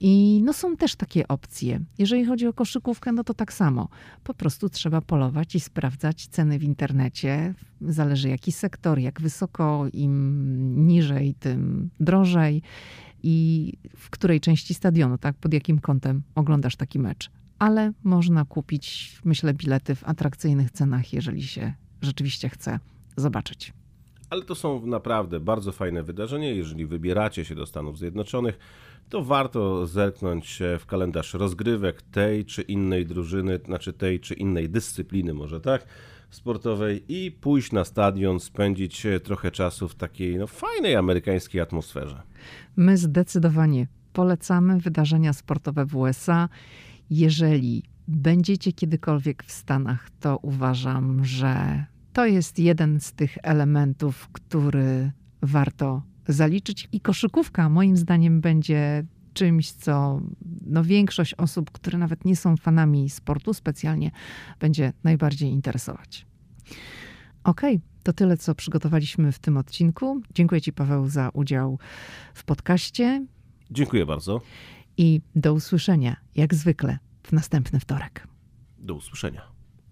I 0.00 0.42
no 0.44 0.52
są 0.52 0.76
też 0.76 0.96
takie 0.96 1.28
opcje. 1.28 1.80
Jeżeli 1.98 2.24
chodzi 2.24 2.46
o 2.46 2.52
koszykówkę, 2.52 3.12
no 3.12 3.24
to 3.24 3.34
tak 3.34 3.52
samo. 3.52 3.88
Po 4.24 4.34
prostu 4.34 4.68
trzeba 4.68 5.00
polować 5.00 5.54
i 5.54 5.60
sprawdzać 5.60 6.26
ceny 6.26 6.58
w 6.58 6.64
internecie. 6.64 7.54
Zależy 7.80 8.28
jaki 8.28 8.52
sektor, 8.52 8.98
jak 8.98 9.20
wysoko, 9.20 9.86
im 9.92 10.86
niżej, 10.86 11.34
tym 11.34 11.90
drożej. 12.00 12.62
I 13.22 13.72
w 13.96 14.10
której 14.10 14.40
części 14.40 14.74
stadionu, 14.74 15.18
tak, 15.18 15.36
pod 15.36 15.54
jakim 15.54 15.78
kątem 15.78 16.22
oglądasz 16.34 16.76
taki 16.76 16.98
mecz. 16.98 17.30
Ale 17.58 17.92
można 18.04 18.44
kupić, 18.44 19.18
myślę, 19.24 19.54
bilety 19.54 19.94
w 19.94 20.04
atrakcyjnych 20.04 20.70
cenach, 20.70 21.12
jeżeli 21.12 21.42
się 21.42 21.74
rzeczywiście 22.02 22.48
chce 22.48 22.78
zobaczyć. 23.16 23.72
Ale 24.30 24.42
to 24.42 24.54
są 24.54 24.86
naprawdę 24.86 25.40
bardzo 25.40 25.72
fajne 25.72 26.02
wydarzenia. 26.02 26.50
Jeżeli 26.50 26.86
wybieracie 26.86 27.44
się 27.44 27.54
do 27.54 27.66
Stanów 27.66 27.98
Zjednoczonych, 27.98 28.58
to 29.08 29.24
warto 29.24 29.86
zerknąć 29.86 30.62
w 30.78 30.86
kalendarz 30.86 31.34
rozgrywek 31.34 32.02
tej 32.02 32.44
czy 32.44 32.62
innej 32.62 33.06
drużyny, 33.06 33.60
znaczy 33.64 33.92
tej 33.92 34.20
czy 34.20 34.34
innej 34.34 34.70
dyscypliny, 34.70 35.34
może 35.34 35.60
tak, 35.60 35.86
sportowej 36.30 37.04
i 37.08 37.32
pójść 37.32 37.72
na 37.72 37.84
stadion, 37.84 38.40
spędzić 38.40 39.06
trochę 39.24 39.50
czasu 39.50 39.88
w 39.88 39.94
takiej 39.94 40.36
no, 40.36 40.46
fajnej 40.46 40.96
amerykańskiej 40.96 41.60
atmosferze. 41.60 42.22
My 42.76 42.96
zdecydowanie 42.96 43.86
polecamy 44.12 44.80
wydarzenia 44.80 45.32
sportowe 45.32 45.86
w 45.86 45.96
USA. 45.96 46.48
Jeżeli 47.10 47.82
będziecie 48.08 48.72
kiedykolwiek 48.72 49.44
w 49.44 49.52
Stanach, 49.52 50.10
to 50.20 50.38
uważam, 50.42 51.24
że 51.24 51.84
to 52.12 52.26
jest 52.26 52.58
jeden 52.58 53.00
z 53.00 53.12
tych 53.12 53.38
elementów, 53.42 54.28
który 54.32 55.12
warto 55.42 56.02
zaliczyć. 56.28 56.88
I 56.92 57.00
koszykówka 57.00 57.68
moim 57.68 57.96
zdaniem 57.96 58.40
będzie 58.40 59.04
czymś, 59.34 59.72
co 59.72 60.20
no, 60.66 60.84
większość 60.84 61.34
osób, 61.34 61.70
które 61.70 61.98
nawet 61.98 62.24
nie 62.24 62.36
są 62.36 62.56
fanami 62.56 63.10
sportu 63.10 63.54
specjalnie, 63.54 64.10
będzie 64.60 64.92
najbardziej 65.04 65.50
interesować. 65.50 66.26
Okej, 67.44 67.76
okay, 67.76 67.86
to 68.02 68.12
tyle, 68.12 68.36
co 68.36 68.54
przygotowaliśmy 68.54 69.32
w 69.32 69.38
tym 69.38 69.56
odcinku. 69.56 70.22
Dziękuję 70.34 70.60
Ci, 70.60 70.72
Paweł, 70.72 71.08
za 71.08 71.28
udział 71.28 71.78
w 72.34 72.44
podcaście. 72.44 73.26
Dziękuję 73.70 74.06
bardzo. 74.06 74.40
I 74.96 75.20
do 75.34 75.54
usłyszenia, 75.54 76.16
jak 76.34 76.54
zwykle, 76.54 76.98
w 77.22 77.32
następny 77.32 77.80
wtorek. 77.80 78.28
Do 78.78 78.94
usłyszenia. 78.94 79.55